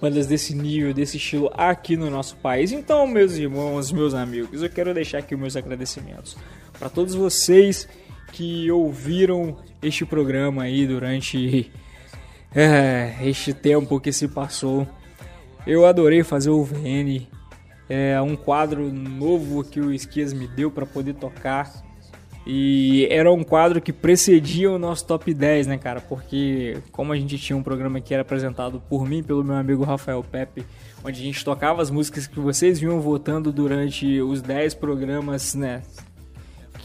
bandas 0.00 0.26
desse 0.26 0.54
nível, 0.54 0.94
desse 0.94 1.18
estilo 1.18 1.50
aqui 1.54 1.96
no 1.96 2.08
nosso 2.08 2.36
país. 2.36 2.72
Então, 2.72 3.06
meus 3.06 3.36
irmãos, 3.36 3.92
meus 3.92 4.14
amigos, 4.14 4.62
eu 4.62 4.70
quero 4.70 4.94
deixar 4.94 5.18
aqui 5.18 5.34
os 5.34 5.40
meus 5.40 5.56
agradecimentos 5.56 6.36
para 6.78 6.88
todos 6.88 7.14
vocês 7.14 7.86
que 8.32 8.70
ouviram 8.70 9.56
este 9.82 10.04
programa 10.04 10.64
aí 10.64 10.86
durante 10.86 11.70
é, 12.54 13.16
este 13.22 13.52
tempo 13.52 14.00
que 14.00 14.12
se 14.12 14.28
passou. 14.28 14.86
Eu 15.66 15.86
adorei 15.86 16.22
fazer 16.22 16.50
o 16.50 16.64
VN, 16.64 17.26
é 17.88 18.20
um 18.20 18.36
quadro 18.36 18.92
novo 18.92 19.64
que 19.64 19.80
o 19.80 19.92
Esquias 19.92 20.32
me 20.32 20.46
deu 20.46 20.70
para 20.70 20.86
poder 20.86 21.14
tocar. 21.14 21.70
E 22.46 23.06
era 23.10 23.30
um 23.30 23.44
quadro 23.44 23.80
que 23.80 23.92
precedia 23.92 24.70
o 24.70 24.78
nosso 24.78 25.04
top 25.06 25.34
10, 25.34 25.66
né, 25.66 25.76
cara? 25.76 26.00
Porque 26.00 26.78
como 26.90 27.12
a 27.12 27.16
gente 27.16 27.36
tinha 27.36 27.56
um 27.56 27.62
programa 27.62 28.00
que 28.00 28.14
era 28.14 28.22
apresentado 28.22 28.80
por 28.88 29.06
mim, 29.06 29.22
pelo 29.22 29.44
meu 29.44 29.56
amigo 29.56 29.84
Rafael 29.84 30.22
Pepe, 30.22 30.64
onde 31.04 31.20
a 31.20 31.24
gente 31.24 31.44
tocava 31.44 31.82
as 31.82 31.90
músicas 31.90 32.26
que 32.26 32.40
vocês 32.40 32.80
vinham 32.80 33.00
votando 33.00 33.52
durante 33.52 34.20
os 34.22 34.40
10 34.40 34.74
programas, 34.74 35.54
né, 35.54 35.82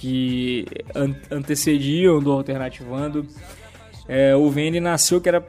que 0.06 0.66
an 0.94 1.16
antecediam 1.32 2.20
do 2.20 2.32
Alternativando. 2.32 3.26
É, 4.08 4.36
o 4.36 4.50
VN 4.52 4.80
nasceu 4.80 5.20
que 5.20 5.28
era 5.28 5.44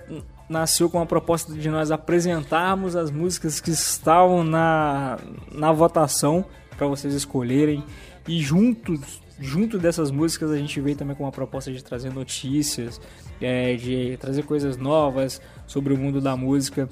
nasceu 0.48 0.88
com 0.88 1.00
a 1.00 1.04
proposta 1.04 1.52
de 1.52 1.68
nós 1.68 1.90
apresentarmos 1.90 2.94
as 2.94 3.10
músicas 3.10 3.60
que 3.60 3.70
estavam 3.70 4.44
na, 4.44 5.18
na 5.52 5.72
votação 5.72 6.44
para 6.76 6.86
vocês 6.86 7.12
escolherem 7.12 7.84
e 8.28 8.40
juntos 8.40 9.20
junto 9.38 9.76
dessas 9.76 10.10
músicas 10.10 10.50
a 10.50 10.56
gente 10.56 10.80
veio 10.80 10.96
também 10.96 11.14
com 11.14 11.24
uma 11.24 11.32
proposta 11.32 11.70
de 11.70 11.84
trazer 11.84 12.10
notícias, 12.10 12.98
é, 13.40 13.74
de 13.74 14.16
trazer 14.18 14.44
coisas 14.44 14.78
novas 14.78 15.42
sobre 15.66 15.92
o 15.92 15.98
mundo 15.98 16.20
da 16.20 16.34
música. 16.34 16.88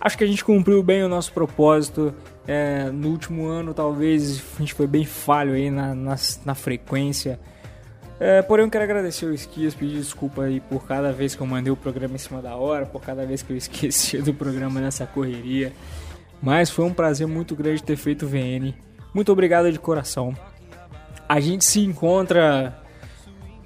Acho 0.00 0.16
que 0.16 0.22
a 0.22 0.26
gente 0.26 0.44
cumpriu 0.44 0.80
bem 0.82 1.02
o 1.02 1.08
nosso 1.08 1.32
propósito. 1.32 2.14
É, 2.46 2.90
no 2.90 3.08
último 3.08 3.46
ano, 3.46 3.72
talvez, 3.72 4.42
a 4.56 4.58
gente 4.58 4.74
foi 4.74 4.86
bem 4.86 5.04
falho 5.04 5.52
aí 5.52 5.70
na, 5.70 5.94
na, 5.94 6.16
na 6.44 6.54
frequência. 6.54 7.38
É, 8.18 8.42
porém, 8.42 8.64
eu 8.64 8.70
quero 8.70 8.84
agradecer 8.84 9.26
o 9.26 9.34
Esquias, 9.34 9.74
pedir 9.74 9.96
desculpa 9.96 10.42
aí 10.44 10.60
por 10.60 10.86
cada 10.86 11.12
vez 11.12 11.34
que 11.34 11.40
eu 11.40 11.46
mandei 11.46 11.72
o 11.72 11.76
programa 11.76 12.14
em 12.14 12.18
cima 12.18 12.40
da 12.40 12.54
hora, 12.54 12.86
por 12.86 13.00
cada 13.00 13.24
vez 13.26 13.42
que 13.42 13.52
eu 13.52 13.56
esqueci 13.58 14.18
do 14.18 14.32
programa 14.32 14.80
nessa 14.80 15.06
correria. 15.06 15.72
Mas 16.40 16.70
foi 16.70 16.84
um 16.84 16.92
prazer 16.92 17.26
muito 17.26 17.54
grande 17.54 17.82
ter 17.82 17.96
feito 17.96 18.24
o 18.24 18.28
VN. 18.28 18.74
Muito 19.14 19.30
obrigado 19.30 19.70
de 19.70 19.78
coração. 19.78 20.34
A 21.28 21.38
gente 21.38 21.64
se 21.64 21.80
encontra 21.80 22.82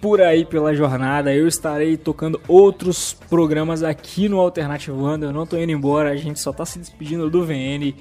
por 0.01 0.21
aí 0.21 0.45
pela 0.45 0.75
jornada. 0.75 1.35
Eu 1.35 1.49
estarei 1.49 1.97
tocando 1.97 2.41
outros 2.47 3.15
programas 3.29 3.83
aqui 3.83 4.29
no 4.29 4.39
Alternativando. 4.39 5.27
Eu 5.27 5.33
não 5.33 5.47
tô 5.47 5.57
indo 5.57 5.73
embora, 5.73 6.11
a 6.11 6.17
gente 6.17 6.39
só 6.39 6.53
tá 6.53 6.65
se 6.65 6.79
despedindo 6.79 7.31
do 7.31 7.45
VN. 7.45 7.95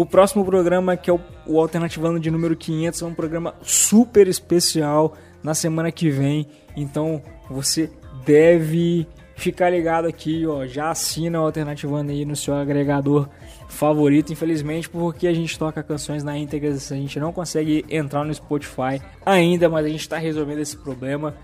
O 0.00 0.06
próximo 0.06 0.46
programa, 0.46 0.96
que 0.96 1.10
é 1.10 1.12
o, 1.12 1.20
o 1.46 1.60
Alternativando 1.60 2.18
de 2.18 2.30
número 2.30 2.56
500, 2.56 3.02
é 3.02 3.04
um 3.04 3.12
programa 3.12 3.54
super 3.60 4.28
especial 4.28 5.14
na 5.42 5.52
semana 5.52 5.92
que 5.92 6.08
vem. 6.08 6.46
Então 6.74 7.20
você 7.50 7.90
deve 8.24 9.06
ficar 9.36 9.68
ligado 9.68 10.08
aqui, 10.08 10.46
ó. 10.46 10.64
Já 10.66 10.88
assina 10.88 11.38
o 11.38 11.44
Alternativando 11.44 12.12
aí 12.12 12.24
no 12.24 12.34
seu 12.34 12.54
agregador 12.54 13.28
favorito, 13.68 14.32
infelizmente, 14.32 14.88
porque 14.88 15.26
a 15.26 15.34
gente 15.34 15.58
toca 15.58 15.82
canções 15.82 16.24
na 16.24 16.34
íntegra, 16.38 16.70
a 16.70 16.94
gente 16.94 17.20
não 17.20 17.30
consegue 17.30 17.84
entrar 17.90 18.24
no 18.24 18.32
Spotify 18.32 19.02
ainda, 19.22 19.68
mas 19.68 19.84
a 19.84 19.88
gente 19.90 20.00
está 20.00 20.16
resolvendo 20.16 20.60
esse 20.60 20.78
problema. 20.78 21.34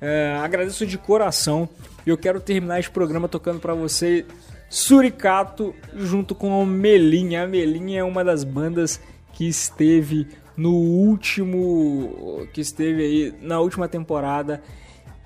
É, 0.00 0.38
agradeço 0.42 0.86
de 0.86 0.96
coração 0.96 1.68
e 2.06 2.08
eu 2.08 2.16
quero 2.16 2.40
terminar 2.40 2.80
esse 2.80 2.90
programa 2.90 3.28
tocando 3.28 3.60
para 3.60 3.74
você 3.74 4.24
Suricato 4.70 5.74
junto 5.96 6.32
com 6.32 6.62
a 6.62 6.64
Melinha. 6.64 7.42
A 7.42 7.46
Melinha 7.46 8.00
é 8.00 8.04
uma 8.04 8.24
das 8.24 8.44
bandas 8.44 9.00
que 9.32 9.48
esteve 9.48 10.28
no 10.56 10.72
último. 10.72 12.46
que 12.52 12.60
esteve 12.60 13.02
aí 13.02 13.34
na 13.42 13.58
última 13.58 13.88
temporada. 13.88 14.62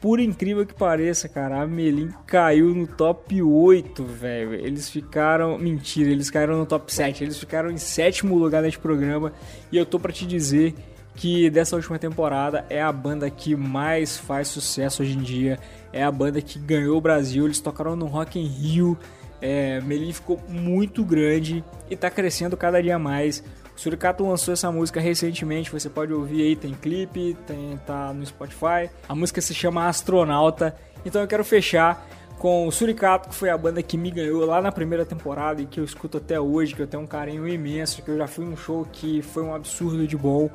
Por 0.00 0.18
incrível 0.18 0.66
que 0.66 0.74
pareça, 0.74 1.28
cara, 1.28 1.62
a 1.62 1.66
Melim 1.66 2.10
caiu 2.26 2.74
no 2.74 2.86
top 2.86 3.42
8, 3.42 4.04
velho. 4.04 4.54
Eles 4.54 4.88
ficaram. 4.88 5.58
Mentira, 5.58 6.10
eles 6.10 6.30
caíram 6.30 6.58
no 6.58 6.64
top 6.64 6.92
7. 6.92 7.22
Eles 7.22 7.38
ficaram 7.38 7.70
em 7.70 7.76
sétimo 7.76 8.36
lugar 8.36 8.62
neste 8.62 8.78
programa. 8.78 9.32
E 9.70 9.76
eu 9.76 9.84
tô 9.84 9.98
para 9.98 10.12
te 10.12 10.26
dizer 10.26 10.74
que 11.14 11.48
dessa 11.50 11.76
última 11.76 11.98
temporada 11.98 12.64
é 12.68 12.82
a 12.82 12.90
banda 12.90 13.30
que 13.30 13.54
mais 13.54 14.16
faz 14.16 14.48
sucesso 14.48 15.02
hoje 15.02 15.16
em 15.16 15.22
dia. 15.22 15.58
É 15.92 16.02
a 16.02 16.10
banda 16.10 16.40
que 16.40 16.58
ganhou 16.58 16.96
o 16.96 17.00
Brasil. 17.00 17.44
Eles 17.44 17.60
tocaram 17.60 17.94
no 17.94 18.06
Rock 18.06 18.38
in 18.38 18.46
Rio. 18.46 18.98
É, 19.46 19.78
Melim 19.82 20.10
ficou 20.10 20.40
muito 20.48 21.04
grande 21.04 21.62
e 21.90 21.94
tá 21.94 22.08
crescendo 22.08 22.56
cada 22.56 22.82
dia 22.82 22.98
mais. 22.98 23.44
O 23.76 23.78
Suricato 23.78 24.26
lançou 24.26 24.54
essa 24.54 24.72
música 24.72 25.00
recentemente, 25.00 25.70
você 25.70 25.90
pode 25.90 26.14
ouvir 26.14 26.40
aí, 26.40 26.56
tem 26.56 26.72
clipe, 26.72 27.36
tem, 27.46 27.78
tá 27.86 28.10
no 28.14 28.24
Spotify. 28.24 28.88
A 29.06 29.14
música 29.14 29.42
se 29.42 29.52
chama 29.52 29.86
Astronauta. 29.86 30.74
Então 31.04 31.20
eu 31.20 31.28
quero 31.28 31.44
fechar 31.44 32.08
com 32.38 32.66
o 32.66 32.72
Suricato, 32.72 33.28
que 33.28 33.34
foi 33.34 33.50
a 33.50 33.58
banda 33.58 33.82
que 33.82 33.98
me 33.98 34.10
ganhou 34.10 34.46
lá 34.46 34.62
na 34.62 34.72
primeira 34.72 35.04
temporada 35.04 35.60
e 35.60 35.66
que 35.66 35.78
eu 35.78 35.84
escuto 35.84 36.16
até 36.16 36.40
hoje, 36.40 36.74
que 36.74 36.80
eu 36.80 36.86
tenho 36.86 37.02
um 37.02 37.06
carinho 37.06 37.46
imenso, 37.46 38.02
que 38.02 38.10
eu 38.10 38.16
já 38.16 38.26
fui 38.26 38.46
num 38.46 38.56
show 38.56 38.88
que 38.90 39.20
foi 39.20 39.42
um 39.42 39.54
absurdo 39.54 40.06
de 40.06 40.16
bom. 40.16 40.48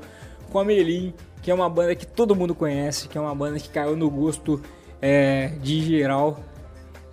Com 0.51 0.57
a 0.57 0.65
Melim, 0.65 1.13
que 1.43 1.51
é 1.51 1.53
uma 1.53 1.69
banda 1.69 1.93
que 1.93 2.07
todo 2.07 2.35
mundo 2.35 2.55
conhece, 2.55 3.07
que 3.07 3.19
é 3.19 3.21
uma 3.21 3.35
banda 3.35 3.59
que 3.59 3.69
caiu 3.69 3.95
no 3.95 4.09
gosto 4.09 4.59
é, 4.99 5.49
de 5.61 5.79
geral. 5.81 6.39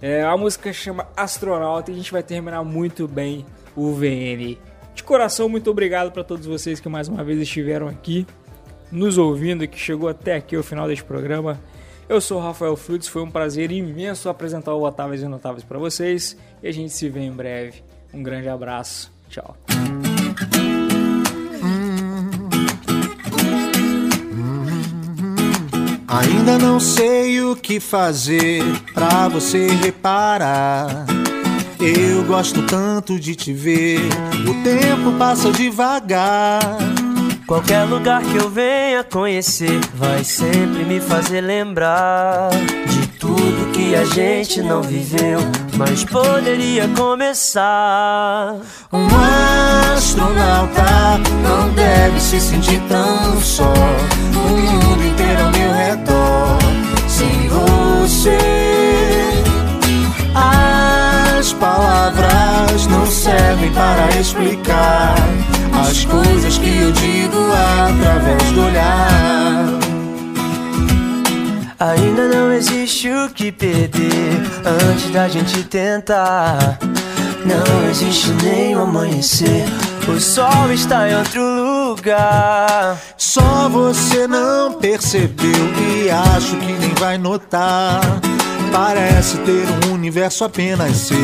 É, 0.00 0.22
a 0.22 0.36
música 0.36 0.72
chama 0.72 1.08
Astronauta 1.16 1.90
e 1.90 1.94
a 1.94 1.96
gente 1.96 2.12
vai 2.12 2.22
terminar 2.22 2.62
muito 2.64 3.08
bem 3.08 3.46
o 3.74 3.92
VN. 3.92 4.58
De 4.94 5.02
coração, 5.02 5.48
muito 5.48 5.70
obrigado 5.70 6.10
para 6.12 6.24
todos 6.24 6.46
vocês 6.46 6.80
que 6.80 6.88
mais 6.88 7.08
uma 7.08 7.22
vez 7.22 7.40
estiveram 7.40 7.88
aqui 7.88 8.26
nos 8.90 9.18
ouvindo 9.18 9.66
que 9.66 9.78
chegou 9.78 10.08
até 10.08 10.36
aqui 10.36 10.56
o 10.56 10.62
final 10.62 10.86
deste 10.86 11.04
programa. 11.04 11.60
Eu 12.08 12.20
sou 12.20 12.38
o 12.38 12.42
Rafael 12.42 12.76
Frutos, 12.76 13.08
foi 13.08 13.22
um 13.22 13.30
prazer 13.30 13.72
imenso 13.72 14.28
apresentar 14.28 14.74
o 14.74 14.84
Otáveis 14.84 15.22
e 15.22 15.28
Notáveis 15.28 15.64
para 15.64 15.78
vocês 15.78 16.36
e 16.62 16.68
a 16.68 16.72
gente 16.72 16.92
se 16.92 17.08
vê 17.08 17.20
em 17.20 17.32
breve. 17.32 17.82
Um 18.14 18.22
grande 18.22 18.48
abraço, 18.48 19.12
tchau. 19.28 19.56
Ainda 26.08 26.56
não 26.56 26.78
sei 26.78 27.42
o 27.42 27.56
que 27.56 27.80
fazer 27.80 28.62
pra 28.94 29.28
você 29.28 29.66
reparar. 29.66 31.04
Eu 31.80 32.24
gosto 32.24 32.62
tanto 32.62 33.18
de 33.18 33.34
te 33.34 33.52
ver, 33.52 34.00
o 34.48 34.62
tempo 34.62 35.18
passa 35.18 35.50
devagar. 35.50 36.60
Qualquer 37.46 37.84
lugar 37.84 38.22
que 38.22 38.36
eu 38.36 38.48
venha 38.48 39.02
conhecer 39.04 39.80
vai 39.94 40.22
sempre 40.22 40.84
me 40.84 41.00
fazer 41.00 41.40
lembrar 41.40 42.50
de 42.50 43.06
tudo 43.18 43.72
que 43.86 43.94
a 43.94 44.04
gente 44.04 44.62
não 44.62 44.82
viveu, 44.82 45.38
mas 45.76 46.04
poderia 46.04 46.88
começar. 46.88 48.56
Um 48.92 49.06
astronauta 49.94 51.18
não 51.42 51.68
deve 51.70 52.20
se 52.20 52.40
sentir 52.40 52.80
tão 52.88 53.40
só. 53.40 53.72
O 54.34 54.56
mundo 54.56 55.06
inteiro 55.06 55.44
ao 55.44 55.50
meu 55.52 55.72
redor, 55.72 56.58
sem 57.06 57.48
você. 57.48 58.38
As 60.34 61.52
palavras 61.52 62.86
não 62.88 63.06
servem 63.06 63.72
para 63.72 64.08
explicar 64.18 65.14
as 65.88 66.04
coisas 66.04 66.58
que 66.58 66.76
eu 66.76 66.90
digo 66.90 67.38
através 67.52 68.50
do 68.52 68.64
olhar. 68.64 68.75
Não 72.96 73.02
existe 73.02 73.10
o 73.10 73.28
que 73.28 73.52
perder 73.52 74.40
antes 74.64 75.10
da 75.10 75.28
gente 75.28 75.62
tentar. 75.64 76.78
Não 77.44 77.90
existe 77.90 78.30
nem 78.42 78.74
o 78.74 78.80
amanhecer, 78.82 79.64
o 80.08 80.18
sol 80.18 80.72
está 80.72 81.08
em 81.08 81.16
outro 81.16 81.42
lugar. 81.42 82.98
Só 83.18 83.68
você 83.68 84.26
não 84.26 84.74
percebeu 84.74 85.50
e 85.78 86.10
acho 86.10 86.56
que 86.56 86.72
nem 86.72 86.94
vai 86.98 87.18
notar. 87.18 88.00
Parece 88.72 89.36
ter 89.38 89.66
um 89.86 89.92
universo 89.94 90.44
apenas 90.44 90.96
seu. 90.96 91.18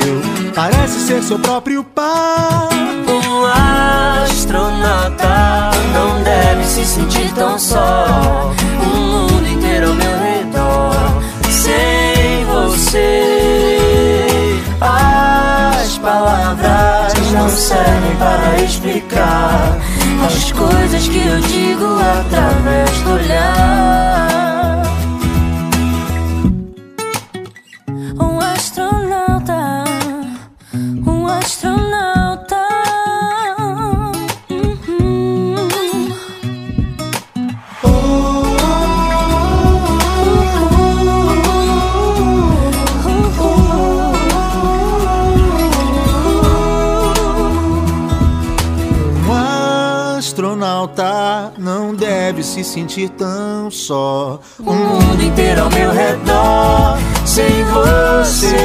Parece 0.55 1.01
ser 1.07 1.23
seu 1.23 1.39
próprio 1.39 1.83
par. 1.83 2.69
Um 3.09 3.47
astronauta 4.25 5.71
não 5.95 6.23
deve 6.23 6.65
se 6.65 6.85
sentir 6.85 7.33
tão 7.35 7.59
só. 7.59 8.53
Você. 12.93 14.61
As 14.81 15.99
palavras 15.99 17.31
não 17.33 17.49
servem 17.49 18.17
para 18.17 18.63
explicar 18.63 19.79
as 20.27 20.53
coisas 20.53 21.09
que 21.09 21.19
eu 21.19 21.41
digo 21.41 21.87
através 21.99 22.91
do 23.01 23.13
olhar. 23.13 24.32
Deve 52.43 52.45
se 52.45 52.65
sentir 52.65 53.09
tão 53.11 53.71
só. 53.71 54.41
O 54.59 54.73
mundo 54.73 55.23
inteiro 55.23 55.63
ao 55.63 55.71
meu 55.71 55.93
redor, 55.93 56.99
sem 57.25 57.65
você. 57.65 58.57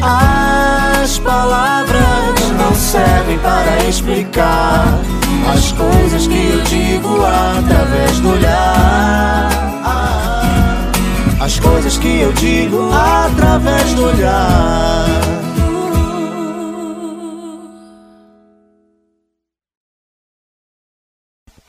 As 0.00 1.18
palavras 1.18 2.50
não 2.56 2.74
servem 2.74 3.38
para 3.38 3.84
explicar 3.88 4.98
as 5.52 5.72
coisas 5.72 6.26
que 6.26 6.50
eu 6.50 6.62
digo 6.62 7.24
através 7.24 8.18
do 8.20 8.30
olhar. 8.30 9.50
As 11.40 11.58
coisas 11.58 11.98
que 11.98 12.20
eu 12.20 12.32
digo 12.32 12.90
através 12.92 13.92
do 13.94 14.06
olhar. 14.06 15.51